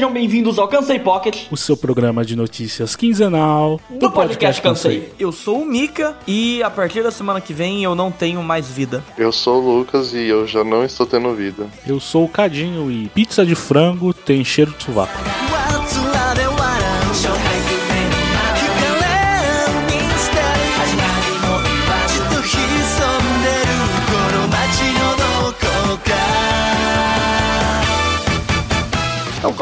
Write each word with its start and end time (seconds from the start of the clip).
Sejam 0.00 0.14
bem-vindos 0.14 0.58
ao 0.58 0.66
Cansei 0.66 0.98
Pocket, 0.98 1.42
o 1.50 1.58
seu 1.58 1.76
programa 1.76 2.24
de 2.24 2.34
notícias 2.34 2.96
quinzenal 2.96 3.78
do, 3.90 3.98
do 3.98 4.10
podcast, 4.10 4.62
podcast 4.62 4.62
Cansei. 4.62 5.12
Eu 5.18 5.30
sou 5.30 5.60
o 5.60 5.66
Mika 5.66 6.16
e 6.26 6.62
a 6.62 6.70
partir 6.70 7.02
da 7.02 7.10
semana 7.10 7.38
que 7.38 7.52
vem 7.52 7.84
eu 7.84 7.94
não 7.94 8.10
tenho 8.10 8.42
mais 8.42 8.66
vida. 8.66 9.04
Eu 9.18 9.30
sou 9.30 9.62
o 9.62 9.76
Lucas 9.76 10.14
e 10.14 10.26
eu 10.26 10.46
já 10.46 10.64
não 10.64 10.82
estou 10.82 11.04
tendo 11.06 11.34
vida. 11.34 11.66
Eu 11.86 12.00
sou 12.00 12.24
o 12.24 12.28
Cadinho 12.28 12.90
e 12.90 13.10
pizza 13.10 13.44
de 13.44 13.54
frango 13.54 14.14
tem 14.14 14.42
cheiro 14.42 14.70
de 14.70 14.84
sovaco. 14.84 15.12
Então, 15.20 15.69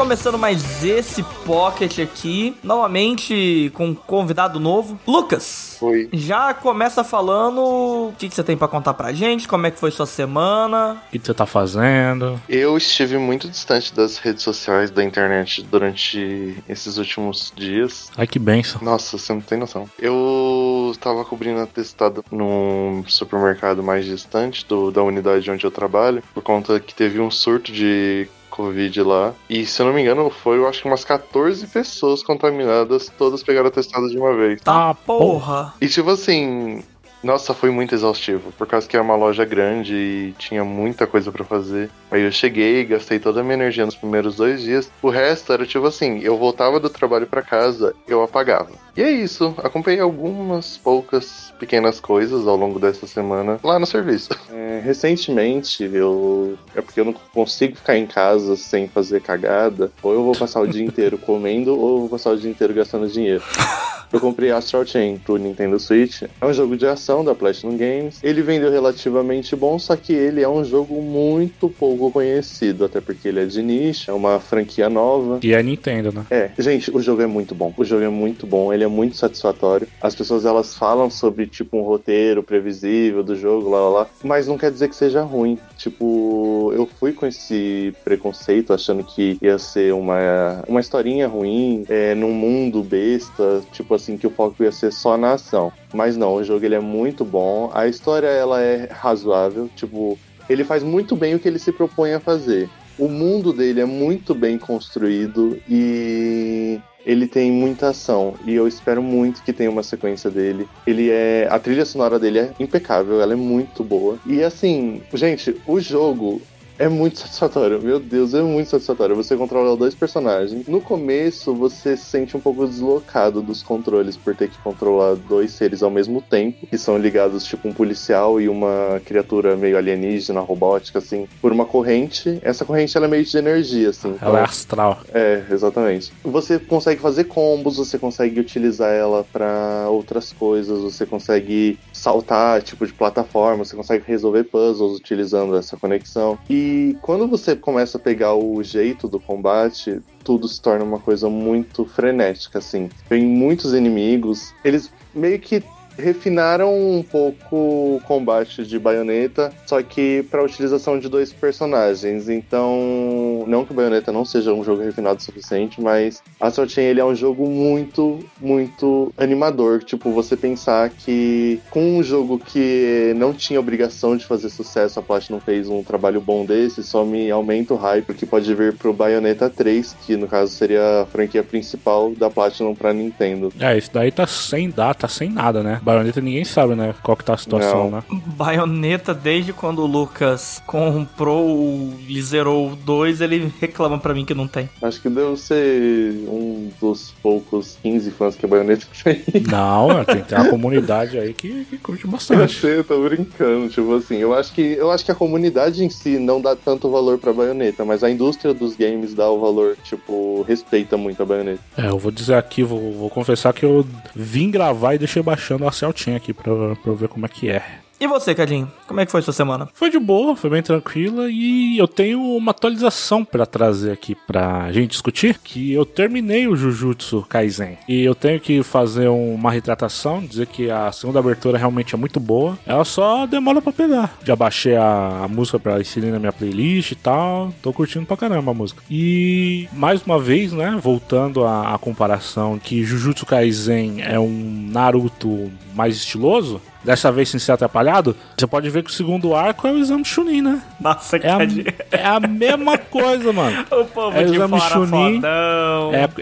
começando 0.09 0.39
mais 0.39 0.83
esse 0.83 1.21
Pocket 1.45 1.99
aqui, 1.99 2.57
novamente 2.63 3.69
com 3.75 3.89
um 3.89 3.93
convidado 3.93 4.59
novo, 4.59 4.99
Lucas. 5.05 5.77
Oi. 5.79 6.09
Já 6.11 6.51
começa 6.51 7.03
falando 7.03 7.61
o 7.61 8.13
que, 8.17 8.27
que 8.27 8.33
você 8.33 8.43
tem 8.43 8.57
para 8.57 8.67
contar 8.67 8.95
pra 8.95 9.13
gente, 9.13 9.47
como 9.47 9.67
é 9.67 9.71
que 9.71 9.79
foi 9.79 9.91
sua 9.91 10.07
semana. 10.07 10.99
O 11.07 11.11
que, 11.11 11.19
que 11.19 11.25
você 11.27 11.33
tá 11.35 11.45
fazendo? 11.45 12.41
Eu 12.49 12.75
estive 12.75 13.19
muito 13.19 13.47
distante 13.47 13.93
das 13.93 14.17
redes 14.17 14.41
sociais, 14.41 14.89
da 14.89 15.03
internet, 15.03 15.61
durante 15.61 16.57
esses 16.67 16.97
últimos 16.97 17.53
dias. 17.55 18.09
Ai, 18.17 18.25
que 18.25 18.39
benção. 18.39 18.81
Nossa, 18.81 19.15
você 19.15 19.31
não 19.31 19.41
tem 19.41 19.59
noção. 19.59 19.87
Eu 19.99 20.89
estava 20.91 21.23
cobrindo 21.23 21.59
atestado 21.59 22.25
num 22.31 23.03
supermercado 23.07 23.83
mais 23.83 24.05
distante 24.05 24.65
do, 24.65 24.89
da 24.89 25.03
unidade 25.03 25.51
onde 25.51 25.63
eu 25.63 25.69
trabalho, 25.69 26.23
por 26.33 26.41
conta 26.41 26.79
que 26.79 26.95
teve 26.95 27.19
um 27.19 27.29
surto 27.29 27.71
de 27.71 28.27
Covid 28.59 29.03
lá. 29.03 29.33
E 29.49 29.65
se 29.65 29.81
eu 29.81 29.85
não 29.85 29.93
me 29.93 30.01
engano, 30.01 30.29
foi 30.29 30.57
eu 30.57 30.67
acho 30.67 30.81
que 30.81 30.87
umas 30.87 31.05
14 31.05 31.65
pessoas 31.67 32.21
contaminadas, 32.21 33.09
todas 33.17 33.41
pegaram 33.41 33.71
testado 33.71 34.09
de 34.09 34.17
uma 34.17 34.35
vez. 34.35 34.59
Tá, 34.61 34.93
porra! 34.93 35.73
E 35.79 35.87
tipo 35.87 36.09
assim, 36.09 36.83
nossa, 37.21 37.53
foi 37.53 37.69
muito 37.69 37.93
exaustivo, 37.93 38.51
por 38.53 38.65
causa 38.65 38.87
que 38.87 38.95
era 38.95 39.03
uma 39.03 39.15
loja 39.15 39.43
grande 39.43 39.93
e 39.93 40.35
tinha 40.37 40.63
muita 40.63 41.05
coisa 41.05 41.31
para 41.31 41.43
fazer. 41.43 41.89
Aí 42.09 42.21
eu 42.23 42.31
cheguei, 42.31 42.83
gastei 42.85 43.19
toda 43.19 43.41
a 43.41 43.43
minha 43.43 43.55
energia 43.55 43.85
nos 43.85 43.95
primeiros 43.95 44.35
dois 44.35 44.61
dias. 44.61 44.89
O 45.01 45.09
resto 45.09 45.51
era 45.51 45.65
tipo 45.65 45.85
assim, 45.85 46.19
eu 46.19 46.37
voltava 46.37 46.79
do 46.79 46.89
trabalho 46.89 47.27
para 47.27 47.41
casa, 47.41 47.93
eu 48.07 48.23
apagava. 48.23 48.71
E 48.95 49.01
é 49.01 49.11
isso, 49.11 49.53
acompanhei 49.57 49.99
algumas 49.99 50.77
poucas 50.77 51.53
pequenas 51.59 51.99
coisas 51.99 52.47
ao 52.47 52.55
longo 52.55 52.79
dessa 52.79 53.05
semana 53.05 53.59
lá 53.63 53.77
no 53.79 53.85
serviço. 53.85 54.29
É, 54.51 54.81
recentemente, 54.83 55.83
eu. 55.83 56.57
É 56.75 56.81
porque 56.81 56.99
eu 56.99 57.05
não 57.05 57.13
consigo 57.13 57.75
ficar 57.75 57.97
em 57.97 58.05
casa 58.05 58.55
sem 58.55 58.87
fazer 58.87 59.21
cagada. 59.21 59.91
Ou 60.01 60.13
eu 60.13 60.23
vou 60.23 60.35
passar 60.35 60.59
o 60.59 60.67
dia 60.67 60.83
inteiro 60.85 61.17
comendo, 61.17 61.77
ou 61.77 61.91
eu 61.91 61.99
vou 62.01 62.09
passar 62.09 62.31
o 62.31 62.37
dia 62.37 62.49
inteiro 62.49 62.73
gastando 62.73 63.07
dinheiro. 63.07 63.43
Eu 64.11 64.19
comprei 64.19 64.51
Astral 64.51 64.85
Chain 64.85 65.19
pro 65.19 65.37
Nintendo 65.37 65.79
Switch. 65.79 66.23
É 66.41 66.45
um 66.45 66.53
jogo 66.53 66.75
de 66.75 66.85
ação 66.87 67.23
da 67.23 67.35
Platinum 67.35 67.77
Games. 67.77 68.19
Ele 68.23 68.41
vendeu 68.41 68.71
relativamente 68.71 69.55
bom, 69.55 69.77
só 69.77 69.95
que 69.95 70.11
ele 70.11 70.41
é 70.41 70.49
um 70.49 70.65
jogo 70.65 70.99
muito 71.01 71.69
pouco 71.69 72.11
conhecido, 72.11 72.85
até 72.85 72.99
porque 72.99 73.27
ele 73.27 73.41
é 73.41 73.45
de 73.45 73.61
nicho, 73.61 74.09
é 74.09 74.13
uma 74.13 74.39
franquia 74.39 74.89
nova. 74.89 75.39
E 75.43 75.53
é 75.53 75.61
Nintendo, 75.61 76.11
né? 76.11 76.25
É, 76.31 76.49
gente, 76.57 76.89
o 76.95 77.01
jogo 77.01 77.21
é 77.21 77.27
muito 77.27 77.53
bom. 77.53 77.71
O 77.77 77.85
jogo 77.85 78.03
é 78.03 78.09
muito 78.09 78.47
bom, 78.47 78.73
ele 78.73 78.83
é 78.83 78.87
muito 78.87 79.15
satisfatório. 79.15 79.87
As 80.01 80.15
pessoas 80.15 80.43
elas 80.43 80.75
falam 80.75 81.09
sobre 81.09 81.45
tipo 81.45 81.77
um 81.77 81.83
roteiro 81.83 82.41
previsível 82.41 83.23
do 83.23 83.35
jogo, 83.35 83.69
lá 83.69 83.79
lá 83.81 83.89
lá, 83.89 84.07
mas 84.23 84.47
não 84.47 84.57
quer 84.57 84.71
dizer 84.71 84.89
que 84.89 84.95
seja 84.95 85.21
ruim. 85.21 85.57
Tipo, 85.77 86.71
eu 86.75 86.87
fui 86.99 87.13
com 87.13 87.27
esse 87.27 87.93
preconceito 88.03 88.73
achando 88.73 89.03
que 89.03 89.37
ia 89.41 89.59
ser 89.59 89.93
uma, 89.93 90.63
uma 90.67 90.79
historinha 90.79 91.27
ruim, 91.27 91.85
é, 91.87 92.15
num 92.15 92.33
mundo 92.33 92.81
besta, 92.83 93.61
tipo 93.71 93.98
assim, 93.99 94.17
que 94.17 94.27
o 94.27 94.31
foco 94.31 94.63
ia 94.63 94.71
ser 94.71 94.91
só 94.91 95.17
na 95.17 95.33
ação. 95.33 95.71
Mas 95.93 96.17
não, 96.17 96.35
o 96.35 96.43
jogo 96.43 96.65
ele 96.65 96.75
é 96.75 96.79
muito 96.79 97.23
bom, 97.23 97.69
a 97.73 97.87
história 97.87 98.27
ela 98.27 98.61
é 98.61 98.89
razoável, 98.91 99.69
tipo, 99.75 100.17
ele 100.49 100.63
faz 100.63 100.81
muito 100.81 101.15
bem 101.15 101.35
o 101.35 101.39
que 101.39 101.47
ele 101.47 101.59
se 101.59 101.71
propõe 101.71 102.13
a 102.13 102.19
fazer. 102.19 102.69
O 102.97 103.07
mundo 103.07 103.53
dele 103.53 103.79
é 103.79 103.85
muito 103.85 104.33
bem 104.35 104.57
construído 104.57 105.57
e 105.69 106.79
ele 107.05 107.27
tem 107.27 107.49
muita 107.51 107.89
ação 107.89 108.33
e 108.45 108.53
eu 108.53 108.67
espero 108.67 109.01
muito 109.01 109.41
que 109.41 109.53
tenha 109.53 109.69
uma 109.69 109.83
sequência 109.83 110.29
dele. 110.29 110.67
Ele 110.85 111.09
é 111.09 111.47
a 111.49 111.57
trilha 111.57 111.85
sonora 111.85 112.19
dele 112.19 112.39
é 112.39 112.53
impecável, 112.59 113.21
ela 113.21 113.33
é 113.33 113.37
muito 113.37 113.83
boa. 113.83 114.19
E 114.25 114.43
assim, 114.43 115.01
gente, 115.13 115.55
o 115.65 115.79
jogo 115.79 116.41
é 116.79 116.87
muito 116.87 117.19
satisfatório, 117.19 117.81
meu 117.81 117.99
Deus, 117.99 118.33
é 118.33 118.41
muito 118.41 118.69
satisfatório. 118.69 119.13
Você 119.13 119.35
controla 119.35 119.75
dois 119.75 119.93
personagens. 119.93 120.65
No 120.65 120.79
começo, 120.79 121.53
você 121.53 121.97
se 121.97 122.05
sente 122.05 122.37
um 122.37 122.39
pouco 122.39 122.65
deslocado 122.65 123.41
dos 123.41 123.61
controles 123.61 124.15
por 124.15 124.33
ter 124.33 124.49
que 124.49 124.57
controlar 124.59 125.15
dois 125.15 125.51
seres 125.51 125.83
ao 125.83 125.91
mesmo 125.91 126.21
tempo, 126.21 126.65
que 126.65 126.77
são 126.77 126.97
ligados, 126.97 127.43
tipo, 127.43 127.67
um 127.67 127.73
policial 127.73 128.39
e 128.39 128.47
uma 128.47 129.01
criatura 129.03 129.57
meio 129.57 129.77
alienígena, 129.77 130.39
robótica, 130.39 130.99
assim, 130.99 131.27
por 131.41 131.51
uma 131.51 131.65
corrente. 131.65 132.39
Essa 132.41 132.63
corrente 132.63 132.95
ela 132.95 133.07
é 133.07 133.09
meio 133.09 133.25
de 133.25 133.37
energia, 133.37 133.89
assim. 133.89 134.15
Ela 134.21 134.29
então, 134.29 134.37
é 134.37 134.43
astral. 134.43 134.99
É, 135.13 135.43
exatamente. 135.51 136.13
Você 136.23 136.57
consegue 136.57 137.01
fazer 137.01 137.25
combos, 137.25 137.75
você 137.75 137.99
consegue 137.99 138.39
utilizar 138.39 138.93
ela 138.93 139.25
para 139.33 139.87
outras 139.89 140.31
coisas, 140.31 140.79
você 140.81 141.05
consegue 141.05 141.77
saltar, 141.91 142.61
tipo, 142.61 142.87
de 142.87 142.93
plataforma, 142.93 143.65
você 143.65 143.75
consegue 143.75 144.05
resolver 144.07 144.45
puzzles 144.45 144.97
utilizando 144.97 145.57
essa 145.57 145.75
conexão. 145.75 146.39
E 146.49 146.68
e 146.69 146.97
quando 147.01 147.27
você 147.27 147.55
começa 147.55 147.97
a 147.97 148.01
pegar 148.01 148.35
o 148.35 148.61
jeito 148.61 149.07
do 149.07 149.19
combate, 149.19 149.99
tudo 150.23 150.47
se 150.47 150.61
torna 150.61 150.85
uma 150.85 150.99
coisa 150.99 151.27
muito 151.27 151.83
frenética, 151.83 152.59
assim. 152.59 152.89
Tem 153.07 153.25
muitos 153.25 153.73
inimigos, 153.73 154.53
eles 154.63 154.91
meio 155.13 155.39
que 155.39 155.63
refinaram 155.99 156.73
um 156.73 157.03
pouco 157.03 157.55
o 157.55 158.01
combate 158.05 158.65
de 158.65 158.79
baioneta, 158.79 159.51
só 159.65 159.81
que 159.81 160.25
para 160.29 160.43
utilização 160.43 160.99
de 160.99 161.09
dois 161.09 161.31
personagens. 161.31 162.29
Então, 162.29 163.43
não 163.47 163.65
que 163.65 163.71
o 163.71 163.75
baioneta 163.75 164.11
não 164.11 164.25
seja 164.25 164.53
um 164.53 164.63
jogo 164.63 164.81
refinado 164.81 165.19
o 165.19 165.23
suficiente, 165.23 165.81
mas 165.81 166.21
Astral 166.39 166.67
Chain 166.67 166.85
ele 166.85 166.99
é 166.99 167.05
um 167.05 167.15
jogo 167.15 167.47
muito, 167.47 168.19
muito 168.39 169.13
animador. 169.17 169.83
Tipo, 169.83 170.11
você 170.11 170.35
pensar 170.35 170.89
que 170.89 171.59
com 171.69 171.97
um 171.97 172.03
jogo 172.03 172.39
que 172.39 173.13
não 173.15 173.33
tinha 173.33 173.59
obrigação 173.59 174.15
de 174.15 174.25
fazer 174.25 174.49
sucesso, 174.49 174.99
a 174.99 175.03
Platinum 175.03 175.39
fez 175.39 175.67
um 175.67 175.83
trabalho 175.83 176.21
bom 176.21 176.45
desse, 176.45 176.83
só 176.83 177.03
me 177.03 177.29
aumenta 177.29 177.73
o 177.73 177.77
hype 177.77 178.13
que 178.13 178.25
pode 178.25 178.53
vir 178.53 178.73
pro 178.73 178.93
Bayonetta 178.93 179.49
3, 179.49 179.95
que 180.05 180.15
no 180.15 180.27
caso 180.27 180.53
seria 180.53 181.01
a 181.01 181.05
franquia 181.05 181.43
principal 181.43 182.11
da 182.11 182.29
Platinum 182.29 182.75
para 182.75 182.93
Nintendo. 182.93 183.51
É, 183.59 183.77
isso 183.77 183.89
daí 183.93 184.11
tá 184.11 184.25
sem 184.25 184.69
data, 184.69 185.07
sem 185.07 185.29
nada, 185.29 185.61
né? 185.61 185.79
Baioneta 185.89 186.21
ninguém 186.21 186.45
sabe, 186.45 186.75
né? 186.75 186.93
Qual 187.01 187.17
que 187.17 187.23
tá 187.23 187.33
a 187.33 187.37
situação, 187.37 187.89
Não. 187.89 187.97
né? 187.97 188.03
Baioneta, 188.27 189.13
desde 189.13 189.51
quando 189.53 189.79
o 189.79 189.85
Lucas 189.85 190.61
comprou 190.65 191.93
e 192.07 192.21
zerou 192.21 192.71
o 192.71 192.75
2, 192.75 193.21
ele 193.21 193.51
reclama 193.59 193.97
pra 193.97 194.13
mim 194.13 194.25
que 194.25 194.33
não 194.33 194.47
tem. 194.47 194.69
Acho 194.81 195.01
que 195.01 195.09
deve 195.09 195.35
ser 195.37 196.13
um 196.27 196.69
dos 196.79 197.13
poucos 197.21 197.77
15 197.81 198.11
fãs 198.11 198.35
que 198.35 198.45
a 198.45 198.49
Baioneta 198.49 198.85
tem. 199.03 199.21
Não, 199.49 199.99
é, 199.99 200.03
tem, 200.05 200.21
tem 200.23 200.37
uma 200.37 200.49
comunidade 200.49 201.17
aí 201.17 201.33
que, 201.33 201.65
que 201.65 201.77
curte 201.77 202.07
bastante. 202.07 202.41
Eu 202.41 202.49
sei, 202.49 202.77
eu 202.79 202.83
tô 202.83 203.01
brincando, 203.03 203.69
tipo 203.69 203.93
assim, 203.95 204.17
eu 204.17 204.33
acho 204.33 204.53
que 204.53 204.61
eu 204.61 204.91
acho 204.91 205.03
que 205.03 205.11
a 205.11 205.15
comunidade 205.15 205.83
em 205.83 205.89
si 205.89 206.17
não 206.19 206.39
dá 206.41 206.55
tanto 206.55 206.89
valor 206.89 207.17
pra 207.17 207.33
baioneta, 207.33 207.83
mas 207.83 208.03
a 208.03 208.09
indústria 208.09 208.53
dos 208.53 208.75
games 208.75 209.13
dá 209.13 209.29
o 209.29 209.39
valor, 209.39 209.77
tipo, 209.83 210.43
respeita 210.47 210.97
muito 210.97 211.21
a 211.21 211.25
baioneta. 211.25 211.59
É, 211.77 211.87
eu 211.87 211.97
vou 211.97 212.11
dizer 212.11 212.35
aqui, 212.35 212.63
vou, 212.63 212.93
vou 212.93 213.09
confessar 213.09 213.53
que 213.53 213.65
eu 213.65 213.85
vim 214.15 214.49
gravar 214.51 214.93
e 214.95 214.97
deixei 214.97 215.21
baixando 215.21 215.67
a 215.67 215.71
Celtinha 215.79 216.17
aqui 216.17 216.33
pra, 216.33 216.43
pra 216.75 216.91
eu 216.91 216.95
ver 216.95 217.07
como 217.07 217.25
é 217.25 217.29
que 217.29 217.49
é. 217.49 217.63
E 218.01 218.07
você, 218.07 218.33
Cadinho? 218.33 218.71
Como 218.87 219.01
é 219.01 219.05
que 219.05 219.11
foi 219.11 219.21
sua 219.21 219.33
semana? 219.33 219.67
Foi 219.73 219.89
de 219.89 219.99
boa, 219.99 220.33
foi 220.33 220.49
bem 220.49 220.63
tranquila 220.63 221.29
e 221.29 221.77
eu 221.77 221.85
tenho 221.85 222.21
uma 222.21 222.51
atualização 222.51 223.25
para 223.25 223.45
trazer 223.45 223.91
aqui 223.91 224.15
pra 224.15 224.71
gente 224.71 224.91
discutir, 224.91 225.37
que 225.43 225.73
eu 225.73 225.85
terminei 225.85 226.47
o 226.47 226.55
Jujutsu 226.55 227.25
Kaisen 227.27 227.77
e 227.89 228.01
eu 228.01 228.15
tenho 228.15 228.39
que 228.39 228.63
fazer 228.63 229.09
uma 229.09 229.51
retratação, 229.51 230.25
dizer 230.25 230.47
que 230.47 230.71
a 230.71 230.89
segunda 230.93 231.19
abertura 231.19 231.57
realmente 231.57 231.93
é 231.93 231.97
muito 231.97 232.21
boa. 232.21 232.57
Ela 232.65 232.85
só 232.85 233.25
demora 233.25 233.61
para 233.61 233.73
pegar. 233.73 234.17
Já 234.23 234.33
baixei 234.33 234.77
a, 234.77 235.25
a 235.25 235.27
música 235.27 235.59
para 235.59 235.81
inserir 235.81 236.11
na 236.11 236.19
minha 236.19 236.31
playlist 236.31 236.93
e 236.93 236.95
tal, 236.95 237.53
tô 237.61 237.73
curtindo 237.73 238.05
pra 238.05 238.15
caramba 238.15 238.51
a 238.51 238.53
música. 238.53 238.81
E 238.89 239.67
mais 239.73 240.01
uma 240.03 240.17
vez, 240.17 240.53
né, 240.53 240.79
voltando 240.81 241.43
à, 241.43 241.75
à 241.75 241.77
comparação 241.77 242.57
que 242.57 242.81
Jujutsu 242.81 243.25
Kaisen 243.25 244.01
é 244.01 244.17
um 244.17 244.69
Naruto 244.71 245.51
mais 245.75 245.97
estiloso, 245.97 246.61
dessa 246.83 247.11
vez 247.11 247.29
sem 247.29 247.39
ser 247.39 247.51
atrapalhado, 247.53 248.15
você 248.37 248.47
pode 248.47 248.69
ver 248.69 248.83
que 248.83 248.89
o 248.89 248.93
segundo 248.93 249.35
arco 249.35 249.67
é 249.67 249.71
o 249.71 249.77
exame 249.77 250.05
Chunin, 250.05 250.41
né? 250.41 250.61
Nossa, 250.79 251.17
É 251.17 251.29
a, 251.29 251.37
cara. 251.37 251.47
é 251.91 252.05
a 252.05 252.19
mesma 252.19 252.77
coisa, 252.77 253.31
mano. 253.33 253.65
O 253.71 253.85
povo 253.85 254.17
É 254.17 254.21
o 254.25 254.33
exame 254.33 254.59
Chunin. 254.61 255.21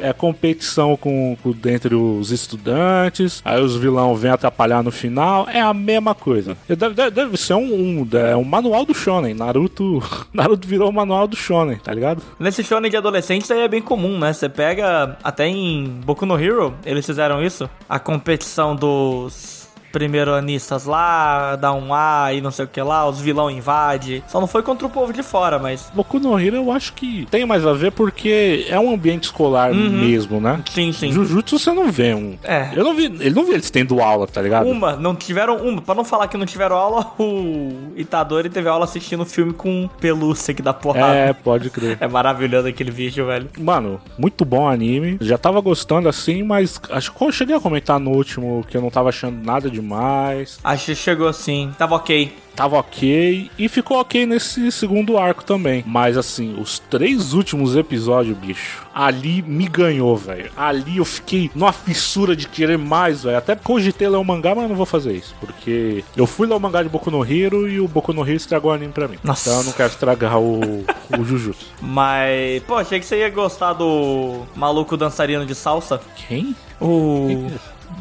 É, 0.02 0.10
é 0.10 0.14
competição 0.14 0.96
com, 0.98 1.38
com 1.42 1.52
dentre 1.52 1.96
os 1.96 2.32
estudantes, 2.32 3.42
aí 3.44 3.62
os 3.62 3.76
vilão 3.76 4.16
vêm 4.16 4.32
atrapalhar 4.32 4.84
no 4.84 4.92
final, 4.92 5.48
é 5.52 5.60
a 5.62 5.74
mesma 5.74 6.14
coisa. 6.16 6.58
Deve, 6.68 6.94
deve- 6.94 7.12
deve 7.12 7.38
ser 7.38 7.54
um, 7.54 7.74
um, 8.02 8.08
é 8.18 8.36
um 8.36 8.44
manual 8.44 8.86
do 8.86 8.94
Shonen. 8.94 9.34
Naruto, 9.34 10.02
Naruto 10.34 10.68
virou 10.68 10.90
o 10.90 10.94
manual 10.94 11.28
do 11.28 11.36
Shonen, 11.36 11.78
tá 11.78 11.94
ligado? 11.94 12.22
Nesse 12.40 12.64
shonen 12.64 12.90
de 12.90 12.98
adolescentes 12.98 13.50
aí 13.52 13.62
é 13.62 13.68
bem 13.68 13.82
comum, 13.82 14.18
né? 14.20 14.34
Você 14.34 14.50
pega, 14.50 15.18
até 15.24 15.48
em 15.48 15.86
Boku 16.06 16.26
no 16.26 16.40
Hero, 16.40 16.74
eles 16.86 17.06
fizeram 17.06 17.44
isso. 17.44 17.70
A 17.90 18.00
competição 18.00 18.76
dos 18.76 19.67
primeiranistas 19.92 20.86
lá, 20.86 21.56
dá 21.56 21.74
um 21.74 21.94
A 21.94 22.34
e 22.34 22.42
não 22.42 22.52
sei 22.52 22.66
o 22.66 22.68
que 22.68 22.82
lá, 22.82 23.08
os 23.08 23.20
vilão 23.20 23.50
invade. 23.50 24.24
Só 24.28 24.40
não 24.40 24.48
foi 24.48 24.64
contra 24.64 24.86
o 24.86 24.90
povo 24.90 25.14
de 25.14 25.24
fora, 25.24 25.60
mas... 25.60 25.92
Boku 25.94 26.20
no 26.20 26.40
Hero 26.40 26.56
eu 26.56 26.72
acho 26.72 26.94
que 26.94 27.28
tem 27.30 27.46
mais 27.46 27.66
a 27.66 27.74
ver 27.74 27.92
porque 27.92 28.66
é 28.70 28.80
um 28.80 28.94
ambiente 28.94 29.26
escolar 29.26 29.74
mesmo, 29.74 30.40
né? 30.40 30.62
Sim, 30.70 30.92
sim. 30.92 31.12
Jujutsu 31.12 31.60
você 31.60 31.72
não 31.72 31.92
vê 31.92 32.14
um. 32.14 32.38
É. 32.44 32.70
Eu 32.76 32.84
não 32.84 32.96
vi, 32.96 33.06
ele 33.06 33.32
não 33.32 33.44
vi 33.44 33.54
eles 33.54 33.70
tendo 33.70 34.02
aula, 34.02 34.28
tá 34.28 34.42
ligado? 34.42 34.68
Uma, 34.68 34.96
não 34.96 35.16
tiveram 35.16 35.58
uma. 35.58 35.82
Pra 35.82 35.96
não 35.96 36.06
falar 36.06 36.28
que 36.28 36.38
não 36.38 36.46
tiveram 36.46 36.76
aula, 36.76 37.12
o 37.20 37.94
Itadori 37.96 38.50
teve 38.50 38.70
aula 38.70 38.86
assistindo 38.86 39.26
filme 39.26 39.54
com 39.54 39.90
pelúcia 40.00 40.54
que 40.54 40.62
dá 40.62 40.74
porrada. 40.74 41.16
É, 41.16 41.34
pode 41.34 41.70
crer. 41.70 41.98
É 42.08 42.08
maravilhoso 42.08 42.68
aquele 42.68 42.92
vídeo, 42.92 43.26
velho. 43.26 43.50
Mano, 43.60 44.00
muito 44.18 44.46
bom 44.46 44.64
o 44.64 44.68
anime. 44.68 45.18
Já 45.20 45.38
tava 45.38 45.60
gostando 45.60 46.08
assim, 46.08 46.44
mas 46.44 46.80
acho 46.92 47.12
que 47.12 47.22
eu 47.22 47.32
cheguei 47.32 47.56
a 47.56 47.60
comentar 47.60 48.00
no 48.00 48.12
último 48.12 48.64
que 48.70 48.78
eu 48.78 48.82
não 48.82 48.90
tava 48.90 49.10
achando 49.10 49.44
nada 49.44 49.70
demais. 49.82 50.60
Acho 50.64 50.86
que 50.86 50.96
chegou 50.96 51.28
assim, 51.28 51.74
tava 51.78 51.96
ok. 51.96 52.34
Tava 52.56 52.78
ok 52.78 53.52
e 53.56 53.70
ficou 53.70 54.00
ok 54.00 54.26
nesse 54.26 54.72
segundo 54.72 55.16
arco 55.16 55.44
também. 55.44 55.84
Mas 55.86 56.18
assim, 56.18 56.56
os 56.60 56.80
três 56.80 57.34
últimos 57.34 57.76
episódios, 57.76 58.36
bicho, 58.36 58.84
ali 58.96 59.44
me 59.44 59.68
ganhou, 59.68 60.18
velho. 60.18 60.50
Ali 60.58 60.98
eu 60.98 61.06
fiquei 61.06 61.52
numa 61.54 61.72
fissura 61.72 62.36
de 62.36 62.48
querer 62.48 62.80
mais, 62.80 63.24
velho. 63.24 63.38
Até 63.38 63.56
cogitei 63.56 64.10
ler 64.10 64.18
o 64.18 64.24
mangá, 64.24 64.56
mas 64.56 64.64
eu 64.64 64.70
não 64.70 64.76
vou 64.76 64.88
fazer 64.88 65.14
isso. 65.14 65.36
Porque 65.40 66.04
eu 66.16 66.26
fui 66.26 66.48
ler 66.48 66.56
o 66.56 66.60
mangá 66.60 66.82
de 66.82 66.90
Boku 66.90 67.12
no 67.12 67.24
Hero 67.24 67.70
e 67.70 67.80
o 67.80 67.88
Boku 67.88 68.12
no 68.12 68.24
Hero 68.24 68.38
estragou 68.38 68.72
o 68.72 68.74
anime 68.74 68.92
pra 68.92 69.08
mim. 69.08 69.20
Nossa. 69.24 69.52
Então 69.52 69.62
eu 69.62 69.66
não 69.66 69.74
quero 69.74 69.90
estragar 69.90 70.40
o, 70.40 70.84
o 71.16 71.24
Jujutsu. 71.24 71.68
Mas, 71.80 72.64
pô, 72.64 72.74
achei 72.74 73.00
que 73.00 73.06
você 73.06 73.20
ia 73.20 73.30
gostar 73.30 73.74
do 73.74 74.48
maluco 74.56 74.98
dançarino 74.98 75.46
de 75.46 75.54
salsa. 75.54 76.02
Quem? 76.28 76.56
O 76.82 77.52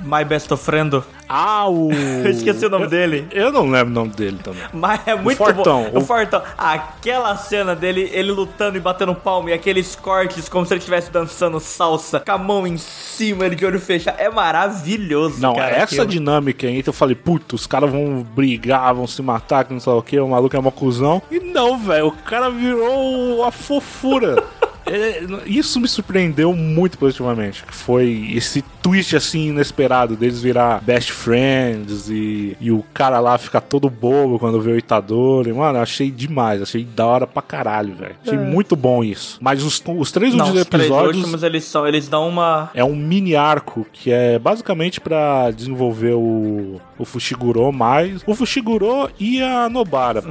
My 0.05 0.25
Best 0.25 0.55
Friend. 0.57 1.03
Ah, 1.29 1.67
o. 1.71 1.91
Eu 1.93 2.31
esqueci 2.31 2.65
o 2.67 2.71
nome 2.71 2.87
dele. 2.87 3.27
Eu 3.33 3.51
não 3.51 3.69
lembro 3.69 3.91
o 3.91 3.95
nome 3.95 4.11
dele 4.13 4.39
também. 4.43 4.63
Mas 4.73 5.01
é 5.07 5.15
muito 5.17 5.37
Fortão, 5.39 5.85
bom. 5.85 5.99
O 5.99 6.03
o- 6.03 6.05
Fortão. 6.05 6.43
Aquela 6.57 7.37
cena 7.37 7.75
dele, 7.75 8.09
ele 8.13 8.31
lutando 8.31 8.77
e 8.77 8.81
batendo 8.81 9.15
palmo, 9.15 9.49
e 9.49 9.53
aqueles 9.53 9.97
cortes 9.97 10.49
como 10.49 10.65
se 10.65 10.73
ele 10.75 10.79
estivesse 10.79 11.11
dançando 11.11 11.59
salsa, 11.59 12.21
com 12.21 12.33
a 12.33 12.39
mão 12.39 12.67
em 12.67 12.77
cima, 12.77 13.47
ele 13.47 13.57
de 13.57 13.67
olho 13.67 13.81
fechado. 13.81 14.17
É 14.21 14.31
maravilhoso, 14.31 15.41
Não, 15.41 15.55
cara. 15.55 15.75
essa 15.77 15.85
aquilo. 16.03 16.07
dinâmica 16.07 16.67
aí, 16.67 16.79
então 16.79 16.91
eu 16.93 16.97
falei, 16.97 17.15
puta, 17.17 17.55
os 17.57 17.67
caras 17.67 17.91
vão 17.91 18.23
brigar, 18.23 18.95
vão 18.95 19.07
se 19.07 19.21
matar, 19.23 19.65
que 19.65 19.73
não 19.73 19.81
sei 19.81 19.93
o 19.93 20.03
que, 20.03 20.19
o 20.21 20.29
maluco 20.29 20.55
é 20.55 20.59
uma 20.59 20.73
cuzão. 20.73 21.21
E 21.31 21.41
não, 21.41 21.79
velho, 21.79 22.09
o 22.09 22.13
cara 22.13 22.51
virou 22.51 23.45
a 23.45 23.51
fofura. 23.51 24.43
É, 24.89 25.21
isso 25.47 25.81
me 25.81 25.89
surpreendeu 25.89 26.53
muito 26.55 26.97
positivamente. 26.97 27.65
Foi 27.67 28.31
esse 28.37 28.65
twist 28.87 29.17
assim 29.17 29.49
inesperado 29.49 30.15
deles 30.15 30.41
virar 30.41 30.81
best 30.81 31.11
friends 31.11 32.09
e, 32.09 32.57
e 32.61 32.71
o 32.71 32.85
cara 32.95 33.19
lá 33.19 33.37
ficar 33.37 33.61
todo 33.61 33.91
bobo 33.91 34.39
quando 34.39 34.61
vê 34.61 34.71
o 34.71 34.79
Itadori. 34.79 35.53
Mano, 35.53 35.81
achei 35.81 36.09
demais, 36.09 36.63
achei 36.63 36.85
da 36.85 37.05
hora 37.05 37.27
pra 37.27 37.43
caralho, 37.43 37.95
velho. 37.97 38.15
Achei 38.25 38.39
muito 38.39 38.77
bom 38.77 39.03
isso. 39.03 39.39
Mas 39.41 39.65
os, 39.65 39.83
os 39.85 40.13
três 40.13 40.35
É. 40.35 40.37
Não, 40.37 40.47
últimos 40.47 40.63
os 40.63 40.69
três 40.69 40.85
episódios. 40.85 41.17
últimos, 41.17 41.43
eles 41.43 41.65
são, 41.65 41.85
eles 41.85 42.07
dão 42.07 42.29
uma... 42.29 42.71
É 42.75 42.85
um 42.85 42.95
mini 42.95 43.35
arco 43.35 43.85
que 43.93 44.13
é 44.13 44.39
basicamente 44.39 45.01
pra 45.01 45.51
desenvolver 45.51 46.13
o, 46.13 46.81
o 46.97 47.05
Fushiguro 47.05 47.73
mais. 47.73 48.23
O 48.25 48.37
Fushiguro 48.37 49.11
e 49.19 49.43
a 49.43 49.69
Nobara, 49.69 50.23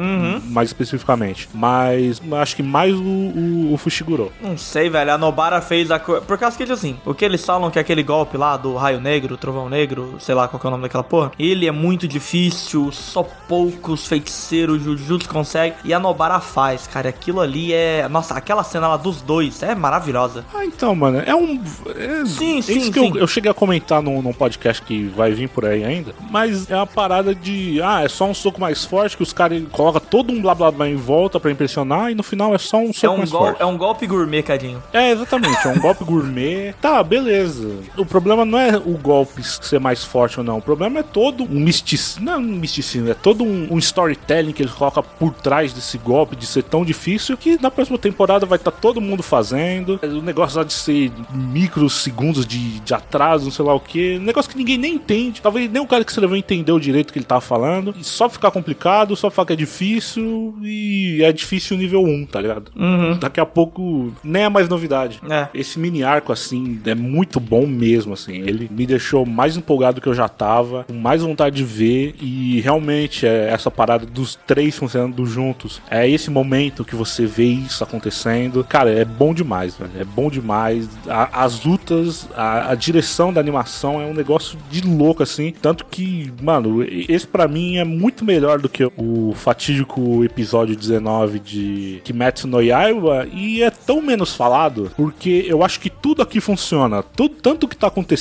mais 0.45 0.69
especificamente. 0.69 1.49
Mas 1.53 2.21
acho 2.39 2.55
que 2.55 2.63
mais 2.63 2.95
o, 2.95 3.03
o, 3.03 3.73
o 3.73 3.77
Fushiguro. 3.77 4.31
Não 4.41 4.57
sei, 4.57 4.89
velho. 4.89 5.11
A 5.11 5.17
Nobara 5.17 5.59
fez 5.59 5.91
a 5.91 5.99
coisa. 5.99 6.21
Por 6.21 6.37
causa 6.37 6.55
que, 6.55 6.71
assim, 6.71 6.95
o 7.05 7.13
que 7.13 7.25
eles 7.25 7.43
falam 7.43 7.69
que 7.69 7.77
é 7.77 7.81
aquele 7.81 8.03
golpe 8.03 8.37
lá 8.37 8.44
do 8.57 8.75
Raio 8.75 9.01
Negro, 9.01 9.35
Trovão 9.37 9.67
Negro, 9.69 10.15
sei 10.19 10.33
lá 10.35 10.47
qual 10.47 10.59
que 10.59 10.65
é 10.65 10.69
o 10.69 10.71
nome 10.71 10.83
daquela 10.83 11.03
porra. 11.03 11.31
Ele 11.39 11.67
é 11.67 11.71
muito 11.71 12.07
difícil, 12.07 12.91
só 12.91 13.23
poucos 13.47 14.05
feiticeiros 14.07 14.81
Jujutsu 14.83 15.27
conseguem. 15.29 15.73
E 15.83 15.93
a 15.93 15.99
Nobara 15.99 16.39
faz, 16.39 16.87
cara. 16.87 17.09
Aquilo 17.09 17.41
ali 17.41 17.73
é. 17.73 18.07
Nossa, 18.09 18.33
aquela 18.35 18.63
cena 18.63 18.87
lá 18.87 18.97
dos 18.97 19.21
dois 19.21 19.61
é 19.63 19.73
maravilhosa. 19.73 20.43
Ah, 20.53 20.65
então, 20.65 20.93
mano, 20.95 21.21
é 21.25 21.33
um. 21.35 21.61
É, 21.95 22.25
Sim, 22.25 22.59
é 22.59 22.61
sim, 22.61 22.77
isso 22.77 22.91
que 22.91 22.99
sim. 22.99 23.11
Eu, 23.13 23.17
eu 23.21 23.27
cheguei 23.27 23.49
a 23.49 23.53
comentar 23.53 24.01
num, 24.01 24.21
num 24.21 24.33
podcast 24.33 24.81
que 24.81 25.05
vai 25.07 25.31
vir 25.31 25.47
por 25.49 25.65
aí 25.65 25.83
ainda. 25.83 26.13
Mas 26.29 26.69
é 26.69 26.75
uma 26.75 26.87
parada 26.87 27.33
de. 27.33 27.81
Ah, 27.81 28.03
é 28.03 28.07
só 28.09 28.25
um 28.25 28.33
soco 28.33 28.59
mais 28.59 28.83
forte 28.83 29.15
que 29.15 29.23
os 29.23 29.31
caras 29.31 29.63
colocam 29.71 30.01
todo 30.01 30.31
um 30.33 30.41
blá 30.41 30.53
blá 30.53 30.71
blá 30.71 30.89
em 30.89 30.95
volta 30.95 31.39
pra 31.39 31.51
impressionar 31.51 32.11
e 32.11 32.15
no 32.15 32.23
final 32.23 32.53
é 32.53 32.57
só 32.57 32.77
um 32.77 32.89
É 32.89 32.93
soco 32.93 33.13
um, 33.13 33.17
mais 33.19 33.31
forte. 33.31 33.61
é 33.61 33.65
um 33.65 33.77
golpe 33.77 34.05
gourmet, 34.07 34.43
cadinho. 34.43 34.81
É, 34.91 35.11
exatamente, 35.11 35.65
é 35.65 35.69
um 35.71 35.79
golpe 35.79 36.03
gourmet. 36.03 36.73
Tá, 36.81 37.01
beleza. 37.03 37.69
O 37.97 38.05
problema 38.05 38.34
não 38.43 38.59
é 38.59 38.75
o 38.75 38.97
golpe 38.97 39.41
ser 39.43 39.79
mais 39.79 40.03
forte 40.03 40.39
ou 40.39 40.43
não. 40.43 40.57
O 40.57 40.61
problema 40.61 40.99
é 40.99 41.03
todo 41.03 41.43
um 41.43 41.59
misticismo. 41.59 42.25
Não 42.25 42.33
é 42.33 42.37
um 42.37 42.41
misticismo, 42.41 43.09
é 43.09 43.13
todo 43.13 43.43
um, 43.43 43.67
um 43.71 43.77
storytelling 43.77 44.51
que 44.51 44.63
eles 44.63 44.73
colocam 44.73 45.03
por 45.19 45.33
trás 45.33 45.71
desse 45.71 45.97
golpe 45.97 46.35
de 46.35 46.45
ser 46.45 46.63
tão 46.63 46.83
difícil 46.83 47.37
que 47.37 47.61
na 47.61 47.69
próxima 47.69 47.97
temporada 47.97 48.45
vai 48.45 48.57
estar 48.57 48.71
todo 48.71 48.99
mundo 48.99 49.21
fazendo. 49.21 49.99
O 50.03 50.21
negócio 50.21 50.57
lá 50.57 50.63
de 50.63 50.73
ser 50.73 51.11
microsegundos 51.33 52.45
de, 52.45 52.79
de 52.79 52.93
atraso, 52.93 53.45
não 53.45 53.51
sei 53.51 53.63
lá 53.63 53.73
o 53.73 53.79
que. 53.79 54.17
Um 54.17 54.23
negócio 54.23 54.49
que 54.49 54.57
ninguém 54.57 54.77
nem 54.77 54.95
entende. 54.95 55.41
Talvez 55.41 55.71
nem 55.71 55.81
o 55.81 55.87
cara 55.87 56.03
que 56.03 56.11
escreveu 56.11 56.35
entendeu 56.35 56.79
direito 56.79 57.09
o 57.09 57.13
que 57.13 57.19
ele 57.19 57.25
tava 57.25 57.41
falando. 57.41 57.93
E 57.97 58.03
só 58.03 58.27
ficar 58.27 58.51
complicado, 58.51 59.15
só 59.15 59.29
falar 59.29 59.47
que 59.47 59.53
é 59.53 59.55
difícil 59.55 60.55
e 60.63 61.21
é 61.23 61.31
difícil 61.31 61.77
nível 61.77 62.03
1, 62.03 62.25
tá 62.25 62.41
ligado? 62.41 62.71
Daqui 63.19 63.39
a 63.39 63.45
pouco 63.45 64.11
nem 64.23 64.43
é 64.43 64.49
mais 64.49 64.67
novidade. 64.67 65.21
É. 65.29 65.47
Esse 65.53 65.79
mini 65.79 66.03
arco, 66.03 66.31
assim, 66.31 66.79
é 66.85 66.95
muito 66.95 67.39
bom 67.39 67.65
mesmo, 67.65 68.13
assim. 68.13 68.24
Ele 68.31 68.69
me 68.71 68.85
deixou 68.85 69.25
mais 69.25 69.55
empolgado 69.57 69.95
do 69.95 70.01
que 70.01 70.07
eu 70.07 70.13
já 70.13 70.27
tava, 70.27 70.83
com 70.85 70.93
mais 70.93 71.21
vontade 71.21 71.55
de 71.57 71.63
ver. 71.63 72.15
E 72.21 72.59
realmente, 72.61 73.25
é 73.25 73.49
essa 73.49 73.69
parada 73.71 74.05
dos 74.05 74.35
três 74.47 74.77
funcionando 74.77 75.25
juntos. 75.25 75.81
É 75.89 76.09
esse 76.09 76.29
momento 76.29 76.83
que 76.85 76.95
você 76.95 77.25
vê 77.25 77.45
isso 77.45 77.83
acontecendo. 77.83 78.63
Cara, 78.67 78.89
é 78.91 79.05
bom 79.05 79.33
demais, 79.33 79.75
velho. 79.75 79.91
É 79.99 80.03
bom 80.03 80.29
demais. 80.29 80.87
A- 81.07 81.43
as 81.43 81.63
lutas, 81.63 82.27
a, 82.35 82.71
a 82.71 82.75
direção 82.75 83.31
da 83.33 83.39
animação 83.39 84.01
é 84.01 84.05
um 84.05 84.13
negócio 84.13 84.57
de 84.69 84.81
louco, 84.81 85.23
assim. 85.23 85.51
Tanto 85.61 85.85
que, 85.85 86.31
mano, 86.41 86.83
esse 86.83 87.25
pra 87.27 87.47
mim 87.47 87.77
é 87.77 87.83
muito 87.83 88.23
melhor 88.25 88.59
do 88.59 88.69
que 88.69 88.83
o 88.97 89.33
fatídico 89.35 90.23
episódio 90.23 90.75
19 90.75 91.39
de 91.39 92.01
Kimetsu 92.03 92.47
no 92.47 92.61
Yaiba. 92.61 93.27
E 93.33 93.61
é 93.63 93.69
tão 93.69 94.01
menos 94.01 94.35
falado, 94.35 94.91
porque 94.95 95.45
eu 95.47 95.63
acho 95.63 95.79
que 95.79 95.89
tudo 95.89 96.21
aqui 96.21 96.39
funciona. 96.41 97.01
Tudo, 97.01 97.35
tanto 97.41 97.67
que 97.67 97.75
tá 97.75 97.87
acontecendo, 97.87 98.14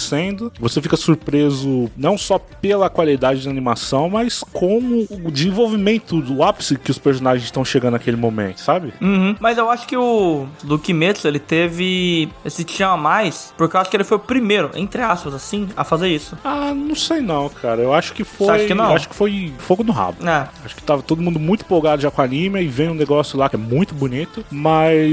você 0.58 0.80
fica 0.80 0.96
surpreso 0.96 1.90
não 1.96 2.16
só 2.16 2.38
pela 2.38 2.88
qualidade 2.88 3.44
da 3.44 3.50
animação, 3.50 4.10
mas 4.10 4.42
com 4.52 5.06
o 5.10 5.30
desenvolvimento 5.30 6.20
do 6.20 6.42
ápice 6.42 6.76
que 6.76 6.90
os 6.90 6.98
personagens 6.98 7.44
estão 7.44 7.64
chegando 7.64 7.92
naquele 7.92 8.16
momento, 8.16 8.58
sabe? 8.58 8.92
Uhum. 9.00 9.36
Mas 9.40 9.58
eu 9.58 9.70
acho 9.70 9.86
que 9.86 9.96
o 9.96 10.46
do 10.62 10.78
Kimetsu, 10.78 11.28
ele 11.28 11.38
teve 11.38 12.28
esse 12.44 12.64
tchan 12.64 12.88
a 12.88 12.96
mais, 12.96 13.52
porque 13.56 13.76
eu 13.76 13.80
acho 13.80 13.90
que 13.90 13.96
ele 13.96 14.04
foi 14.04 14.16
o 14.16 14.20
primeiro, 14.20 14.70
entre 14.74 15.02
aspas, 15.02 15.34
assim, 15.34 15.68
a 15.76 15.84
fazer 15.84 16.08
isso. 16.08 16.36
Ah, 16.44 16.72
não 16.74 16.94
sei 16.94 17.20
não, 17.20 17.48
cara. 17.48 17.80
Eu 17.80 17.92
acho 17.92 18.12
que 18.12 18.24
foi. 18.24 18.46
Você 18.46 18.52
acha 18.52 18.66
que 18.66 18.74
não? 18.74 18.90
eu 18.90 18.96
acho 18.96 19.08
que 19.08 19.14
foi 19.14 19.52
fogo 19.58 19.84
no 19.84 19.92
rabo. 19.92 20.26
É. 20.26 20.48
Acho 20.64 20.76
que 20.76 20.82
tava 20.82 21.02
todo 21.02 21.22
mundo 21.22 21.38
muito 21.38 21.64
empolgado 21.64 22.02
já 22.02 22.10
com 22.10 22.20
o 22.20 22.24
anime 22.24 22.62
e 22.62 22.68
vem 22.68 22.88
um 22.88 22.94
negócio 22.94 23.38
lá 23.38 23.48
que 23.48 23.56
é 23.56 23.58
muito 23.58 23.94
bonito, 23.94 24.44
mas 24.50 25.12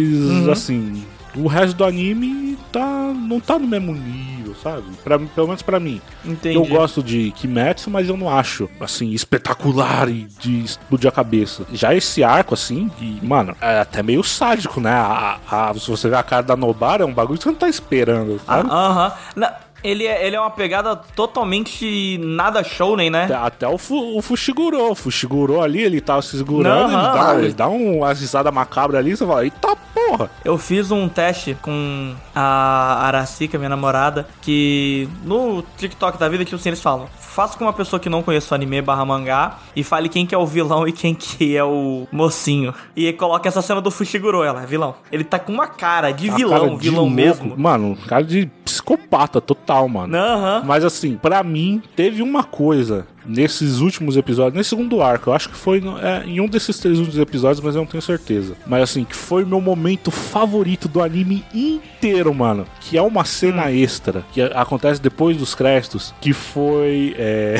assim, 0.49 1.03
o 1.35 1.47
resto 1.47 1.75
do 1.77 1.85
anime 1.85 2.57
tá 2.71 3.13
não 3.13 3.39
tá 3.39 3.57
no 3.59 3.67
mesmo 3.67 3.93
nível, 3.93 4.55
sabe? 4.61 4.83
Pra, 5.03 5.17
pelo 5.19 5.47
menos 5.47 5.61
pra 5.61 5.79
mim. 5.79 6.01
Entendi. 6.25 6.55
Eu 6.55 6.65
gosto 6.65 7.01
de 7.03 7.31
Kimetsu, 7.31 7.89
mas 7.89 8.07
eu 8.09 8.17
não 8.17 8.29
acho, 8.29 8.69
assim, 8.79 9.11
espetacular 9.11 10.09
e 10.09 10.27
de 10.39 10.63
explodir 10.63 11.07
a 11.09 11.11
cabeça. 11.11 11.65
Já 11.73 11.93
esse 11.95 12.23
arco, 12.23 12.53
assim, 12.53 12.89
que, 12.97 13.19
mano, 13.25 13.55
é 13.61 13.79
até 13.79 14.01
meio 14.03 14.23
sádico, 14.23 14.79
né? 14.81 14.91
A, 14.91 15.37
a- 15.49 15.73
se 15.73 15.89
você 15.89 16.09
ver 16.09 16.15
a 16.17 16.23
cara 16.23 16.43
da 16.43 16.55
Nobara, 16.55 17.03
é 17.03 17.05
um 17.05 17.13
bagulho 17.13 17.37
que 17.37 17.43
você 17.43 17.49
não 17.51 17.57
tá 17.57 17.69
esperando, 17.69 18.39
Ah, 18.47 18.55
sabe? 18.57 18.69
Aham. 18.69 19.13
Na- 19.35 19.53
Ele 19.83 20.05
é, 20.05 20.25
ele 20.25 20.35
é 20.35 20.39
uma 20.39 20.51
pegada 20.51 20.95
totalmente 20.95 22.17
nada 22.19 22.63
shounen, 22.63 23.09
né? 23.09 23.29
Até, 23.41 23.67
o, 23.67 23.77
fu, 23.77 24.17
o 24.17 24.21
Fushiguro. 24.21 24.91
O 24.91 24.95
Fushiguro 24.95 25.61
ali, 25.61 25.81
ele 25.81 25.99
tava 26.01 26.21
se 26.21 26.37
segurando, 26.37 26.91
ele, 26.93 27.01
dá, 27.01 27.35
ele 27.37 27.53
dá 27.53 27.67
uma 27.67 28.13
risada 28.13 28.51
macabra 28.51 28.99
ali, 28.99 29.15
você 29.15 29.25
fala, 29.25 29.43
eita 29.43 29.75
porra! 29.93 30.29
Eu 30.43 30.57
fiz 30.57 30.91
um 30.91 31.07
teste 31.07 31.57
com 31.61 32.13
a 32.35 33.05
Aracica, 33.07 33.57
minha 33.57 33.69
namorada, 33.69 34.27
que 34.41 35.07
no 35.23 35.63
TikTok 35.77 36.17
da 36.17 36.27
vida, 36.29 36.43
tipo 36.45 36.55
assim, 36.57 36.69
eles 36.69 36.81
falam: 36.81 37.07
faça 37.19 37.57
com 37.57 37.65
uma 37.65 37.73
pessoa 37.73 37.99
que 37.99 38.09
não 38.09 38.21
conhece 38.23 38.51
o 38.51 38.55
anime 38.55 38.81
barra 38.81 39.05
mangá 39.05 39.59
e 39.75 39.83
fale 39.83 40.09
quem 40.09 40.25
que 40.25 40.35
é 40.35 40.37
o 40.37 40.45
vilão 40.45 40.87
e 40.87 40.91
quem 40.91 41.13
que 41.15 41.55
é 41.55 41.63
o 41.63 42.07
mocinho. 42.11 42.73
E 42.95 43.11
coloque 43.13 43.47
essa 43.47 43.61
cena 43.61 43.81
do 43.81 43.91
Fushiguro, 43.91 44.43
ela 44.43 44.63
é 44.63 44.65
vilão. 44.65 44.95
Ele 45.11 45.23
tá 45.23 45.39
com 45.39 45.51
uma 45.51 45.67
cara 45.67 46.11
de 46.11 46.29
A 46.29 46.35
vilão, 46.35 46.59
cara 46.59 46.69
de 46.71 46.77
vilão 46.77 47.03
louco. 47.03 47.15
mesmo. 47.15 47.55
Mano, 47.57 47.97
cara 48.07 48.23
de 48.23 48.49
psicopata 48.81 49.39
total, 49.39 49.87
mano. 49.87 50.15
Aham. 50.17 50.63
Mas 50.65 50.83
assim, 50.83 51.15
pra 51.15 51.43
mim, 51.43 51.81
teve 51.95 52.21
uma 52.21 52.43
coisa 52.43 53.05
nesses 53.25 53.79
últimos 53.79 54.17
episódios, 54.17 54.55
nesse 54.55 54.69
segundo 54.71 55.01
arco, 55.01 55.29
eu 55.29 55.33
acho 55.33 55.49
que 55.49 55.55
foi 55.55 55.79
no- 55.79 55.97
é, 55.99 56.23
em 56.25 56.39
um 56.41 56.47
desses 56.47 56.79
três 56.79 56.97
últimos 56.97 57.19
episódios, 57.19 57.61
mas 57.63 57.75
eu 57.75 57.81
não 57.81 57.85
tenho 57.87 58.01
certeza. 58.01 58.55
Mas 58.65 58.81
assim, 58.83 59.03
que 59.03 59.15
foi 59.15 59.43
o 59.43 59.47
meu 59.47 59.61
momento 59.61 60.09
favorito 60.09 60.87
do 60.87 61.01
anime 61.01 61.45
inteiro, 61.53 62.33
mano. 62.33 62.65
Que 62.79 62.97
é 62.97 63.01
uma 63.01 63.23
cena 63.23 63.71
extra 63.71 64.25
que 64.33 64.41
acontece 64.41 64.99
depois 65.01 65.37
dos 65.37 65.53
créditos, 65.53 66.13
que 66.19 66.33
foi. 66.33 67.15
É... 67.17 67.57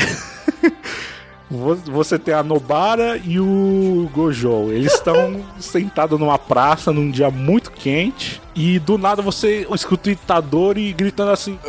Vo- 1.51 1.75
Você 1.75 2.17
tem 2.17 2.33
a 2.33 2.41
Nobara 2.41 3.17
e 3.17 3.39
o 3.39 4.09
Gojo. 4.13 4.71
Eles 4.71 4.93
estão 4.93 5.43
sentados 5.59 6.17
numa 6.19 6.39
praça 6.39 6.91
num 6.93 7.11
dia 7.11 7.29
muito 7.29 7.71
quente. 7.71 8.41
E 8.55 8.79
do 8.79 8.97
nada 8.97 9.21
você 9.21 9.67
escuta 9.73 10.09
o 10.09 10.11
Itadori 10.13 10.91
gritando 10.93 11.31
assim. 11.31 11.59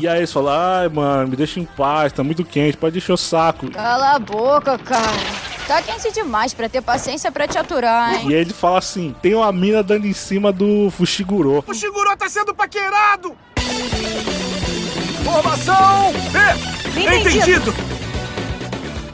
E 0.00 0.08
aí 0.08 0.18
eles 0.18 0.32
falam, 0.32 0.52
ai 0.52 0.88
mano, 0.88 1.28
me 1.28 1.36
deixa 1.36 1.60
em 1.60 1.64
paz, 1.64 2.12
tá 2.12 2.24
muito 2.24 2.44
quente, 2.44 2.76
pode 2.76 2.94
deixar 2.94 3.14
o 3.14 3.16
saco. 3.16 3.70
Cala 3.70 4.16
a 4.16 4.18
boca, 4.18 4.76
cara. 4.78 5.42
Tá 5.68 5.80
quente 5.80 6.12
demais 6.12 6.52
pra 6.52 6.68
ter 6.68 6.82
paciência 6.82 7.30
pra 7.30 7.46
te 7.46 7.56
aturar, 7.56 8.14
hein? 8.20 8.28
E 8.30 8.34
aí 8.34 8.40
ele 8.40 8.52
fala 8.52 8.78
assim: 8.78 9.14
tem 9.22 9.32
uma 9.34 9.52
mina 9.52 9.80
dando 9.80 10.04
em 10.06 10.12
cima 10.12 10.50
do 10.52 10.90
Fushiguro. 10.90 11.62
O 11.68 11.72
Shiguro 11.72 12.16
tá 12.16 12.28
sendo 12.28 12.52
paquerado! 12.52 13.36
Formação 15.24 16.12
B! 16.32 17.00
Entendido. 17.00 17.74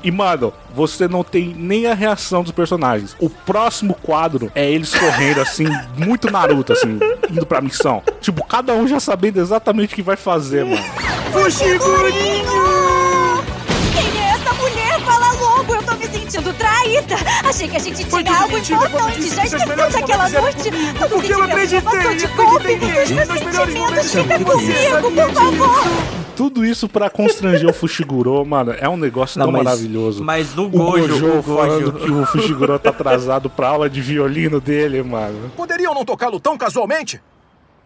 E 0.02 0.10
mano, 0.10 0.52
você 0.74 1.08
não 1.08 1.24
tem 1.24 1.54
nem 1.56 1.86
a 1.86 1.94
reação 1.94 2.42
dos 2.42 2.52
personagens. 2.52 3.16
O 3.18 3.28
próximo 3.28 3.94
quadro 3.94 4.50
é 4.54 4.70
eles 4.70 4.94
correndo 4.94 5.40
assim, 5.40 5.66
muito 5.96 6.30
Naruto, 6.30 6.72
assim, 6.72 6.98
indo 7.30 7.44
pra 7.44 7.60
missão. 7.60 8.02
Tipo, 8.20 8.44
cada 8.44 8.72
um 8.74 8.86
já 8.86 9.00
sabendo 9.00 9.40
exatamente 9.40 9.92
o 9.92 9.96
que 9.96 10.02
vai 10.02 10.16
fazer, 10.16 10.64
mano. 10.64 10.82
Quem 11.32 12.87
sentindo 16.30 16.52
traída. 16.54 17.16
Achei 17.44 17.68
que 17.68 17.76
a 17.76 17.80
gente 17.80 17.96
tinha 18.04 18.08
tudo 18.08 18.30
algo 18.34 18.58
importante. 18.58 19.28
Já 19.30 19.42
que 19.42 19.48
seus 19.48 19.62
esqueceu 19.62 19.90
daquela 19.90 20.28
noite? 20.28 20.70
Todo 20.98 21.08
Porque 21.10 21.32
eu 21.32 21.38
sentimento 21.38 21.68
já 21.68 21.82
passou 21.82 21.98
de 22.00 22.06
acreditei, 22.06 22.36
golpe. 22.44 22.56
acreditei 22.56 23.02
Os 23.02 23.10
meus 23.10 23.28
Nos 23.28 23.44
melhores 23.44 23.66
sentimentos, 23.66 23.74
momentos 23.74 24.10
fica 24.10 24.34
eu 24.34 25.02
comigo, 25.02 25.12
por 25.12 25.34
favor. 25.34 25.84
Tudo 26.36 26.64
isso 26.64 26.88
pra 26.88 27.10
constranger 27.10 27.68
o 27.68 27.72
Fushiguro, 27.72 28.44
mano, 28.46 28.72
é 28.78 28.88
um 28.88 28.96
negócio 28.96 29.38
Não, 29.40 29.46
tão 29.46 29.52
mas- 29.52 29.64
maravilhoso. 29.64 30.22
mas 30.22 30.54
no 30.54 30.66
o 30.66 30.68
Gojo, 30.68 31.08
Gojo, 31.08 31.26
o 31.26 31.42
Gojo. 31.42 31.56
falando 31.56 31.92
que 31.94 32.10
o 32.12 32.26
Fushiguro 32.26 32.78
tá 32.78 32.90
atrasado 32.90 33.50
pra 33.50 33.68
aula 33.70 33.90
de 33.90 34.00
violino 34.00 34.60
dele, 34.60 35.02
mano. 35.02 35.50
Poderiam 35.56 35.92
não 35.94 36.04
tocá-lo 36.04 36.38
tão 36.38 36.56
casualmente? 36.56 37.20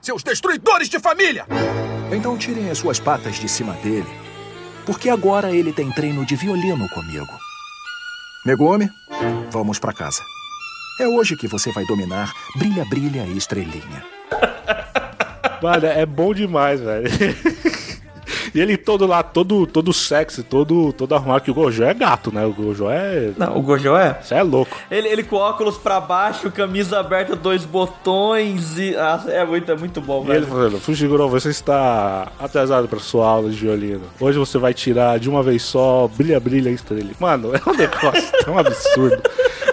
Seus 0.02 0.22
destruidores 0.22 0.88
de 0.90 0.98
família! 0.98 1.46
Então 2.10 2.36
tirem 2.36 2.68
as 2.70 2.76
suas 2.76 3.00
patas 3.00 3.36
de 3.36 3.48
cima 3.48 3.72
dele, 3.82 4.04
porque 4.84 5.08
agora 5.08 5.50
ele 5.50 5.72
tem 5.72 5.90
treino 5.90 6.26
de 6.26 6.36
violino 6.36 6.86
comigo. 6.90 7.32
Megumi, 8.44 8.90
vamos 9.52 9.78
pra 9.78 9.92
casa. 9.92 10.20
É 11.00 11.06
hoje 11.06 11.36
que 11.36 11.46
você 11.46 11.70
vai 11.70 11.84
dominar 11.84 12.32
Brilha, 12.56 12.84
Brilha 12.86 13.24
e 13.24 13.36
Estrelinha. 13.36 14.04
Mano, 15.62 15.86
é 15.86 16.04
bom 16.04 16.34
demais, 16.34 16.80
velho. 16.80 17.08
E 18.54 18.60
ele 18.60 18.76
todo 18.76 19.06
lá, 19.06 19.22
todo, 19.22 19.66
todo 19.66 19.92
sexy, 19.92 20.42
todo, 20.42 20.92
todo 20.92 21.14
arrumado, 21.14 21.42
que 21.42 21.50
o 21.50 21.54
Gojo 21.54 21.82
é 21.82 21.94
gato, 21.94 22.32
né? 22.34 22.44
O 22.44 22.52
Gojo 22.52 22.88
é. 22.90 23.30
Não, 23.38 23.56
o 23.56 23.62
Gojo 23.62 23.96
é? 23.96 24.18
Você 24.22 24.34
é 24.34 24.42
louco. 24.42 24.76
Ele, 24.90 25.08
ele 25.08 25.22
com 25.22 25.36
óculos 25.36 25.76
pra 25.78 26.00
baixo, 26.00 26.50
camisa 26.50 27.00
aberta, 27.00 27.34
dois 27.34 27.64
botões 27.64 28.78
e. 28.78 28.94
Ah, 28.96 29.22
é 29.28 29.44
muito, 29.44 29.70
é 29.72 29.76
muito 29.76 30.00
bom, 30.00 30.20
E 30.26 30.30
ele 30.30 30.40
velho. 30.40 30.46
falando, 30.46 30.80
Fushiguro, 30.80 31.28
você 31.28 31.48
está 31.50 32.28
atrasado 32.38 32.88
pra 32.88 32.98
sua 32.98 33.26
aula 33.26 33.48
de 33.50 33.56
violino. 33.56 34.02
Hoje 34.20 34.38
você 34.38 34.58
vai 34.58 34.74
tirar 34.74 35.18
de 35.18 35.28
uma 35.30 35.42
vez 35.42 35.62
só 35.62 36.08
brilha, 36.14 36.38
brilha, 36.38 36.70
estrela. 36.70 37.10
Mano, 37.18 37.52
é 37.54 37.70
um 37.70 37.72
negócio 37.76 38.32
tão 38.44 38.58
absurdo. 38.58 39.22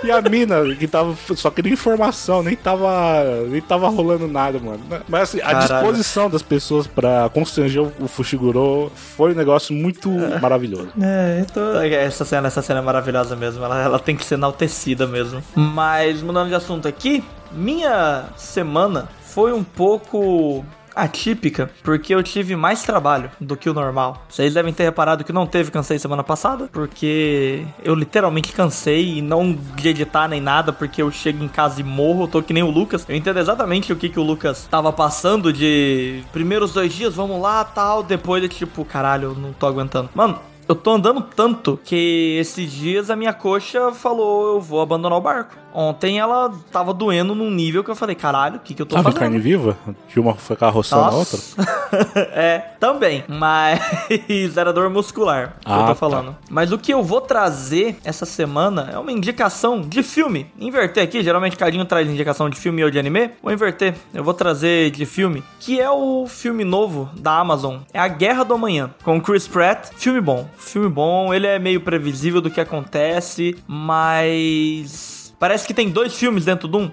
E 0.03 0.11
a 0.11 0.21
mina 0.21 0.75
que 0.75 0.87
tava 0.87 1.15
só 1.35 1.49
queria 1.51 1.73
informação, 1.73 2.41
nem 2.41 2.55
tava, 2.55 3.23
nem 3.47 3.61
tava 3.61 3.89
rolando 3.89 4.27
nada, 4.27 4.59
mano. 4.59 4.79
Mas 5.07 5.23
assim, 5.23 5.39
a 5.39 5.51
Caralho. 5.51 5.67
disposição 5.67 6.29
das 6.29 6.41
pessoas 6.41 6.87
pra 6.87 7.29
constranger 7.33 7.83
o 7.99 8.07
Fushiguro 8.07 8.91
foi 8.95 9.33
um 9.33 9.35
negócio 9.35 9.73
muito 9.75 10.09
maravilhoso. 10.41 10.89
É, 11.01 11.39
então. 11.41 11.81
Essa 11.81 12.23
cena, 12.23 12.47
essa 12.47 12.61
cena 12.61 12.79
é 12.79 12.83
maravilhosa 12.83 13.35
mesmo. 13.35 13.63
Ela, 13.63 13.83
ela 13.83 13.99
tem 13.99 14.15
que 14.15 14.23
ser 14.23 14.35
enaltecida 14.35 15.05
mesmo. 15.05 15.43
Mas, 15.55 16.21
mudando 16.21 16.49
de 16.49 16.55
assunto 16.55 16.87
aqui, 16.87 17.23
minha 17.51 18.25
semana 18.35 19.09
foi 19.21 19.51
um 19.51 19.63
pouco 19.63 20.63
atípica, 21.01 21.69
porque 21.83 22.13
eu 22.13 22.21
tive 22.23 22.55
mais 22.55 22.83
trabalho 22.83 23.31
do 23.39 23.55
que 23.55 23.69
o 23.69 23.73
normal. 23.73 24.25
Vocês 24.29 24.53
devem 24.53 24.73
ter 24.73 24.83
reparado 24.83 25.23
que 25.23 25.33
não 25.33 25.45
teve 25.45 25.71
cansei 25.71 25.99
semana 25.99 26.23
passada, 26.23 26.69
porque 26.71 27.65
eu 27.83 27.95
literalmente 27.95 28.51
cansei 28.51 29.17
e 29.17 29.21
não 29.21 29.53
de 29.53 29.89
editar 29.89 30.27
nem 30.27 30.41
nada, 30.41 30.71
porque 30.71 31.01
eu 31.01 31.11
chego 31.11 31.43
em 31.43 31.47
casa 31.47 31.81
e 31.81 31.83
morro, 31.83 32.23
eu 32.23 32.27
tô 32.27 32.41
que 32.41 32.53
nem 32.53 32.63
o 32.63 32.69
Lucas. 32.69 33.05
Eu 33.07 33.15
entendo 33.15 33.39
exatamente 33.39 33.91
o 33.91 33.95
que, 33.95 34.09
que 34.09 34.19
o 34.19 34.23
Lucas 34.23 34.67
tava 34.69 34.91
passando 34.91 35.51
de 35.51 36.23
primeiros 36.31 36.73
dois 36.73 36.93
dias, 36.93 37.13
vamos 37.13 37.41
lá, 37.41 37.63
tal, 37.63 38.03
depois 38.03 38.43
é 38.43 38.47
tipo, 38.47 38.83
caralho, 38.85 39.29
eu 39.29 39.35
não 39.35 39.53
tô 39.53 39.67
aguentando. 39.67 40.09
Mano, 40.13 40.39
eu 40.69 40.75
tô 40.75 40.91
andando 40.91 41.21
tanto 41.35 41.79
que 41.83 42.37
esses 42.39 42.71
dias 42.71 43.09
a 43.09 43.15
minha 43.15 43.33
coxa 43.33 43.91
falou, 43.91 44.53
eu 44.55 44.61
vou 44.61 44.79
abandonar 44.81 45.17
o 45.17 45.21
barco. 45.21 45.55
Ontem 45.71 46.17
ela 46.19 46.51
tava 46.71 46.91
doendo 46.95 47.35
num 47.35 47.51
nível 47.51 47.83
que 47.83 47.91
eu 47.91 47.95
falei, 47.95 48.15
caralho, 48.15 48.55
o 48.55 48.59
que 48.59 48.73
que 48.73 48.81
eu 48.81 48.87
tô 48.87 48.95
Tava 48.95 49.03
fazendo? 49.11 49.19
carne 49.19 49.37
viva? 49.39 49.77
Que 50.07 50.19
uma 50.19 50.33
foi 50.33 50.55
carroçando 50.55 51.03
a 51.03 51.11
outra? 51.11 51.39
é, 52.33 52.57
também. 52.79 53.23
Mas 53.27 53.79
era 54.57 54.73
dor 54.73 54.89
muscular 54.89 55.57
que 55.63 55.69
eu 55.69 55.73
Ah, 55.75 55.79
tô 55.81 55.85
tá. 55.87 55.95
falando. 55.95 56.35
Mas 56.49 56.71
o 56.71 56.77
que 56.77 56.91
eu 56.91 57.03
vou 57.03 57.21
trazer 57.21 57.97
essa 58.03 58.25
semana 58.25 58.89
é 58.91 58.97
uma 58.97 59.11
indicação 59.11 59.79
de 59.81 60.01
filme. 60.01 60.47
Inverter 60.59 61.03
aqui, 61.03 61.21
geralmente 61.21 61.55
Cadinho 61.55 61.85
traz 61.85 62.09
indicação 62.09 62.49
de 62.49 62.57
filme 62.57 62.83
ou 62.83 62.89
de 62.89 62.97
anime. 62.97 63.29
Vou 63.41 63.53
inverter. 63.53 63.93
Eu 64.11 64.23
vou 64.23 64.33
trazer 64.33 64.89
de 64.89 65.05
filme, 65.05 65.43
que 65.59 65.79
é 65.79 65.89
o 65.89 66.25
filme 66.27 66.63
novo 66.63 67.09
da 67.13 67.37
Amazon. 67.37 67.77
É 67.93 67.99
A 67.99 68.07
Guerra 68.07 68.43
do 68.43 68.55
Amanhã, 68.55 68.89
com 69.03 69.21
Chris 69.21 69.47
Pratt. 69.47 69.89
Filme 69.97 70.19
bom. 70.19 70.47
Filme 70.59 70.89
bom. 70.89 71.33
Ele 71.33 71.47
é 71.47 71.57
meio 71.57 71.81
previsível 71.81 72.41
do 72.41 72.51
que 72.51 72.61
acontece, 72.61 73.57
mas. 73.65 75.33
Parece 75.39 75.65
que 75.65 75.73
tem 75.73 75.89
dois 75.89 76.13
filmes 76.15 76.45
dentro 76.45 76.67
de 76.67 76.77
um. 76.77 76.91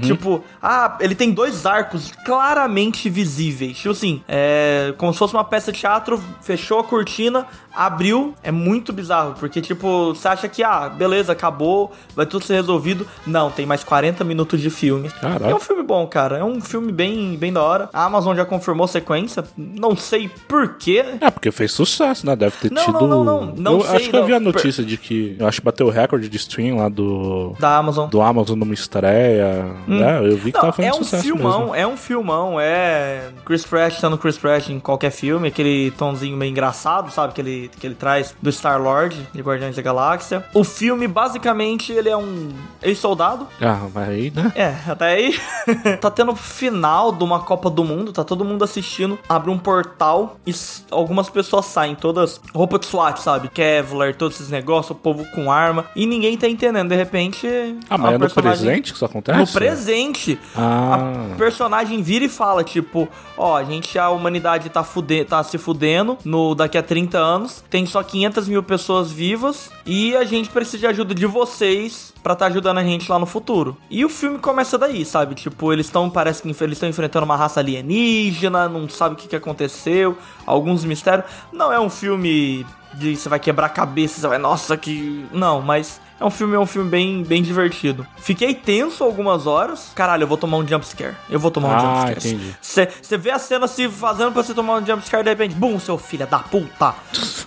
Tipo, 0.00 0.42
ah, 0.62 0.96
ele 1.00 1.14
tem 1.14 1.30
dois 1.32 1.64
arcos 1.64 2.12
claramente 2.24 3.08
visíveis. 3.08 3.76
Tipo 3.78 3.90
assim, 3.90 4.22
é 4.28 4.92
como 4.98 5.12
se 5.12 5.18
fosse 5.18 5.34
uma 5.34 5.44
peça 5.44 5.70
de 5.72 5.78
teatro, 5.78 6.20
fechou 6.42 6.80
a 6.80 6.84
cortina, 6.84 7.46
abriu. 7.74 8.34
É 8.42 8.50
muito 8.50 8.92
bizarro, 8.92 9.34
porque, 9.38 9.60
tipo, 9.60 10.14
você 10.14 10.26
acha 10.28 10.48
que, 10.48 10.62
ah, 10.62 10.88
beleza, 10.88 11.32
acabou, 11.32 11.92
vai 12.14 12.26
tudo 12.26 12.44
ser 12.44 12.54
resolvido. 12.54 13.06
Não, 13.26 13.50
tem 13.50 13.66
mais 13.66 13.84
40 13.84 14.24
minutos 14.24 14.60
de 14.60 14.70
filme. 14.70 15.08
Caralho. 15.10 15.52
É 15.52 15.54
um 15.54 15.60
filme 15.60 15.82
bom, 15.82 16.06
cara. 16.06 16.38
É 16.38 16.44
um 16.44 16.60
filme 16.60 16.90
bem, 16.90 17.36
bem 17.36 17.52
da 17.52 17.62
hora. 17.62 17.88
A 17.92 18.04
Amazon 18.04 18.36
já 18.36 18.44
confirmou 18.44 18.88
sequência. 18.88 19.44
Não 19.56 19.96
sei 19.96 20.28
porquê. 20.48 21.04
É, 21.20 21.30
porque 21.30 21.50
fez 21.52 21.72
sucesso, 21.72 22.26
né? 22.26 22.34
Deve 22.34 22.56
ter 22.56 22.72
Não, 22.72 22.84
tido. 22.84 23.00
não, 23.00 23.08
não, 23.08 23.24
não. 23.24 23.54
Não 23.56 23.72
eu 23.74 23.80
sei, 23.82 23.96
acho 23.96 24.10
que 24.10 24.16
eu 24.16 24.24
vi 24.26 24.34
a 24.34 24.40
não. 24.40 24.52
notícia 24.52 24.84
de 24.84 24.96
que. 24.96 25.36
Eu 25.38 25.46
acho 25.46 25.60
que 25.60 25.64
bateu 25.64 25.86
o 25.86 25.90
recorde 25.90 26.28
de 26.28 26.36
stream 26.36 26.76
lá 26.78 26.88
do. 26.88 27.54
Da 27.60 27.76
Amazon. 27.76 28.08
Do 28.08 28.20
Amazon 28.20 28.58
numa 28.58 28.74
estreia. 28.74 29.67
Né? 29.86 30.18
Eu 30.20 30.36
vi 30.36 30.50
que 30.52 30.56
Não, 30.58 30.60
tava 30.62 30.72
fazendo 30.72 30.92
é 30.92 30.94
um 30.94 31.04
sucesso 31.04 31.22
filmão, 31.22 31.58
mesmo. 31.60 31.74
é 31.74 31.86
um 31.86 31.96
filmão, 31.96 32.60
é 32.60 33.28
Chris 33.44 33.64
Pratt 33.64 33.94
sendo 34.00 34.16
Chris 34.18 34.38
Pratt 34.38 34.68
em 34.68 34.78
qualquer 34.80 35.10
filme, 35.10 35.48
aquele 35.48 35.90
tonzinho 35.92 36.36
meio 36.36 36.50
engraçado, 36.50 37.10
sabe, 37.12 37.32
que 37.34 37.40
ele, 37.40 37.70
que 37.78 37.86
ele 37.86 37.94
traz 37.94 38.34
do 38.40 38.50
Star-Lord, 38.50 39.16
de 39.32 39.40
Guardiões 39.42 39.76
da 39.76 39.82
Galáxia. 39.82 40.44
O 40.54 40.64
filme, 40.64 41.06
basicamente, 41.08 41.92
ele 41.92 42.08
é 42.08 42.16
um 42.16 42.50
ex-soldado, 42.82 43.46
Ah, 43.60 43.86
mas 43.94 44.08
aí, 44.08 44.32
né? 44.34 44.52
é, 44.54 44.74
até 44.90 45.06
aí. 45.14 45.38
tá 46.00 46.10
tendo 46.10 46.34
final 46.34 47.12
de 47.12 47.22
uma 47.24 47.40
Copa 47.40 47.68
do 47.70 47.84
Mundo, 47.84 48.12
tá 48.12 48.24
todo 48.24 48.44
mundo 48.44 48.64
assistindo. 48.64 49.18
Abre 49.28 49.50
um 49.50 49.58
portal 49.58 50.36
e 50.46 50.52
algumas 50.90 51.28
pessoas 51.28 51.66
saem, 51.66 51.94
todas 51.94 52.40
roupa 52.54 52.78
de 52.78 52.86
SWAT, 52.86 53.18
sabe? 53.20 53.48
Kevlar, 53.48 54.14
todos 54.14 54.36
esses 54.36 54.50
negócios, 54.50 54.90
o 54.90 54.94
povo 54.94 55.24
com 55.34 55.50
arma. 55.50 55.86
E 55.94 56.06
ninguém 56.06 56.36
tá 56.36 56.48
entendendo. 56.48 56.88
De 56.88 56.96
repente. 56.96 57.46
Ah, 57.90 57.98
mas 57.98 58.10
é 58.10 58.18
no 58.18 58.20
personagem- 58.20 58.64
presente 58.66 58.90
que 58.92 58.96
isso 58.96 59.04
acontece? 59.04 59.38
No 59.38 59.46
presente. 59.58 60.38
Ah. 60.56 61.32
A 61.32 61.36
personagem 61.36 62.02
vira 62.02 62.24
e 62.24 62.28
fala, 62.28 62.64
tipo, 62.64 63.08
ó, 63.36 63.56
a 63.56 63.64
gente, 63.64 63.98
a 63.98 64.10
humanidade 64.10 64.68
tá, 64.68 64.82
fude 64.82 65.24
tá 65.24 65.42
se 65.42 65.58
fudendo 65.58 66.18
no, 66.24 66.54
daqui 66.54 66.78
a 66.78 66.82
30 66.82 67.18
anos, 67.18 67.64
tem 67.68 67.86
só 67.86 68.02
500 68.02 68.48
mil 68.48 68.62
pessoas 68.62 69.10
vivas 69.10 69.70
e 69.84 70.16
a 70.16 70.24
gente 70.24 70.48
precisa 70.48 70.78
de 70.78 70.86
ajuda 70.86 71.14
de 71.14 71.26
vocês 71.26 72.12
pra 72.22 72.34
tá 72.34 72.46
ajudando 72.46 72.78
a 72.78 72.84
gente 72.84 73.10
lá 73.10 73.18
no 73.18 73.26
futuro. 73.26 73.76
E 73.90 74.04
o 74.04 74.08
filme 74.08 74.38
começa 74.38 74.76
daí, 74.76 75.04
sabe? 75.04 75.34
Tipo, 75.34 75.72
eles 75.72 75.86
estão, 75.86 76.10
parece 76.10 76.42
que 76.42 76.48
eles 76.48 76.76
estão 76.76 76.88
enfrentando 76.88 77.24
uma 77.24 77.36
raça 77.36 77.60
alienígena, 77.60 78.68
não 78.68 78.88
sabe 78.88 79.14
o 79.14 79.18
que, 79.18 79.28
que 79.28 79.36
aconteceu, 79.36 80.16
alguns 80.44 80.84
mistérios. 80.84 81.26
Não 81.52 81.72
é 81.72 81.80
um 81.80 81.88
filme 81.88 82.66
de 82.94 83.16
você 83.16 83.28
vai 83.28 83.38
quebrar 83.38 83.66
a 83.66 83.70
cabeça, 83.70 84.20
você 84.20 84.28
vai, 84.28 84.38
nossa, 84.38 84.76
que. 84.76 85.26
Não, 85.32 85.60
mas 85.60 86.00
é 86.20 86.24
um 86.24 86.30
filme, 86.30 86.54
é 86.56 86.58
um 86.58 86.66
filme 86.66 86.90
bem, 86.90 87.22
bem 87.22 87.42
divertido. 87.42 88.06
Fiquei 88.16 88.54
tenso 88.54 89.04
algumas 89.04 89.46
horas. 89.46 89.92
Caralho, 89.94 90.24
eu 90.24 90.26
vou 90.26 90.36
tomar 90.36 90.56
um 90.58 90.66
jumpscare. 90.66 91.14
Eu 91.30 91.38
vou 91.38 91.50
tomar 91.50 91.68
um 91.68 91.72
Ah, 91.72 92.06
jumpscare. 92.10 92.34
entendi. 92.34 92.56
Você 92.60 93.16
vê 93.16 93.30
a 93.30 93.38
cena 93.38 93.66
se 93.66 93.88
fazendo 93.88 94.32
pra 94.32 94.42
você 94.42 94.52
tomar 94.54 94.74
um 94.82 94.86
jumpscare 94.86 95.22
de 95.22 95.30
repente, 95.30 95.54
bum, 95.54 95.78
seu 95.78 95.96
filho 95.98 96.26
da 96.26 96.38
puta. 96.40 96.94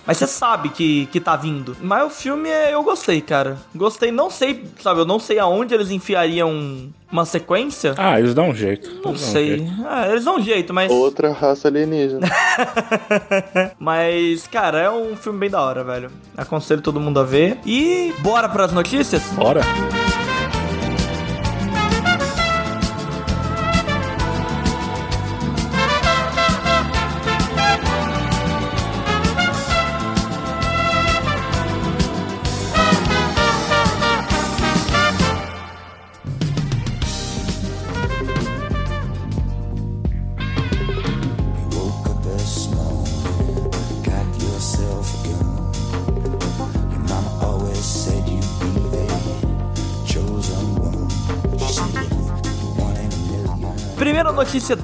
Mas 0.06 0.16
você 0.18 0.26
sabe 0.26 0.70
que, 0.70 1.06
que 1.06 1.20
tá 1.20 1.36
vindo. 1.36 1.76
Mas 1.80 2.04
o 2.06 2.10
filme 2.10 2.48
é, 2.48 2.74
eu 2.74 2.82
gostei, 2.82 3.20
cara. 3.20 3.58
Gostei, 3.74 4.10
não 4.10 4.30
sei, 4.30 4.64
sabe, 4.80 5.00
eu 5.00 5.04
não 5.06 5.18
sei 5.18 5.38
aonde 5.38 5.74
eles 5.74 5.90
enfiariam 5.90 6.88
uma 7.12 7.24
sequência. 7.26 7.94
Ah, 7.98 8.18
eles 8.18 8.34
dão 8.34 8.48
um 8.48 8.54
jeito. 8.54 8.88
Não 9.04 9.10
Eles 9.12 9.22
um 9.22 9.32
sei. 9.32 9.46
jeito. 9.58 9.72
Ah, 9.86 10.08
eles 10.08 10.24
dão 10.24 10.36
um 10.36 10.42
jeito, 10.42 10.72
mas. 10.72 10.90
Outra 10.90 11.30
raça 11.30 11.68
alienígena. 11.68 12.26
Mas, 13.78 14.46
cara, 14.46 14.78
é 14.80 14.90
um 14.90 15.16
filme 15.16 15.38
bem 15.38 15.50
da 15.50 15.60
hora, 15.60 15.82
velho. 15.84 16.10
Aconselho 16.36 16.80
todo 16.80 17.00
mundo 17.00 17.20
a 17.20 17.24
ver. 17.24 17.58
E 17.66 18.12
bora 18.20 18.48
pras 18.48 18.72
notícias? 18.72 19.22
Bora. 19.34 19.60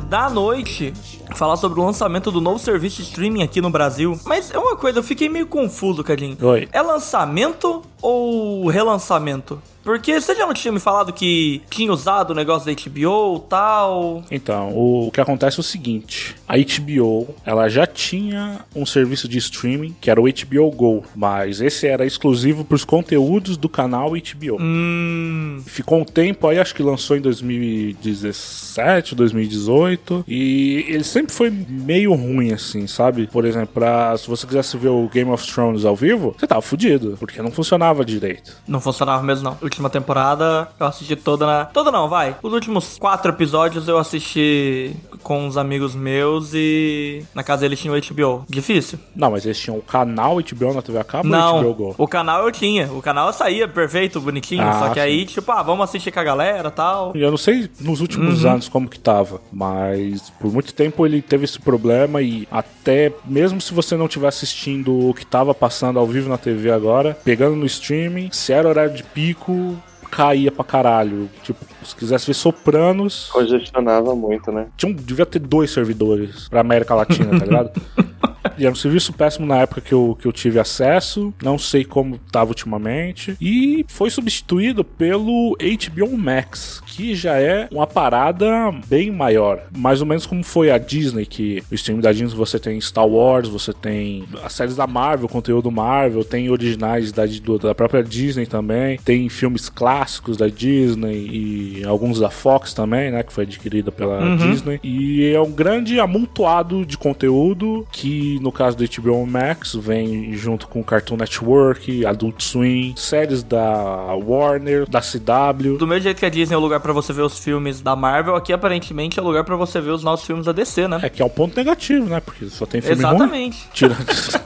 Da 0.09 0.31
noite. 0.31 0.93
Falar 1.35 1.57
sobre 1.57 1.79
o 1.79 1.85
lançamento 1.85 2.31
do 2.31 2.41
novo 2.41 2.59
serviço 2.59 2.97
de 2.97 3.09
streaming 3.09 3.43
aqui 3.43 3.61
no 3.61 3.71
Brasil. 3.71 4.19
Mas 4.25 4.51
é 4.51 4.59
uma 4.59 4.75
coisa, 4.75 4.99
eu 4.99 5.03
fiquei 5.03 5.29
meio 5.29 5.47
confuso, 5.47 6.03
Cadinho. 6.03 6.37
Oi. 6.41 6.69
É 6.73 6.81
lançamento 6.81 7.83
ou 8.01 8.67
relançamento? 8.69 9.61
Porque 9.89 10.21
você 10.21 10.35
já 10.35 10.47
não 10.47 10.53
tinha 10.53 10.71
me 10.71 10.79
falado 10.79 11.15
que 11.15 11.63
tinha 11.71 11.91
usado 11.91 12.33
o 12.33 12.35
negócio 12.35 12.67
da 12.67 12.79
HBO 12.79 13.37
e 13.39 13.49
tal? 13.49 14.23
Então, 14.31 14.75
o, 14.75 15.09
o 15.09 15.11
que 15.11 15.19
acontece 15.19 15.59
é 15.59 15.61
o 15.61 15.65
seguinte: 15.65 16.37
a 16.47 16.57
HBO 16.59 17.35
ela 17.43 17.71
já 17.71 17.87
tinha 17.87 18.61
um 18.77 18.85
serviço 18.85 19.27
de 19.27 19.39
streaming 19.39 19.97
que 19.99 20.11
era 20.11 20.21
o 20.21 20.25
HBO 20.25 20.71
Go, 20.73 21.05
mas 21.17 21.63
esse 21.63 21.87
era 21.87 22.05
exclusivo 22.05 22.67
para 22.67 22.75
os 22.75 22.85
conteúdos 22.85 23.57
do 23.57 23.67
canal 23.67 24.11
HBO. 24.11 24.59
Hum. 24.61 25.63
Ficou 25.65 26.01
um 26.01 26.05
tempo 26.05 26.47
aí, 26.47 26.59
acho 26.59 26.75
que 26.75 26.83
lançou 26.83 27.17
em 27.17 27.23
2017, 27.23 29.15
2018, 29.15 30.23
e 30.29 30.85
ele 30.87 31.05
sempre 31.05 31.33
foi 31.33 31.49
meio 31.51 32.13
ruim 32.13 32.53
assim, 32.53 32.87
sabe? 32.87 33.27
Por 33.27 33.47
exemplo, 33.47 33.69
pra, 33.73 34.15
se 34.19 34.29
você 34.29 34.47
quisesse 34.47 34.77
ver 34.77 34.91
o 34.91 35.09
Game 35.09 35.31
of 35.31 35.51
Thrones 35.51 35.87
ao 35.87 35.97
vivo, 35.97 36.37
você 36.39 36.47
tava 36.47 36.61
fudido, 36.61 37.17
porque 37.19 37.41
não 37.41 37.51
funcionava 37.51 38.05
direito. 38.05 38.55
Não 38.69 38.83
funcionava 38.83 39.23
mesmo, 39.23 39.45
não. 39.45 39.57
Última 39.79 39.91
temporada, 39.91 40.69
eu 40.81 40.87
assisti 40.87 41.15
toda 41.15 41.47
na. 41.47 41.65
Toda 41.67 41.93
não, 41.93 42.09
vai. 42.09 42.35
Os 42.43 42.53
últimos 42.53 42.99
quatro 42.99 43.31
episódios 43.31 43.87
eu 43.87 43.97
assisti 43.97 44.91
com 45.23 45.47
uns 45.47 45.57
amigos 45.57 45.95
meus 45.95 46.51
e. 46.53 47.23
Na 47.33 47.45
casa 47.45 47.65
eles 47.65 47.79
tinham 47.79 47.95
HBO. 47.97 48.45
Difícil? 48.49 48.99
Não, 49.15 49.31
mas 49.31 49.45
eles 49.45 49.57
tinham 49.61 49.79
o 49.79 49.83
canal 49.83 50.39
HBO 50.39 50.75
na 50.75 50.83
TV 50.83 50.99
a 50.99 51.05
cabo 51.05 51.29
ou 51.29 51.31
Não, 51.31 51.61
HBO 51.63 51.75
Go? 51.75 51.95
o 51.97 52.09
canal 52.09 52.45
eu 52.45 52.51
tinha. 52.51 52.91
O 52.93 53.01
canal 53.01 53.33
saía 53.33 53.69
perfeito, 53.69 54.21
bonitinho. 54.21 54.65
Ah, 54.65 54.73
só 54.81 54.89
que 54.89 54.95
sim. 54.95 55.01
aí, 55.01 55.25
tipo, 55.25 55.53
ah, 55.53 55.63
vamos 55.63 55.85
assistir 55.85 56.11
com 56.11 56.19
a 56.19 56.25
galera 56.25 56.73
tal. 56.73 57.13
Eu 57.15 57.31
não 57.31 57.39
sei 57.39 57.71
nos 57.81 58.01
últimos 58.01 58.43
Uhum. 58.43 58.51
anos 58.51 58.69
como 58.69 58.89
que 58.89 58.99
tava, 58.99 59.41
mas 59.53 60.29
por 60.41 60.53
muito 60.53 60.75
tempo 60.75 61.07
ele 61.07 61.23
teve 61.23 61.45
esse 61.45 61.61
problema 61.61 62.21
e 62.21 62.49
até 62.51 63.13
mesmo 63.25 63.61
se 63.61 63.73
você 63.73 63.97
não 63.97 64.07
estiver 64.07 64.27
assistindo 64.27 65.09
o 65.09 65.15
que 65.15 65.25
tava 65.25 65.55
passando 65.55 66.01
ao 66.01 66.07
vivo 66.07 66.29
na 66.29 66.37
TV 66.39 66.73
agora, 66.73 67.17
pegando 67.25 67.55
no 67.55 67.67
streaming, 67.67 68.31
se 68.33 68.53
era 68.53 68.69
horário 68.69 68.95
de 68.95 69.05
pico, 69.05 69.68
caía 70.11 70.51
pra 70.51 70.65
caralho. 70.65 71.29
Tipo, 71.43 71.65
se 71.85 71.95
quisesse 71.95 72.27
ver 72.27 72.35
Sopranos, 72.35 73.29
Congestionava 73.33 74.15
muito, 74.15 74.51
né? 74.53 74.67
tinha 74.77 74.91
um- 74.91 74.95
devia 74.95 75.27
ter 75.27 75.39
dois 75.39 75.71
servidores 75.71 76.49
pra 76.49 76.61
América 76.61 76.95
Latina, 76.95 77.39
tá 77.39 77.45
ligado? 77.45 77.71
E 78.57 78.65
era 78.65 78.73
um 78.73 78.77
serviço 78.77 79.13
péssimo 79.13 79.47
na 79.47 79.59
época 79.59 79.81
que 79.81 79.93
eu, 79.93 80.17
que 80.21 80.27
eu 80.27 80.33
tive 80.33 80.59
acesso. 80.59 81.33
Não 81.43 81.59
sei 81.59 81.85
como 81.85 82.19
tava 82.31 82.51
ultimamente. 82.51 83.37
E 83.41 83.85
foi 83.89 84.11
substituído 84.11 84.85
pelo 84.85 85.57
HBO 85.57 86.17
Max, 86.17 86.83
que 86.87 87.15
já 87.15 87.39
é 87.39 87.69
uma 87.71 87.87
parada 87.87 88.73
bem 88.87 89.11
maior. 89.11 89.63
Mais 89.77 90.01
ou 90.01 90.07
menos 90.07 90.27
como 90.27 90.43
foi 90.43 90.71
a 90.71 90.79
Disney, 90.79 91.27
que 91.27 91.63
o 91.71 91.75
stream 91.75 92.01
da 92.01 92.13
Disney 92.13 92.29
você 92.37 92.59
tem 92.59 92.81
Star 92.81 93.07
Wars, 93.07 93.49
você 93.49 93.73
tem 93.73 94.25
as 94.43 94.53
séries 94.53 94.77
da 94.77 94.87
Marvel, 94.87 95.29
conteúdo 95.29 95.71
Marvel, 95.71 96.25
tem 96.25 96.51
originais 96.51 97.13
da, 97.13 97.25
da 97.63 97.75
própria 97.75 98.03
Disney 98.03 98.47
também, 98.47 98.99
tem 98.99 99.29
filmes 99.29 99.69
clássicos 99.69 100.37
da 100.37 100.49
Disney 100.49 101.79
e 101.81 101.85
alguns 101.85 102.19
da 102.19 102.31
Fox 102.31 102.73
também, 102.73 103.11
né, 103.11 103.23
que 103.23 103.33
foi 103.33 103.45
adquirida 103.45 103.91
pela 103.91 104.37
Disney. 104.37 104.81
E 104.83 105.33
é 105.33 105.41
um 105.41 105.51
grande 105.51 105.99
amontoado 106.01 106.85
de 106.85 106.97
conteúdo 106.97 107.87
que, 107.93 108.38
no 108.41 108.53
caso 108.53 108.77
do 108.77 108.85
HBO 108.85 109.27
Max, 109.27 109.75
vem 109.75 110.33
junto 110.35 110.69
com 110.69 110.83
Cartoon 110.83 111.17
Network, 111.17 112.05
Adult 112.07 112.43
Swim, 112.43 112.95
séries 112.97 113.43
da 113.43 114.15
Warner, 114.15 114.89
da 114.89 115.01
CW. 115.01 115.79
Do 115.79 115.87
mesmo 115.87 116.03
jeito 116.03 116.19
que 116.19 116.27
a 116.27 116.31
Disney 116.31 116.55
é 116.55 116.59
o 116.59 116.61
lugar 116.61 116.81
pra 116.81 116.93
você 116.93 117.13
ver 117.13 117.23
os 117.23 117.39
filmes 117.39 117.81
da 117.81 117.95
Marvel, 117.97 118.35
aqui 118.35 118.53
aparentemente 118.53 119.19
é 119.19 119.23
o 119.23 119.25
lugar 119.25 119.45
pra 119.45 119.57
você 119.57 119.81
ver 119.81 119.91
os 119.91 120.03
novos 120.03 120.25
filmes 120.25 120.47
da 120.47 120.53
DC, 120.53 120.89
né? 120.89 121.01
É 121.03 121.09
que 121.09 121.23
é 121.23 121.25
um 121.25 121.31
ponto 121.31 121.57
negativo, 121.57 122.07
né? 122.07 122.21
Porque 122.21 122.49
só 122.49 122.67
tem 122.67 122.81
filme 122.81 123.03
ruim. 123.03 123.15
Exatamente. 123.15 123.69
Tira. 123.73 123.97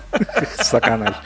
Sacanagem. 0.62 1.20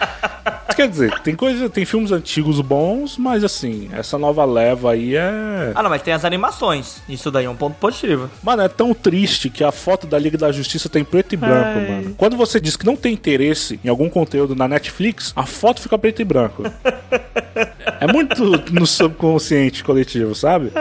Quer 0.74 0.88
dizer, 0.88 1.20
tem 1.20 1.34
coisa, 1.34 1.70
tem 1.70 1.84
filmes 1.84 2.12
antigos 2.12 2.60
bons, 2.60 3.16
mas 3.16 3.44
assim, 3.44 3.88
essa 3.92 4.18
nova 4.18 4.44
leva 4.44 4.92
aí 4.92 5.16
é. 5.16 5.72
Ah, 5.74 5.82
não, 5.82 5.90
mas 5.90 6.02
tem 6.02 6.12
as 6.12 6.24
animações. 6.24 7.02
Isso 7.08 7.30
daí 7.30 7.44
é 7.44 7.50
um 7.50 7.56
ponto 7.56 7.76
positivo. 7.76 8.30
Mano, 8.42 8.62
é 8.62 8.68
tão 8.68 8.92
triste 8.92 9.48
que 9.48 9.62
a 9.62 9.72
foto 9.72 10.06
da 10.06 10.18
Liga 10.18 10.36
da 10.36 10.50
Justiça 10.50 10.88
tem 10.88 11.04
preto 11.04 11.32
e 11.34 11.36
branco, 11.36 11.78
Ai. 11.78 11.88
mano. 11.88 12.14
Quando 12.16 12.36
você 12.36 12.60
diz 12.60 12.76
que 12.76 12.84
não 12.84 12.96
tem 12.96 13.14
interesse 13.14 13.78
em 13.84 13.88
algum 13.88 14.08
conteúdo 14.08 14.54
na 14.54 14.66
Netflix, 14.66 15.32
a 15.36 15.46
foto 15.46 15.80
fica 15.80 15.96
preto 15.96 16.20
e 16.20 16.24
branco. 16.24 16.62
é 18.00 18.12
muito 18.12 18.44
no 18.72 18.86
subconsciente 18.86 19.84
coletivo, 19.84 20.34
sabe? 20.34 20.72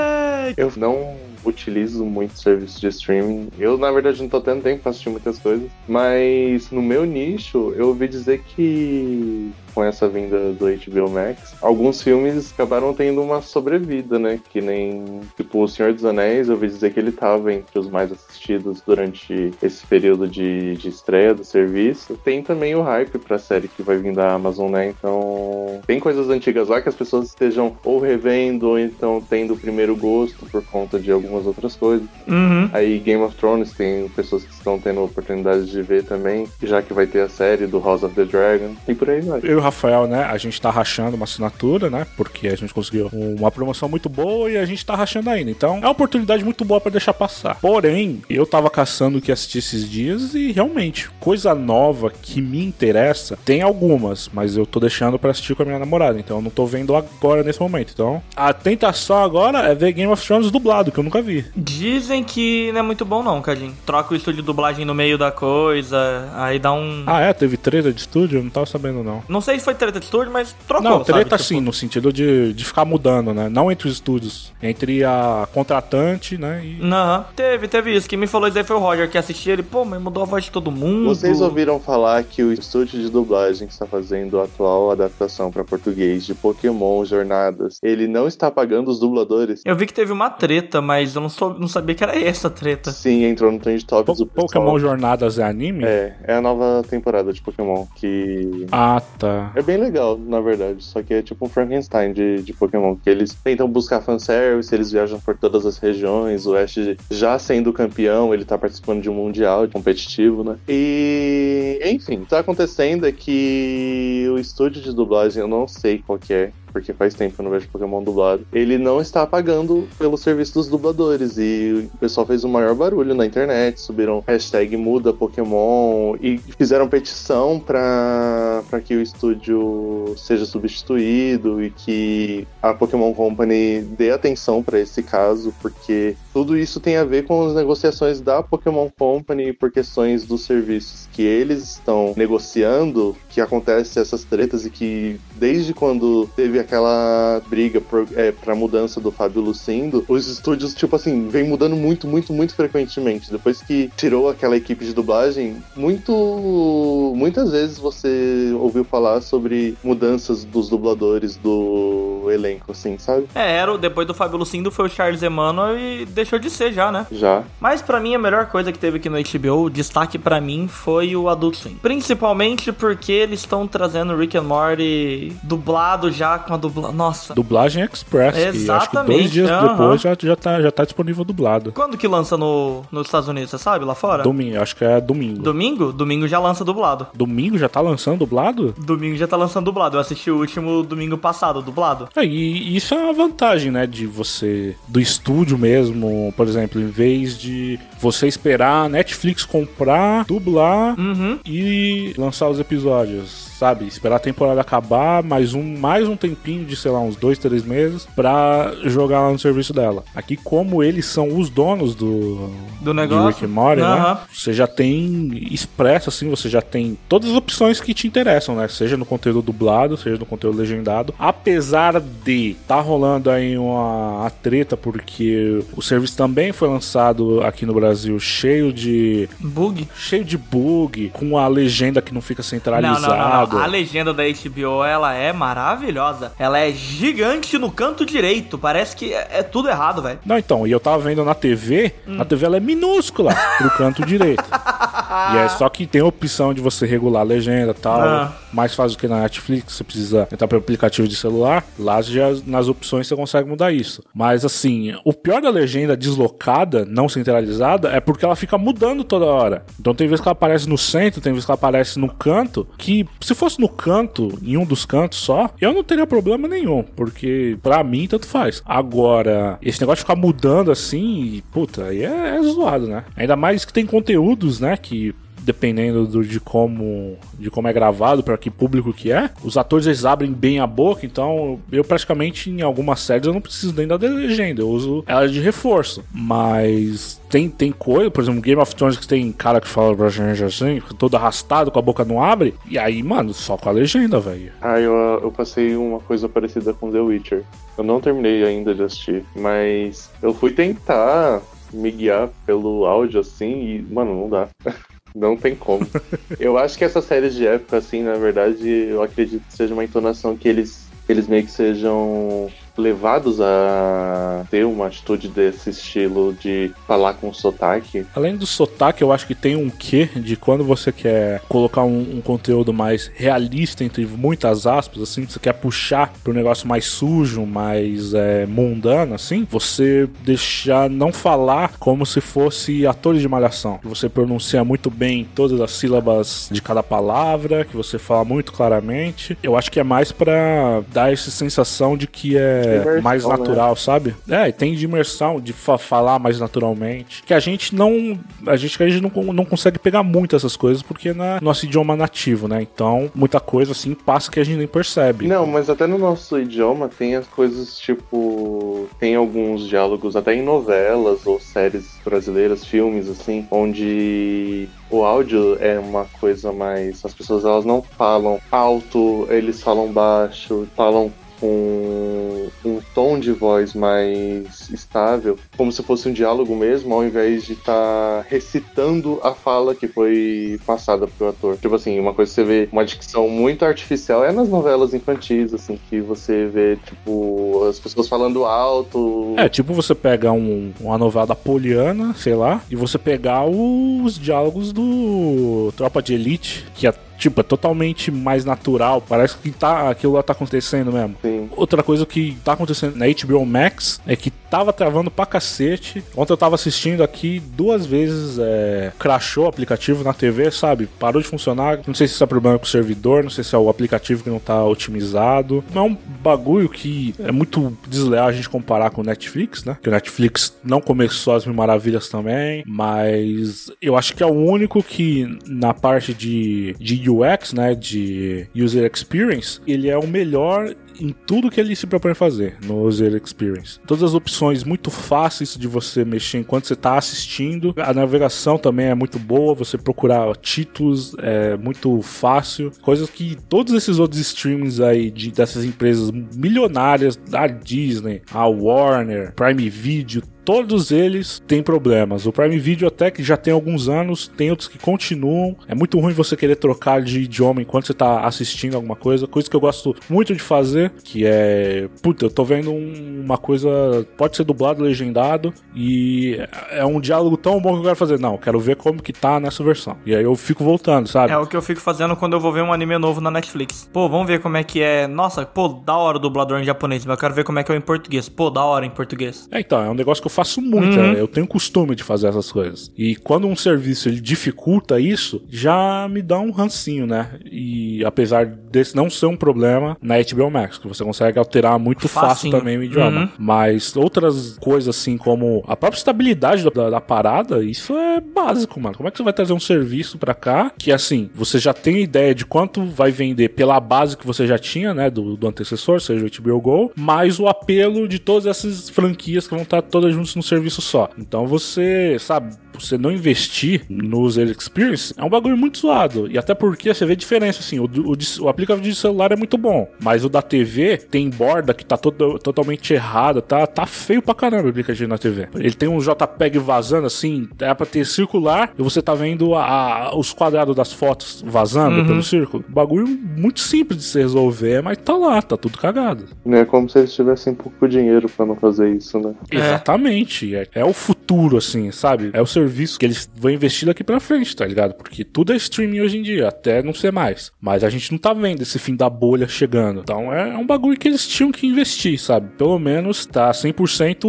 Eu 0.58 0.72
não 0.76 1.16
utilizo 1.44 2.04
muito 2.04 2.40
serviço 2.40 2.82
de 2.82 2.88
streaming. 2.88 3.50
Eu, 3.58 3.78
na 3.78 3.92
verdade, 3.92 4.22
não 4.22 4.30
tô 4.30 4.42
tendo 4.42 4.64
tempo 4.64 4.82
pra 4.82 4.90
assistir 4.90 5.10
muitas 5.10 5.38
coisas. 5.40 5.70
Mas 5.88 6.72
no 6.72 6.82
meu 6.82 7.06
nicho, 7.06 7.74
eu 7.78 7.90
ouvi 7.90 8.08
dizer 8.08 8.44
que 8.44 9.52
com 9.76 9.84
essa 9.84 10.08
vinda 10.08 10.54
do 10.54 10.66
HBO 10.68 11.10
Max, 11.10 11.54
alguns 11.62 12.02
filmes 12.02 12.54
acabaram 12.54 12.94
tendo 12.94 13.22
uma 13.22 13.42
sobrevida, 13.42 14.18
né? 14.18 14.40
Que 14.50 14.62
nem, 14.62 15.20
tipo, 15.36 15.62
O 15.62 15.68
Senhor 15.68 15.94
dos 15.94 16.06
Anéis, 16.06 16.48
eu 16.48 16.54
ouvi 16.54 16.68
dizer 16.68 16.94
que 16.94 17.00
ele 17.00 17.12
tava 17.12 17.54
entre 17.54 17.78
os 17.78 17.90
mais 17.90 18.10
assistidos 18.10 18.82
durante 18.82 19.52
esse 19.62 19.86
período 19.86 20.28
de, 20.28 20.78
de 20.78 20.88
estreia 20.88 21.34
do 21.34 21.44
serviço. 21.44 22.18
Tem 22.24 22.42
também 22.42 22.74
o 22.74 22.82
hype 22.82 23.20
pra 23.20 23.38
série 23.38 23.68
que 23.68 23.84
vai 23.84 23.98
vir 23.98 24.14
da 24.14 24.34
Amazon, 24.34 24.72
né? 24.72 24.88
Então, 24.88 25.82
tem 25.86 26.00
coisas 26.00 26.30
antigas 26.30 26.70
lá 26.70 26.82
que 26.82 26.88
as 26.88 26.96
pessoas 26.96 27.28
estejam 27.28 27.76
ou 27.84 28.00
revendo 28.00 28.70
ou 28.70 28.80
então 28.80 29.22
tendo 29.30 29.54
o 29.54 29.58
primeiro 29.58 29.96
gosto 29.96 30.46
por 30.46 30.64
conta 30.64 30.98
de 30.98 31.12
algumas 31.12 31.46
outras 31.46 31.76
coisas. 31.76 32.08
Uhum. 32.28 32.70
Aí 32.72 32.98
Game 33.00 33.22
of 33.24 33.36
Thrones 33.36 33.74
tem 33.74 34.08
pessoas 34.10 34.46
que 34.46 34.54
estão 34.54 34.80
tendo 34.80 35.04
oportunidade 35.04 35.66
de 35.66 35.82
ver 35.82 36.04
também, 36.04 36.48
já 36.64 36.82
que 36.82 36.94
vai 36.94 37.06
ter 37.06 37.22
a 37.22 37.30
série 37.30 37.68
do 37.68 37.80
House 37.80 38.04
of 38.04 38.16
the 38.16 38.24
Dragon 38.24 38.74
e 38.88 38.96
por 38.96 39.10
aí 39.10 39.20
vai. 39.22 39.42
Eu 39.44 39.65
Rafael, 39.66 40.08
né, 40.08 40.24
a 40.24 40.38
gente 40.38 40.60
tá 40.60 40.70
rachando 40.70 41.16
uma 41.16 41.26
assinatura, 41.26 41.90
né? 41.90 42.06
Porque 42.16 42.48
a 42.48 42.56
gente 42.56 42.74
conseguiu 42.74 43.10
uma 43.12 43.52
promoção 43.52 43.90
muito 43.90 44.10
boa 44.10 44.50
e 44.50 44.58
a 44.58 44.66
gente 44.66 44.86
tá 44.86 44.96
rachando 44.96 45.30
ainda. 45.30 45.52
Então, 45.52 45.78
é 45.78 45.80
uma 45.80 45.92
oportunidade 45.92 46.44
muito 46.44 46.64
boa 46.64 46.80
pra 46.80 46.92
deixar 46.92 47.14
passar. 47.14 47.56
Porém, 47.56 48.22
eu 48.30 48.46
tava 48.46 48.70
caçando 48.70 49.18
o 49.18 49.22
que 49.22 49.32
assistir 49.32 49.60
esses 49.60 49.90
dias 49.90 50.34
e 50.34 50.52
realmente, 50.52 51.10
coisa 51.20 51.54
nova 51.54 52.12
que 52.22 52.42
me 52.42 52.64
interessa, 52.64 53.38
tem 53.44 53.62
algumas, 53.62 54.30
mas 54.34 54.56
eu 54.58 54.66
tô 54.66 54.80
deixando 54.80 55.20
pra 55.20 55.32
assistir 55.32 55.56
com 55.56 55.64
a 55.64 55.66
minha 55.66 55.80
namorada. 55.80 56.20
Então, 56.20 56.38
eu 56.38 56.42
não 56.42 56.52
tô 56.52 56.66
vendo 56.66 56.96
agora 56.96 57.44
nesse 57.44 57.60
momento. 57.60 57.92
Então, 57.94 58.22
a 58.36 58.54
tentação 58.54 59.24
agora 59.24 59.60
é 59.60 59.76
ver 59.76 59.92
Game 59.92 60.12
of 60.12 60.26
Thrones 60.26 60.52
dublado, 60.52 60.92
que 60.92 60.98
eu 60.98 61.04
nunca 61.04 61.22
vi. 61.22 61.46
Dizem 61.56 62.24
que 62.24 62.72
não 62.72 62.80
é 62.80 62.84
muito 62.84 63.06
bom 63.06 63.24
não, 63.24 63.42
Cadinho. 63.42 63.76
Troca 63.86 64.14
o 64.14 64.18
estúdio 64.18 64.42
de 64.42 64.46
dublagem 64.46 64.86
no 64.86 64.94
meio 64.94 65.18
da 65.18 65.32
coisa, 65.32 66.30
aí 66.36 66.60
dá 66.60 66.74
um... 66.74 67.04
Ah, 67.08 67.22
é? 67.22 67.34
Teve 67.34 67.58
treta 67.58 67.92
de 67.92 68.00
estúdio? 68.00 68.40
Eu 68.40 68.44
não 68.44 68.50
tava 68.50 68.66
sabendo, 68.66 69.04
não. 69.04 69.24
Não 69.28 69.42
sei 69.42 69.55
se 69.60 69.66
foi 69.66 69.76
treta 69.76 70.00
de 70.00 70.06
estúdio, 70.06 70.32
mas 70.32 70.56
trocou, 70.68 70.90
Não, 70.90 71.04
treta 71.04 71.38
sabe? 71.38 71.44
sim, 71.44 71.56
Tipo, 71.56 71.66
no 71.66 71.74
sentido 71.74 72.12
de, 72.14 72.54
de 72.54 72.66
ficar 72.66 72.86
mudando, 72.86 73.34
né? 73.34 73.50
Não 73.50 73.72
entre 73.72 73.88
os 73.88 73.94
estúdios. 73.96 74.54
Entre 74.62 75.04
a 75.04 75.48
contratante, 75.54 76.38
né? 76.38 76.62
E... 76.66 76.78
Não, 76.84 77.26
teve, 77.36 77.68
teve 77.68 77.96
isso. 77.96 78.08
Quem 78.10 78.18
me 78.20 78.28
falou 78.28 78.48
isso 78.48 78.58
aí 78.58 78.64
foi 78.64 78.76
o 78.76 78.80
Roger, 78.80 79.10
que 79.10 79.18
assistia 79.18 79.54
ele, 79.54 79.64
pô, 79.64 79.86
mas 79.86 80.02
mudou 80.02 80.24
a 80.24 80.26
voz 80.26 80.46
de 80.46 80.52
todo 80.52 80.72
mundo. 80.72 81.06
Vocês 81.06 81.42
ouviram 81.42 81.80
falar 81.80 82.24
que 82.24 82.44
o 82.44 82.52
estúdio 82.52 83.00
de 83.00 83.10
dublagem 83.10 83.68
que 83.68 83.74
está 83.74 83.86
fazendo 83.86 84.40
a 84.40 84.44
atual 84.46 84.92
adaptação 84.92 85.52
para 85.52 85.64
português 85.64 86.26
de 86.26 86.34
Pokémon 86.34 87.04
Jornadas, 87.06 87.78
ele 87.84 88.08
não 88.08 88.28
está 88.28 88.50
pagando 88.52 88.90
os 88.92 89.00
dubladores? 89.00 89.62
Eu 89.66 89.76
vi 89.76 89.86
que 89.86 89.94
teve 89.94 90.12
uma 90.12 90.30
treta, 90.30 90.82
mas 90.82 91.16
eu 91.16 91.22
não, 91.22 91.30
sou, 91.30 91.54
não 91.58 91.68
sabia 91.68 91.96
que 91.96 92.04
era 92.04 92.18
essa 92.20 92.50
treta. 92.50 92.92
Sim, 92.92 93.24
entrou 93.26 93.52
no 93.52 93.60
Trend 93.60 93.84
Topics 93.86 94.18
do. 94.20 94.26
Pokémon 94.26 94.78
Jornadas 94.80 95.40
é 95.40 95.44
anime? 95.44 95.84
É, 95.86 96.16
é 96.24 96.34
a 96.36 96.42
nova 96.42 96.84
temporada 96.90 97.32
de 97.32 97.42
Pokémon 97.42 97.86
que 97.96 98.66
Ah, 98.72 99.02
tá. 99.18 99.45
É 99.56 99.62
bem 99.62 99.78
legal, 99.78 100.18
na 100.18 100.40
verdade. 100.40 100.84
Só 100.84 101.02
que 101.02 101.14
é 101.14 101.22
tipo 101.22 101.46
um 101.46 101.50
Frankenstein 101.50 102.14
de, 102.14 102.42
de 102.42 102.54
Pokémon. 102.54 102.96
Que 102.96 103.10
eles 103.10 103.34
tentam 103.34 103.68
buscar 103.68 104.02
fanservice, 104.02 104.74
eles 104.74 104.92
viajam 104.92 105.20
por 105.20 105.38
todas 105.38 105.66
as 105.66 105.78
regiões. 105.78 106.46
O 106.46 106.56
Ash, 106.56 106.76
já 107.12 107.38
sendo 107.38 107.74
campeão, 107.74 108.34
ele 108.34 108.46
tá 108.46 108.58
participando 108.58 109.02
de 109.02 109.10
um 109.10 109.14
mundial 109.14 109.68
competitivo, 109.68 110.44
né? 110.44 110.58
E. 110.68 111.80
Enfim, 111.86 112.18
o 112.18 112.22
que 112.22 112.30
tá 112.30 112.40
acontecendo 112.40 113.06
é 113.06 113.12
que 113.12 114.28
o 114.32 114.38
estúdio 114.38 114.82
de 114.82 114.94
dublagem, 114.94 115.42
eu 115.42 115.48
não 115.48 115.68
sei 115.68 116.00
qual 116.00 116.18
que 116.18 116.34
é. 116.34 116.52
Porque 116.76 116.92
faz 116.92 117.14
tempo 117.14 117.34
que 117.34 117.40
eu 117.40 117.46
não 117.46 117.52
vejo 117.52 117.70
Pokémon 117.70 118.04
dublado. 118.04 118.46
Ele 118.52 118.78
não 118.78 119.00
está 119.00 119.26
pagando 119.26 119.88
pelo 119.98 120.18
serviço 120.18 120.56
dos 120.56 120.68
dubladores. 120.68 121.38
E 121.38 121.90
o 121.94 121.98
pessoal 121.98 122.28
fez 122.28 122.44
o 122.44 122.50
maior 122.50 122.76
barulho 122.76 123.16
na 123.16 123.26
internet. 123.26 123.80
Subiram 123.80 124.22
hashtag 124.28 124.76
muda 124.76 125.14
Pokémon. 125.14 126.18
E 126.20 126.38
fizeram 126.38 126.90
petição 126.90 127.62
pra 127.62 128.62
que 128.84 128.94
o 128.94 129.02
estúdio 129.02 130.16
seja 130.18 130.46
substituído. 130.46 131.64
E 131.64 131.70
que 131.70 132.46
a 132.62 132.74
Pokémon 132.74 133.14
Company 133.14 133.80
dê 133.82 134.12
atenção 134.12 134.62
pra 134.62 134.78
esse 134.78 135.02
caso. 135.02 135.54
Porque 135.62 136.18
tudo 136.34 136.58
isso 136.58 136.82
tem 136.82 136.98
a 136.98 137.06
ver 137.06 137.24
com 137.24 137.48
as 137.48 137.56
negociações 137.56 138.20
da 138.20 138.44
Pokémon 138.44 138.90
Company 139.00 139.54
por 139.54 139.72
questões 139.72 140.26
dos 140.26 140.44
serviços 140.44 141.08
que 141.14 141.22
eles 141.22 141.64
estão 141.64 142.14
negociando. 142.18 143.16
Que 143.30 143.40
acontece 143.40 143.98
essas 143.98 144.26
tretas 144.26 144.66
e 144.66 144.70
que 144.70 145.22
desde 145.38 145.74
quando 145.74 146.28
teve 146.36 146.65
aquela 146.66 147.42
briga 147.48 147.80
por, 147.80 148.06
é, 148.16 148.32
pra 148.32 148.54
mudança 148.56 149.00
do 149.00 149.12
Fábio 149.12 149.42
Lucindo, 149.42 150.04
os 150.08 150.28
estúdios, 150.28 150.74
tipo 150.74 150.96
assim, 150.96 151.30
vem 151.30 151.44
mudando 151.48 151.76
muito, 151.76 152.08
muito, 152.08 152.34
muito 152.34 152.54
frequentemente. 152.56 153.32
Depois 153.32 153.62
que 153.62 153.90
tirou 153.96 154.28
aquela 154.30 154.58
equipe 154.58 154.84
de 154.86 154.94
dublagem, 154.94 155.58
muito. 155.76 157.14
Muitas 157.16 157.52
vezes 157.52 157.78
você 157.78 158.52
ouviu 158.60 158.84
falar 158.84 159.22
sobre 159.22 159.78
mudanças 159.84 160.44
dos 160.44 160.70
dubladores 160.70 161.36
do 161.38 162.28
elenco, 162.32 162.72
assim, 162.72 162.98
sabe? 162.98 163.28
É, 163.36 163.56
era, 163.58 163.74
o- 163.74 163.78
depois 163.78 164.08
do 164.08 164.14
Fábio 164.14 164.38
Lucindo 164.38 164.72
foi 164.72 164.86
o 164.88 164.90
Charles 164.90 165.22
Emmanuel 165.24 165.78
e 165.80 166.06
deixou 166.06 166.40
de 166.40 166.50
ser 166.50 166.74
já, 166.74 166.92
né? 166.92 167.06
Já. 167.12 167.44
Mas 167.60 167.82
pra 167.82 168.00
mim 168.00 168.16
a 168.16 168.20
melhor 168.20 168.48
coisa 168.48 168.72
que 168.72 168.80
teve 168.80 168.98
aqui 168.98 169.10
no 169.10 169.18
HBO, 169.18 169.64
o 169.66 169.70
destaque 169.70 170.18
pra 170.18 170.42
mim 170.42 170.68
foi 170.68 171.16
o 171.16 171.30
Adult 171.30 171.56
Swim. 171.56 171.76
Principalmente 171.82 172.72
porque 172.72 173.12
eles 173.12 173.42
estão 173.42 173.68
trazendo 173.68 174.16
Rick 174.16 174.36
and 174.38 174.44
Morty 174.44 175.36
dublado 175.44 176.12
já 176.12 176.40
com 176.40 176.54
a 176.56 176.58
dubla... 176.58 176.92
Nossa. 176.92 177.34
Dublagem 177.34 177.84
Express. 177.84 178.34
que 178.36 178.42
acho 178.42 178.52
que 178.52 178.58
Exatamente, 178.58 179.18
dois 179.20 179.32
dias 179.32 179.50
aham. 179.52 179.68
depois 179.68 180.02
já, 180.02 180.16
já, 180.20 180.36
tá, 180.36 180.62
já 180.62 180.72
tá 180.72 180.84
disponível 180.84 181.24
dublado. 181.24 181.72
Quando 181.72 181.98
que 181.98 182.08
lança 182.08 182.38
no, 182.38 182.84
nos 182.92 183.08
Estados 183.08 183.28
Unidos, 183.30 183.50
você 183.52 183.58
sabe? 183.58 183.86
Lá 183.86 183.96
fora? 183.96 184.24
Domingo, 184.24 184.60
acho 184.62 184.76
que 184.76 184.84
é 184.84 185.00
domingo. 185.00 185.42
Domingo? 185.42 185.92
Domingo 185.94 186.28
já 186.28 186.40
lança 186.40 186.64
dublado. 186.66 187.08
Domingo 187.14 187.58
já 187.58 187.70
tá 187.70 187.82
lançando 187.82 188.20
dublado? 188.20 188.74
Domingo 188.78 189.16
já 189.18 189.28
tá 189.28 189.36
lançando 189.38 189.66
dublado. 189.66 189.98
Eu 189.98 190.02
assisti 190.02 190.32
o 190.32 190.38
último 190.40 190.84
domingo 190.84 191.18
passado, 191.18 191.62
dublado. 191.62 192.08
É, 192.16 192.24
e 192.26 192.76
isso 192.76 192.94
é 192.94 192.98
uma 192.98 193.14
vantagem, 193.14 193.72
né? 193.72 193.86
De 193.88 194.06
você. 194.06 194.76
Do 194.88 195.00
estúdio 195.00 195.58
mesmo, 195.58 196.34
por 196.36 196.48
exemplo, 196.48 196.80
em 196.82 196.88
vez 196.88 197.38
de 197.38 197.80
você 198.00 198.28
esperar 198.28 198.86
a 198.86 198.90
Netflix 198.90 199.44
comprar, 199.46 200.26
dublar 200.26 201.00
Uhum. 201.00 201.40
e 201.46 202.14
lançar 202.18 202.50
os 202.50 202.60
episódios. 202.60 203.46
Sabe? 203.58 203.88
Esperar 203.88 204.18
a 204.18 204.20
temporada 204.20 204.60
acabar, 204.60 205.24
mais 205.24 205.54
um, 205.54 205.78
mais 205.78 206.08
um 206.08 206.16
tempinho 206.16 206.66
de, 206.66 206.76
sei 206.76 206.92
lá, 206.92 207.00
uns 207.00 207.16
dois, 207.16 207.38
três 207.38 207.64
meses 207.64 208.06
pra 208.16 208.74
jogar 208.84 209.22
lá 209.22 209.32
no 209.32 209.40
serviço 209.40 209.72
dela. 209.72 210.04
Aqui, 210.14 210.36
como 210.36 210.84
eles 210.84 211.06
são 211.06 211.38
os 211.38 211.50
donos 211.50 211.96
do, 211.96 212.50
Do 212.82 212.94
negócio. 212.94 213.28
Rick 213.28 213.46
and 213.46 213.48
Morty, 213.48 213.82
né? 213.82 213.88
Aham. 213.88 214.20
Você 214.34 214.52
já 214.52 214.68
tem 214.68 215.32
expresso, 215.50 216.10
assim, 216.10 216.30
você 216.30 216.50
já 216.50 216.62
tem 216.62 216.98
todas 217.08 217.30
as 217.30 217.36
opções 217.36 217.80
que 217.80 217.94
te 217.94 218.08
interessam, 218.08 218.56
né? 218.56 218.68
Seja 218.68 218.98
no 218.98 219.06
conteúdo 219.06 219.42
dublado, 219.42 219.96
seja 219.96 220.18
no 220.18 220.26
conteúdo 220.26 220.58
legendado. 220.58 221.14
Apesar 221.18 222.02
de 222.02 222.58
tá 222.68 222.82
rolando 222.82 223.30
aí 223.30 223.58
uma, 223.58 224.20
uma 224.20 224.30
treta, 224.30 224.76
porque 224.76 225.64
o 225.76 225.82
serviço 225.82 226.18
também 226.18 226.52
foi 226.52 226.68
lançado 226.68 227.42
aqui 227.42 227.66
no 227.66 227.74
Brasil 227.74 228.20
cheio 228.20 228.74
de. 228.74 229.30
Bug? 229.40 229.88
cheio 229.98 230.26
de 230.26 230.38
bug, 230.38 231.10
com 231.14 231.38
a 231.38 231.48
legenda 231.48 232.02
que 232.02 232.14
não 232.14 232.22
fica 232.22 232.44
centralizada. 232.44 233.08
não, 233.08 233.18
não, 233.18 233.30
não. 233.42 233.45
A 233.58 233.66
legenda 233.66 234.14
da 234.14 234.24
HBO, 234.24 234.84
ela 234.84 235.14
é 235.14 235.32
maravilhosa. 235.34 236.34
Ela 236.38 236.60
é 236.60 236.72
gigante 236.72 237.58
no 237.58 237.72
canto 237.72 238.06
direito. 238.06 238.58
Parece 238.58 238.96
que 238.96 239.14
é, 239.14 239.28
é 239.32 239.44
tudo 239.44 239.70
errado, 239.70 240.02
velho. 240.02 240.20
Não, 240.26 240.38
então, 240.38 240.66
e 240.68 240.72
eu 240.72 240.80
tava 240.80 241.00
vendo 241.00 241.24
na 241.24 241.34
TV, 241.34 241.94
Hum. 242.08 242.22
a 242.22 242.26
TV 242.26 242.46
ela 242.46 242.58
é 242.58 242.60
minúscula 242.60 243.36
pro 243.58 243.70
canto 243.72 244.06
direito. 244.06 244.44
e 245.34 245.38
é 245.38 245.50
só 245.50 245.68
que 245.70 245.86
tem 245.86 246.02
a 246.02 246.06
opção 246.06 246.54
de 246.54 246.62
você 246.62 246.86
regular 246.86 247.22
a 247.22 247.24
legenda 247.24 247.72
e 247.72 247.74
tal. 247.74 248.00
Ah. 248.02 248.34
Mais 248.52 248.74
fácil 248.74 248.98
do 248.98 249.02
que 249.02 249.08
na 249.08 249.22
Netflix, 249.22 249.74
você 249.74 249.84
precisa 249.84 250.28
entrar 250.32 250.48
pelo 250.48 250.62
aplicativo 250.62 251.08
de 251.08 251.16
celular. 251.16 251.64
Lá 251.78 252.02
já 252.02 252.28
nas 252.46 252.68
opções 252.68 253.08
você 253.08 253.16
consegue 253.16 253.50
mudar 253.50 253.72
isso. 253.72 254.04
Mas 254.14 254.46
assim, 254.46 254.96
o 255.04 255.14
pior 255.14 255.42
da 255.42 255.50
legenda 255.50 255.96
deslocada, 255.98 256.86
não 256.86 257.10
centralizada, 257.10 257.90
é 257.90 258.00
porque 258.00 258.26
ela 258.26 258.36
fica 258.36 258.58
mudando 258.58 259.04
toda 259.04 259.26
hora. 259.26 259.66
Então 259.80 259.94
tem 259.94 260.08
vezes 260.08 260.22
que 260.22 260.28
ela 260.28 260.34
aparece 260.34 260.68
no 260.70 260.78
centro, 260.78 261.22
tem 261.22 261.34
vezes 261.34 261.46
que 261.46 261.52
ela 261.52 261.56
aparece 261.56 262.00
no 262.00 262.10
canto, 262.10 262.68
que 262.78 263.06
se 263.22 263.35
fosse 263.36 263.60
no 263.60 263.70
canto, 263.70 264.38
em 264.42 264.58
um 264.58 264.66
dos 264.66 264.86
cantos 264.86 265.20
só, 265.20 265.50
eu 265.60 265.74
não 265.74 265.84
teria 265.84 266.08
problema 266.08 266.48
nenhum, 266.48 266.84
porque 266.84 267.58
pra 267.62 267.84
mim 267.84 268.08
tanto 268.08 268.26
faz. 268.26 268.62
Agora, 268.66 269.58
esse 269.62 269.80
negócio 269.80 270.04
de 270.04 270.10
ficar 270.10 270.16
mudando 270.16 270.72
assim, 270.72 271.42
puta, 271.52 271.86
aí 271.86 272.04
é, 272.04 272.38
é 272.38 272.42
zoado, 272.42 272.88
né? 272.88 273.04
Ainda 273.16 273.36
mais 273.36 273.66
que 273.66 273.74
tem 273.74 273.86
conteúdos, 273.86 274.60
né, 274.60 274.78
que 274.78 275.14
dependendo 275.46 276.08
do- 276.08 276.24
de 276.24 276.40
como 276.40 277.18
de 277.40 277.50
como 277.50 277.68
é 277.68 277.74
gravado 277.74 278.24
para 278.24 278.38
que 278.38 278.50
público 278.50 278.92
que 278.92 279.12
é 279.12 279.30
os 279.44 279.58
atores 279.58 279.86
eles 279.86 280.04
abrem 280.06 280.32
bem 280.32 280.60
a 280.60 280.68
boca 280.68 281.06
então 281.06 281.60
eu 281.72 281.84
praticamente 281.84 282.50
em 282.50 282.62
algumas 282.62 283.00
séries 283.02 283.28
eu 283.28 283.34
não 283.34 283.42
preciso 283.42 283.74
nem 283.76 283.88
da 283.88 283.96
legenda 283.96 284.62
eu 284.62 284.70
uso 284.70 285.04
ela 285.08 285.28
de 285.28 285.40
reforço 285.40 286.04
mas 286.12 287.22
tem 287.30 287.50
tem 287.50 287.72
coisa 287.72 288.10
por 288.10 288.22
exemplo 288.22 288.42
Game 288.42 288.62
of 288.62 288.76
Thrones 288.76 288.98
que 288.98 289.08
tem 289.08 289.32
cara 289.32 289.62
que 289.62 289.68
fala 289.68 289.96
assim 290.06 290.82
todo 290.98 291.16
arrastado 291.16 291.72
com 291.72 291.80
a 291.80 291.82
boca 291.82 292.04
não 292.04 292.22
abre 292.24 292.54
e 292.70 292.78
aí 292.78 293.02
mano 293.04 293.34
só 293.34 293.56
com 293.58 293.70
a 293.70 293.72
legenda 293.72 294.20
velho 294.20 294.52
Ah, 294.62 294.80
eu, 294.80 294.94
eu 295.22 295.32
passei 295.32 295.76
uma 295.76 296.00
coisa 296.00 296.28
parecida 296.28 296.74
com 296.74 296.92
The 296.92 297.00
Witcher. 297.00 297.44
Eu 297.78 297.84
não 297.84 298.00
terminei 298.00 298.44
ainda 298.44 298.74
de 298.74 298.82
assistir, 298.84 299.24
mas 299.36 300.10
eu 300.22 300.34
fui 300.34 300.52
tentar 300.52 301.42
me 301.74 301.92
guiar 301.92 302.30
pelo 302.46 302.86
áudio 302.86 303.20
assim 303.20 303.52
e, 303.52 303.82
mano, 303.94 304.22
não 304.22 304.30
dá. 304.30 304.48
Não 305.16 305.38
tem 305.38 305.56
como. 305.56 305.88
eu 306.38 306.58
acho 306.58 306.78
que 306.78 306.84
essas 306.84 307.06
séries 307.06 307.34
de 307.34 307.48
época, 307.48 307.78
assim, 307.78 308.04
na 308.04 308.16
verdade, 308.16 308.68
eu 308.68 309.02
acredito 309.02 309.48
que 309.48 309.54
seja 309.54 309.74
uma 309.74 309.84
entonação 309.84 310.36
que 310.36 310.48
eles, 310.48 310.88
eles 311.08 311.26
meio 311.26 311.46
que 311.46 311.52
sejam 311.52 312.52
levados 312.78 313.40
a 313.42 314.46
ter 314.50 314.66
uma 314.66 314.88
atitude 314.88 315.28
desse 315.28 315.70
estilo 315.70 316.34
de 316.34 316.72
falar 316.88 317.14
com 317.14 317.34
sotaque. 317.34 318.06
Além 318.16 318.36
do 318.36 318.46
sotaque, 318.46 319.02
eu 319.02 319.12
acho 319.12 319.28
que 319.28 319.36
tem 319.36 319.56
um 319.56 319.70
quê 319.70 320.10
de 320.16 320.36
quando 320.36 320.64
você 320.64 320.92
quer 320.92 321.42
colocar 321.48 321.84
um, 321.84 322.18
um 322.18 322.22
conteúdo 322.22 322.74
mais 322.74 323.12
realista, 323.16 323.84
entre 323.84 324.06
muitas 324.06 324.68
aspas, 324.68 325.02
assim, 325.02 325.26
você 325.26 325.40
quer 325.40 325.54
puxar 325.54 326.14
pro 326.24 326.34
negócio 326.34 326.68
mais 326.68 326.86
sujo, 326.86 327.46
mais 327.46 328.14
é, 328.14 328.46
mundano, 328.46 329.16
assim, 329.16 329.48
você 329.50 330.08
deixar 330.24 330.90
não 330.90 331.12
falar 331.12 331.74
como 331.80 332.06
se 332.06 332.22
fosse 332.22 332.86
atores 332.86 333.22
de 333.22 333.28
malhação. 333.28 333.80
Você 333.84 334.10
pronuncia 334.10 334.64
muito 334.64 334.90
bem 334.90 335.28
todas 335.36 335.60
as 335.62 335.72
sílabas 335.72 336.50
de 336.52 336.62
cada 336.62 336.84
palavra, 336.84 337.66
que 337.66 337.76
você 337.76 337.98
fala 337.98 338.26
muito 338.26 338.52
claramente. 338.52 339.38
Eu 339.42 339.56
acho 339.58 339.72
que 339.72 339.80
é 339.80 339.84
mais 339.84 340.12
pra 340.12 340.84
dar 340.92 341.12
essa 341.12 341.32
sensação 341.32 341.98
de 341.98 342.08
que 342.08 342.38
é 342.38 342.65
Imersão, 342.66 343.02
mais 343.02 343.24
né? 343.24 343.30
natural, 343.30 343.76
sabe? 343.76 344.16
É, 344.30 344.52
tem 344.52 344.74
de 344.76 344.86
imersão, 344.86 345.40
de 345.40 345.54
fa- 345.54 345.78
falar 345.78 346.20
mais 346.20 346.40
naturalmente. 346.40 347.24
Que 347.24 347.34
a 347.34 347.40
gente 347.40 347.76
não. 347.76 348.18
A 348.46 348.56
gente, 348.56 348.82
a 348.82 348.90
gente 348.90 349.02
não, 349.02 349.34
não 349.34 349.46
consegue 349.46 349.80
pegar 349.80 350.04
muito 350.04 350.36
essas 350.36 350.56
coisas 350.56 350.82
porque 350.82 351.10
é 351.10 351.14
na 351.14 351.40
nosso 351.42 351.66
idioma 351.66 351.96
nativo, 351.96 352.48
né? 352.48 352.62
Então, 352.62 353.12
muita 353.16 353.40
coisa 353.40 353.72
assim 353.72 353.94
passa 353.94 354.32
que 354.32 354.40
a 354.40 354.44
gente 354.44 354.58
nem 354.58 354.68
percebe. 354.68 355.28
Não, 355.28 355.46
mas 355.46 355.70
até 355.70 355.86
no 355.88 355.98
nosso 355.98 356.40
idioma 356.40 356.90
tem 356.90 357.16
as 357.16 357.28
coisas 357.28 357.78
tipo. 357.78 358.88
Tem 359.00 359.16
alguns 359.16 359.68
diálogos, 359.68 360.16
até 360.16 360.34
em 360.36 360.42
novelas 360.44 361.26
ou 361.26 361.40
séries 361.40 361.96
brasileiras, 362.04 362.66
filmes, 362.66 363.10
assim, 363.10 363.46
onde 363.52 364.68
o 364.90 365.04
áudio 365.04 365.58
é 365.60 365.80
uma 365.80 366.06
coisa 366.20 366.52
mais. 366.52 367.04
As 367.04 367.14
pessoas 367.14 367.44
elas 367.46 367.66
não 367.66 367.82
falam 367.82 368.40
alto, 368.52 369.28
eles 369.30 369.62
falam 369.62 369.92
baixo, 369.92 370.68
falam 370.76 371.12
com 371.40 372.48
um 372.64 372.80
tom 372.94 373.20
de 373.20 373.32
voz 373.32 373.74
mais 373.74 374.70
estável, 374.70 375.38
como 375.58 375.72
se 375.72 375.84
fosse 375.84 376.08
um 376.10 376.14
diálogo 376.14 376.56
mesmo, 376.56 376.94
ao 376.94 377.04
invés 377.06 377.46
de 377.46 377.54
estar 377.54 378.26
recitando 378.30 379.20
a 379.24 379.34
fala 379.34 379.76
que 379.76 379.88
foi 379.88 380.60
passada 380.66 381.08
pro 381.08 381.30
ator. 381.30 381.58
Tipo 381.58 381.76
assim, 381.76 382.00
uma 382.00 382.14
coisa 382.14 382.30
que 382.32 382.36
você 382.36 382.44
vê 382.44 382.70
uma 382.72 382.86
dicção 382.86 383.28
muito 383.30 383.66
artificial 383.66 384.24
é 384.24 384.32
nas 384.32 384.50
novelas 384.50 384.94
infantis, 384.94 385.54
assim, 385.54 385.80
que 385.90 386.00
você 386.02 386.48
vê, 386.48 386.78
tipo, 386.86 387.66
as 387.70 387.80
pessoas 387.80 388.08
falando 388.08 388.46
alto. 388.46 389.34
É, 389.38 389.48
tipo 389.50 389.74
você 389.74 389.94
pega 389.96 390.32
um- 390.32 390.72
uma 390.80 390.98
novela 390.98 391.28
da 391.28 391.36
Poliana, 391.36 392.14
sei 392.16 392.36
lá, 392.36 392.62
e 392.70 392.76
você 392.76 392.98
pegar 392.98 393.46
os 393.46 394.18
diálogos 394.20 394.72
do 394.72 395.72
Tropa 395.76 396.02
de 396.02 396.14
Elite, 396.14 396.66
que 396.76 396.88
é 396.88 396.94
tipo, 397.18 397.42
é 397.42 397.44
totalmente 397.44 398.12
mais 398.12 398.46
natural. 398.46 399.02
Parece 399.02 399.38
que 399.38 399.52
tá, 399.52 399.90
aquilo 399.90 400.14
lá 400.14 400.24
tá 400.24 400.34
acontecendo 400.34 400.92
mesmo. 400.92 401.16
Sim. 401.22 401.45
Outra 401.52 401.84
coisa 401.84 402.06
que 402.06 402.38
tá 402.44 402.54
acontecendo 402.54 402.96
na 402.96 403.06
HBO 403.06 403.46
Max 403.46 404.00
é 404.06 404.16
que 404.16 404.32
tava 404.56 404.72
travando 404.72 405.12
pra 405.12 405.26
cacete. 405.26 406.04
Ontem 406.16 406.32
eu 406.32 406.38
tava 406.38 406.56
assistindo 406.56 407.04
aqui 407.04 407.40
duas 407.40 407.86
vezes, 407.86 408.38
é, 408.40 408.92
crashou 408.98 409.46
o 409.46 409.48
aplicativo 409.48 410.04
na 410.04 410.14
TV, 410.14 410.50
sabe? 410.52 410.88
Parou 411.00 411.22
de 411.22 411.28
funcionar. 411.28 411.80
Não 411.86 411.94
sei 411.94 412.08
se 412.08 412.14
isso 412.14 412.24
é 412.24 412.28
problema 412.28 412.58
com 412.58 412.66
o 412.66 412.70
servidor, 412.70 413.24
não 413.24 413.30
sei 413.30 413.44
se 413.44 413.54
é 413.54 413.58
o 413.58 413.70
aplicativo 413.70 414.24
que 414.24 414.30
não 414.30 414.40
tá 414.40 414.64
otimizado. 414.64 415.64
É 415.74 415.80
um 415.80 415.98
bagulho 416.22 416.70
que 416.70 417.14
é 417.20 417.32
muito 417.32 417.78
desleal 417.88 418.28
a 418.28 418.32
gente 418.32 418.50
comparar 418.50 418.92
com 418.92 419.02
o 419.02 419.04
Netflix, 419.04 419.64
né? 419.66 419.78
Que 419.82 419.90
o 419.90 419.92
Netflix 419.92 420.56
não 420.64 420.80
começou 420.80 421.36
as 421.36 421.46
mil 421.46 421.56
maravilhas 421.56 422.08
também, 422.08 422.64
mas 422.66 423.72
eu 423.82 423.98
acho 423.98 424.16
que 424.16 424.24
é 424.24 424.26
o 424.26 424.34
único 424.34 424.82
que 424.82 425.38
na 425.48 425.74
parte 425.74 426.14
de, 426.14 426.76
de 426.80 427.10
UX, 427.10 427.54
né? 427.54 427.76
De 427.76 428.48
User 428.56 428.90
Experience, 428.92 429.60
ele 429.68 429.90
é 429.90 429.98
o 429.98 430.08
melhor 430.08 430.74
em 431.00 431.14
tudo 431.26 431.50
que 431.50 431.60
ele 431.60 431.76
se 431.76 431.88
propõe 431.88 432.12
a 432.12 432.16
fazer 432.16 432.58
no 432.64 432.82
User 432.84 433.14
Experience. 433.16 433.80
Todas 433.86 434.04
as 434.04 434.14
opções 434.14 434.64
muito 434.64 434.92
fáceis 434.92 435.56
de 435.56 435.68
você 435.68 436.06
mexer 436.06 436.40
enquanto 436.40 436.68
você 436.68 436.74
está 436.74 436.98
assistindo. 436.98 437.74
A 437.78 437.94
navegação 437.94 438.58
também 438.58 438.88
é 438.88 438.96
muito 438.96 439.20
boa, 439.20 439.54
você 439.54 439.78
procurar 439.78 440.36
títulos 440.38 441.16
é 441.20 441.58
muito 441.58 442.02
fácil. 442.02 442.72
Coisas 442.82 443.10
que 443.10 443.38
todos 443.50 443.74
esses 443.74 444.00
outros 444.00 444.20
streamings 444.22 444.80
aí 444.80 445.10
de, 445.10 445.32
dessas 445.32 445.64
empresas 445.64 446.12
milionárias, 446.12 447.16
da 447.16 447.48
Disney, 447.48 448.22
a 448.32 448.48
Warner, 448.48 449.34
Prime 449.34 449.70
Video, 449.70 450.22
Todos 450.46 450.92
eles 450.92 451.42
têm 451.48 451.64
problemas. 451.64 452.26
O 452.28 452.32
Prime 452.32 452.58
Video 452.60 452.88
até 452.88 453.10
que 453.10 453.24
já 453.24 453.36
tem 453.36 453.52
alguns 453.52 453.90
anos, 453.90 454.28
tem 454.28 454.52
outros 454.52 454.68
que 454.70 454.78
continuam. 454.78 455.56
É 455.68 455.74
muito 455.74 456.00
ruim 456.00 456.14
você 456.14 456.38
querer 456.38 456.56
trocar 456.56 457.02
de 457.02 457.22
idioma 457.22 457.62
enquanto 457.64 457.88
você 457.88 457.94
tá 457.96 458.22
assistindo 458.22 458.76
alguma 458.76 458.96
coisa. 458.96 459.26
Coisa 459.28 459.50
que 459.50 459.56
eu 459.56 459.60
gosto 459.60 459.96
muito 460.10 460.34
de 460.34 460.40
fazer, 460.40 460.92
que 461.04 461.26
é... 461.26 461.90
Puta, 462.02 462.26
eu 462.26 462.30
tô 462.30 462.44
vendo 462.46 462.72
um- 462.72 463.24
uma 463.26 463.38
coisa... 463.40 463.68
Pode 464.16 464.38
ser 464.38 464.44
dublado, 464.44 464.84
legendado, 464.84 465.52
e 465.76 466.40
é 466.72 466.86
um 466.86 467.00
diálogo 467.02 467.36
tão 467.38 467.60
bom 467.60 467.74
que 467.74 467.80
eu 467.80 467.84
quero 467.84 467.96
fazer. 467.96 468.20
Não, 468.20 468.38
quero 468.38 468.60
ver 468.60 468.76
como 468.76 469.02
que 469.02 469.12
tá 469.12 469.40
nessa 469.40 469.64
versão. 469.64 469.98
E 470.06 470.14
aí 470.14 470.24
eu 470.24 470.36
fico 470.36 470.64
voltando, 470.64 471.08
sabe? 471.08 471.34
É 471.34 471.38
o 471.38 471.48
que 471.48 471.58
eu 471.58 471.62
fico 471.62 471.82
fazendo 471.82 472.16
quando 472.16 472.34
eu 472.34 472.40
vou 472.40 472.52
ver 472.52 472.62
um 472.62 472.72
anime 472.72 472.98
novo 473.00 473.20
na 473.20 473.32
Netflix. 473.32 473.90
Pô, 473.92 474.08
vamos 474.08 474.28
ver 474.28 474.40
como 474.42 474.58
é 474.58 474.64
que 474.64 474.80
é. 474.82 475.08
Nossa, 475.08 475.46
pô, 475.46 475.68
da 475.68 475.96
hora 475.98 476.18
o 476.18 476.20
dublador 476.20 476.60
em 476.60 476.64
japonês, 476.64 477.04
mas 477.04 477.16
eu 477.16 477.20
quero 477.20 477.34
ver 477.34 477.44
como 477.44 477.58
é 477.58 477.64
que 477.64 477.72
é 477.72 477.76
em 477.76 477.82
português. 477.82 478.30
Pô, 478.30 478.50
da 478.52 478.64
hora 478.64 478.86
em 478.86 478.90
português. 478.92 479.48
É, 479.52 479.60
então, 479.60 479.82
é 479.82 479.90
um 479.90 479.94
negócio 479.96 480.22
que 480.22 480.28
eu 480.28 480.35
faço 480.36 480.62
muito, 480.62 480.98
Uhum. 480.98 481.14
né? 481.14 481.20
eu 481.20 481.28
tenho 481.28 481.48
costume 481.48 481.96
de 481.96 482.04
fazer 482.04 482.28
essas 482.28 482.52
coisas. 482.52 482.92
E 482.98 483.16
quando 483.16 483.48
um 483.48 483.56
serviço 483.56 484.10
ele 484.10 484.20
dificulta 484.22 485.00
isso, 485.00 485.42
já 485.50 486.08
me 486.10 486.22
dá 486.22 486.40
um 486.40 486.52
rancinho, 486.52 487.08
né? 487.08 487.30
E 487.50 488.04
apesar 488.06 488.46
desse 488.46 488.96
não 488.96 489.10
ser 489.10 489.26
um 489.28 489.36
problema 489.38 489.98
na 490.02 490.16
HBO 490.20 490.50
Max, 490.52 490.78
que 490.78 490.88
você 490.88 491.04
consegue 491.04 491.40
alterar 491.40 491.80
muito 491.80 492.08
fácil 492.08 492.30
Facinho. 492.30 492.52
também 492.60 492.78
o 492.78 492.84
idioma. 492.84 493.22
Uhum. 493.22 493.30
Mas 493.40 493.96
outras 493.96 494.58
coisas 494.60 494.96
assim 494.96 495.18
como 495.18 495.64
a 495.68 495.76
própria 495.76 495.98
estabilidade 495.98 496.64
da, 496.64 496.70
da- 496.70 496.90
da 496.90 497.02
parada, 497.02 497.64
isso 497.64 497.94
é 497.96 498.20
básico, 498.22 498.80
mano. 498.80 498.96
Como 498.96 499.08
é 499.08 499.12
que 499.12 499.18
você 499.18 499.24
vai 499.24 499.34
trazer 499.34 499.54
um 499.54 499.60
serviço 499.60 500.18
pra 500.18 500.34
cá 500.34 500.72
que 500.78 500.92
assim, 500.92 501.30
você 501.34 501.58
já 501.60 501.74
tem 501.74 502.02
ideia 502.02 502.36
de 502.36 502.46
quanto 502.46 502.84
vai 502.86 503.12
vender 503.12 503.50
pela 503.50 503.80
base 503.80 504.18
que 504.18 504.26
você 504.28 504.46
já 504.46 504.58
tinha, 504.58 504.94
né, 504.94 505.10
do, 505.10 505.36
do 505.38 505.48
antecessor, 505.48 506.00
seja 506.02 506.26
o 506.26 506.30
HBO 506.44 506.60
Go, 506.60 506.92
mais 506.96 507.40
o 507.40 507.48
apelo 507.48 508.08
de 508.08 508.20
todas 508.20 508.46
essas 508.46 508.90
franquias 508.90 509.48
que 509.48 509.54
vão 509.54 509.64
estar 509.64 509.82
todas 509.82 510.14
juntas 510.14 510.25
no 510.34 510.42
serviço 510.42 510.82
só. 510.82 511.10
Então 511.18 511.46
você, 511.46 512.18
sabe, 512.20 512.56
você 512.76 512.98
não 512.98 513.12
investir 513.12 513.84
no 513.90 514.22
user 514.22 514.48
experience 514.50 515.14
é 515.18 515.24
um 515.24 515.30
bagulho 515.30 515.58
muito 515.58 515.80
zoado. 515.80 516.30
E 516.32 516.38
até 516.38 516.54
porque 516.54 516.94
você 516.94 517.06
vê 517.06 517.16
diferença, 517.16 517.60
assim, 517.60 517.80
o, 517.80 517.86
o, 517.86 518.16
o 518.46 518.50
aplicativo 518.50 518.84
de 518.84 518.96
celular 518.96 519.32
é 519.32 519.36
muito 519.36 519.58
bom, 519.58 519.88
mas 520.02 520.24
o 520.26 520.30
da 520.30 520.42
TV 520.42 520.98
tem 520.98 521.30
borda 521.30 521.74
que 521.74 521.86
tá 521.86 521.98
todo, 521.98 522.38
totalmente 522.40 522.94
errada, 522.94 523.42
tá, 523.42 523.66
tá 523.68 523.86
feio 523.86 524.22
pra 524.22 524.34
caramba 524.34 524.68
o 524.68 524.70
aplicativo 524.70 525.10
na 525.10 525.18
TV. 525.18 525.48
Ele 525.56 525.74
tem 525.74 525.90
um 525.90 526.00
JPEG 526.00 526.60
vazando, 526.60 527.08
assim, 527.08 527.48
é 527.60 527.74
pra 527.74 527.86
ter 527.86 528.06
circular 528.06 528.72
e 528.78 528.82
você 528.82 529.02
tá 529.02 529.14
vendo 529.14 529.56
a- 529.56 529.66
a- 530.10 530.18
os 530.18 530.34
quadrados 530.34 530.76
das 530.76 530.92
fotos 530.94 531.44
vazando 531.46 531.98
Uhum. 532.00 532.08
pelo 532.08 532.24
círculo. 532.24 532.64
Bagulho 532.68 533.08
muito 533.08 533.60
simples 533.60 534.00
de 534.00 534.06
se 534.06 534.20
resolver, 534.20 534.82
mas 534.82 534.98
tá 534.98 535.16
lá, 535.16 535.42
tá 535.42 535.56
tudo 535.58 535.78
cagado. 535.78 536.26
Não 536.46 536.58
é 536.58 536.66
como 536.66 536.90
se 536.90 536.98
eles 537.00 537.14
tivessem 537.14 537.54
pouco 537.54 537.88
dinheiro 537.88 538.30
pra 538.30 538.46
não 538.46 538.56
fazer 538.56 538.90
isso, 538.96 539.20
né? 539.20 539.34
Exatamente. 539.52 540.56
É, 540.56 540.68
é 540.76 540.86
o 540.86 540.94
futuro, 540.94 541.58
assim, 541.58 541.92
sabe? 541.92 542.30
É 542.34 542.42
o 542.42 542.46
serviço 542.46 542.65
que 542.98 543.06
eles 543.06 543.30
vão 543.36 543.52
investir 543.52 543.86
daqui 543.88 544.04
pra 544.04 544.20
frente, 544.20 544.56
tá 544.56 544.66
ligado? 544.66 544.94
Porque 544.94 545.24
tudo 545.24 545.54
é 545.54 545.56
streaming 545.56 546.02
hoje 546.02 546.18
em 546.18 546.22
dia, 546.22 546.48
até 546.48 546.82
não 546.82 546.94
ser 546.94 547.12
mais. 547.12 547.52
Mas 547.60 547.84
a 547.84 547.90
gente 547.90 548.12
não 548.12 548.18
tá 548.18 548.34
vendo 548.34 548.62
esse 548.62 548.80
fim 548.80 548.96
da 548.96 549.10
bolha 549.10 549.48
chegando. 549.48 550.02
Então 550.02 550.34
é, 550.34 550.50
é 550.50 550.58
um 550.58 550.66
bagulho 550.66 550.98
que 550.98 551.08
eles 551.08 551.28
tinham 551.28 551.52
que 551.52 551.68
investir, 551.68 552.20
sabe? 552.20 552.50
Pelo 552.58 552.78
menos 552.80 553.26
tá 553.26 553.52
100% 553.52 554.26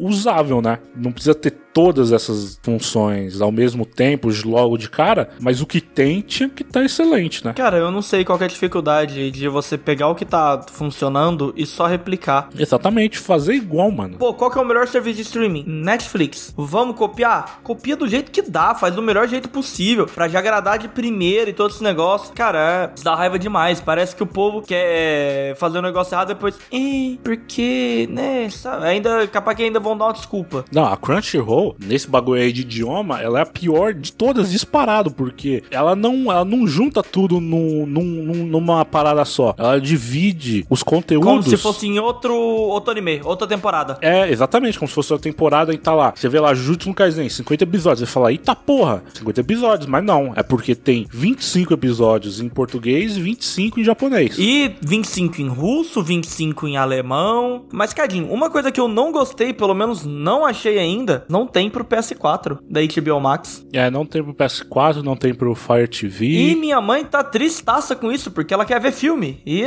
usável, 0.00 0.60
né? 0.60 0.78
Não 0.96 1.12
precisa 1.12 1.34
ter 1.34 1.52
todas 1.72 2.12
essas 2.12 2.58
funções 2.62 3.40
ao 3.40 3.52
mesmo 3.52 3.84
tempo, 3.86 4.28
logo 4.44 4.76
de 4.76 4.88
cara, 4.88 5.30
mas 5.40 5.60
o 5.60 5.66
que 5.66 5.80
tem 5.80 6.20
tinha 6.20 6.48
que 6.48 6.62
estar 6.62 6.84
excelente, 6.84 7.44
né? 7.44 7.52
Cara, 7.52 7.76
eu 7.78 7.90
não 7.90 8.02
sei 8.02 8.24
qual 8.24 8.38
que 8.38 8.44
é 8.44 8.46
a 8.46 8.50
dificuldade 8.50 9.30
de 9.30 9.48
você 9.48 9.76
pegar 9.76 10.08
o 10.08 10.14
que 10.14 10.24
tá 10.24 10.64
funcionando 10.70 11.52
e 11.56 11.66
só 11.66 11.86
replicar. 11.86 12.48
Exatamente, 12.56 13.18
fazer 13.18 13.54
igual, 13.54 13.90
mano. 13.90 14.18
Pô, 14.18 14.34
qual 14.34 14.50
que 14.50 14.58
é 14.58 14.62
o 14.62 14.64
melhor 14.64 14.88
serviço 14.88 15.16
de 15.16 15.22
streaming? 15.22 15.64
Netflix. 15.66 16.52
Vamos 16.56 16.96
copiar? 16.96 17.60
Copia 17.62 17.96
do 17.96 18.08
jeito 18.08 18.30
que 18.30 18.42
dá, 18.42 18.74
faz 18.74 18.94
do 18.94 19.02
melhor 19.02 19.28
jeito 19.28 19.48
possível, 19.48 20.06
pra 20.06 20.28
já 20.28 20.38
agradar 20.38 20.78
de 20.78 20.88
primeira 20.88 21.50
e 21.50 21.52
todo 21.52 21.70
esse 21.70 21.82
negócio. 21.82 22.32
Cara, 22.34 22.58
é, 22.58 23.02
dá 23.02 23.14
raiva 23.14 23.38
demais. 23.38 23.80
Parece 23.80 24.14
que 24.16 24.22
o 24.22 24.26
povo 24.26 24.62
quer 24.62 25.56
fazer 25.56 25.78
um 25.78 25.82
negócio 25.82 26.14
errado 26.14 26.28
depois. 26.28 26.58
Eh, 26.72 27.16
porque, 27.22 28.08
né? 28.10 28.48
Sabe? 28.50 28.86
Ainda, 28.86 29.26
capaz 29.28 29.56
que 29.56 29.62
ainda 29.62 29.80
vão 29.80 29.96
dar 29.96 30.06
uma 30.06 30.12
desculpa. 30.12 30.64
Não, 30.72 30.84
a 30.84 30.96
Crunchyroll 30.96 31.59
falou, 31.60 31.76
nesse 31.78 32.08
bagulho 32.08 32.40
aí 32.40 32.52
de 32.52 32.62
idioma, 32.62 33.20
ela 33.20 33.38
é 33.38 33.42
a 33.42 33.46
pior 33.46 33.92
de 33.94 34.12
todas 34.12 34.50
disparado, 34.50 35.10
porque 35.10 35.62
ela 35.70 35.94
não, 35.94 36.30
ela 36.30 36.44
não 36.44 36.66
junta 36.66 37.02
tudo 37.02 37.40
num, 37.40 37.86
num- 37.86 38.02
num- 38.24 38.46
numa 38.46 38.84
parada 38.84 39.24
só. 39.24 39.54
Ela 39.58 39.80
divide 39.80 40.64
os 40.70 40.82
conteúdos. 40.82 41.26
Como 41.28 41.42
se 41.42 41.56
fosse 41.56 41.86
em 41.86 41.98
outro, 41.98 42.34
outro 42.34 42.90
anime, 42.90 43.20
outra 43.24 43.46
temporada. 43.46 43.98
É, 44.00 44.30
exatamente, 44.30 44.78
como 44.78 44.88
se 44.88 44.94
fosse 44.94 45.12
uma 45.12 45.18
temporada 45.18 45.72
e 45.74 45.78
tá 45.78 45.94
lá. 45.94 46.12
Você 46.14 46.28
vê 46.28 46.40
lá 46.40 46.54
Jujutsu 46.54 46.88
no 46.88 46.94
Kaisen, 46.94 47.28
50 47.28 47.64
episódios. 47.64 48.00
Você 48.00 48.12
fala, 48.12 48.32
eita 48.32 48.54
porra, 48.56 49.02
50 49.14 49.40
episódios. 49.40 49.86
Mas 49.86 50.04
não, 50.04 50.32
é 50.36 50.42
porque 50.42 50.74
tem 50.74 51.06
25 51.10 51.74
episódios 51.74 52.40
em 52.40 52.48
português 52.48 53.16
e 53.16 53.20
25 53.20 53.80
em 53.80 53.84
japonês. 53.84 54.36
E 54.38 54.74
25 54.80 55.40
em 55.40 55.48
russo, 55.48 56.02
25 56.02 56.66
em 56.68 56.76
alemão. 56.76 57.64
Mas, 57.72 57.92
Cadinho, 57.92 58.30
uma 58.32 58.50
coisa 58.50 58.70
que 58.72 58.80
eu 58.80 58.88
não 58.88 59.12
gostei, 59.12 59.52
pelo 59.52 59.74
menos 59.74 60.04
não 60.04 60.44
achei 60.44 60.78
ainda, 60.78 61.24
não 61.28 61.46
tem 61.52 61.70
pro 61.70 61.84
PS4 61.84 62.58
da 62.68 62.80
HBO 62.80 63.20
Max. 63.20 63.66
É, 63.72 63.90
não 63.90 64.06
tem 64.06 64.22
pro 64.22 64.34
PS4, 64.34 65.02
não 65.02 65.16
tem 65.16 65.34
pro 65.34 65.54
Fire 65.54 65.88
TV. 65.88 66.26
E 66.26 66.56
minha 66.56 66.80
mãe 66.80 67.04
tá 67.04 67.22
tristaça 67.22 67.94
com 67.96 68.10
isso, 68.10 68.30
porque 68.30 68.54
ela 68.54 68.64
quer 68.64 68.80
ver 68.80 68.92
filme. 68.92 69.40
E. 69.44 69.64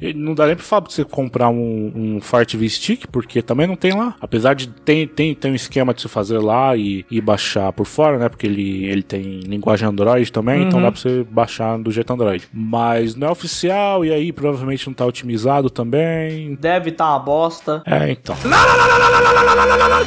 E 0.00 0.14
não 0.14 0.34
dá 0.34 0.46
nem 0.46 0.56
pra 0.56 0.64
falar 0.64 0.82
pra 0.82 0.90
você 0.90 1.04
comprar 1.04 1.50
um, 1.50 1.92
um 1.94 2.20
Fire 2.20 2.46
TV 2.46 2.68
Stick, 2.68 3.06
porque 3.08 3.42
também 3.42 3.66
não 3.66 3.76
tem 3.76 3.92
lá. 3.92 4.14
Apesar 4.20 4.54
de 4.54 4.68
tem, 4.68 5.06
tem, 5.06 5.34
tem 5.34 5.52
um 5.52 5.54
esquema 5.54 5.92
de 5.92 6.00
você 6.00 6.08
fazer 6.08 6.38
lá 6.38 6.74
e, 6.74 7.04
e 7.10 7.20
baixar 7.20 7.72
por 7.72 7.84
fora, 7.84 8.18
né? 8.18 8.28
Porque 8.28 8.46
ele, 8.46 8.86
ele 8.86 9.02
tem 9.02 9.40
linguagem 9.40 9.86
Android 9.86 10.32
também, 10.32 10.62
então 10.62 10.80
dá 10.80 10.90
pra 10.90 11.00
você 11.00 11.22
baixar 11.24 11.78
do 11.78 11.90
jeito 11.90 12.10
Android. 12.12 12.48
Mas 12.52 13.14
não 13.14 13.28
é 13.28 13.30
oficial 13.30 14.04
e 14.04 14.10
aí 14.10 14.32
provavelmente 14.32 14.86
não 14.86 14.94
tá 14.94 15.04
otimizado 15.04 15.68
também. 15.68 16.54
Deve 16.54 16.92
tá 16.92 17.10
uma 17.10 17.18
bosta. 17.18 17.82
É, 17.84 18.10
então. 18.10 18.34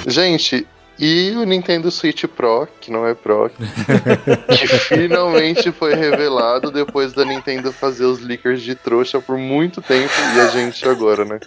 Gente, 0.07 0.65
e 0.99 1.31
o 1.31 1.43
Nintendo 1.43 1.89
Switch 1.89 2.25
Pro, 2.25 2.67
que 2.79 2.91
não 2.91 3.05
é 3.07 3.13
Pro, 3.13 3.49
que 4.57 4.67
finalmente 4.67 5.71
foi 5.71 5.95
revelado 5.95 6.71
depois 6.71 7.13
da 7.13 7.25
Nintendo 7.25 7.71
fazer 7.71 8.05
os 8.05 8.19
leakers 8.19 8.61
de 8.61 8.75
trouxa 8.75 9.19
por 9.19 9.37
muito 9.37 9.81
tempo 9.81 10.13
e 10.35 10.39
a 10.39 10.47
gente 10.47 10.87
agora, 10.87 11.25
né? 11.25 11.39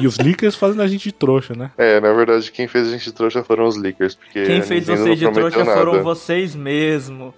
E 0.00 0.06
os 0.06 0.18
leakers 0.18 0.54
fazendo 0.54 0.82
a 0.82 0.86
gente 0.86 1.04
de 1.04 1.12
trouxa, 1.12 1.54
né? 1.54 1.70
É, 1.78 2.00
na 2.00 2.12
verdade, 2.12 2.50
quem 2.52 2.68
fez 2.68 2.88
a 2.88 2.90
gente 2.90 3.04
de 3.04 3.12
trouxa 3.12 3.42
foram 3.42 3.66
os 3.66 3.76
leakers, 3.76 4.14
porque 4.14 4.44
Quem 4.44 4.62
fez 4.62 4.86
vocês 4.86 5.18
de 5.18 5.30
trouxa 5.30 5.64
foram 5.64 5.92
nada. 5.92 6.02
vocês 6.04 6.54
mesmo. 6.54 7.34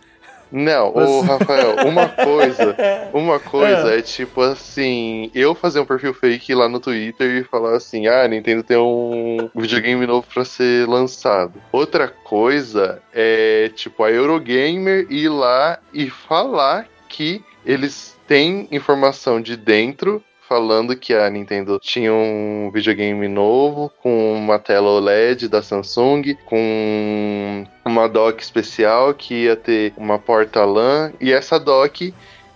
Não, 0.56 0.94
ô 0.94 1.20
Rafael, 1.22 1.84
uma 1.84 2.06
coisa, 2.14 2.76
uma 3.12 3.40
coisa 3.40 3.98
é 3.98 4.00
tipo 4.00 4.40
assim, 4.40 5.28
eu 5.34 5.52
fazer 5.52 5.80
um 5.80 5.84
perfil 5.84 6.14
fake 6.14 6.54
lá 6.54 6.68
no 6.68 6.78
Twitter 6.78 7.28
e 7.28 7.42
falar 7.42 7.74
assim, 7.74 8.06
ah, 8.06 8.28
Nintendo 8.28 8.62
tem 8.62 8.76
um 8.76 9.50
videogame 9.52 10.06
novo 10.06 10.24
pra 10.32 10.44
ser 10.44 10.88
lançado. 10.88 11.60
Outra 11.72 12.06
coisa 12.06 13.02
é 13.12 13.68
tipo 13.74 14.04
a 14.04 14.12
Eurogamer 14.12 15.08
ir 15.10 15.28
lá 15.28 15.80
e 15.92 16.08
falar 16.08 16.86
que 17.08 17.44
eles 17.66 18.16
têm 18.28 18.68
informação 18.70 19.40
de 19.40 19.56
dentro 19.56 20.22
falando 20.48 20.96
que 20.96 21.12
a 21.14 21.28
Nintendo 21.30 21.78
tinha 21.80 22.12
um 22.12 22.70
videogame 22.72 23.26
novo 23.28 23.90
com 24.02 24.34
uma 24.34 24.58
tela 24.58 24.88
OLED 24.90 25.48
da 25.48 25.62
Samsung, 25.62 26.36
com 26.44 27.64
uma 27.84 28.08
dock 28.08 28.42
especial 28.42 29.14
que 29.14 29.44
ia 29.44 29.56
ter 29.56 29.92
uma 29.96 30.18
porta 30.18 30.64
LAN 30.64 31.12
e 31.20 31.32
essa 31.32 31.58
dock 31.58 32.12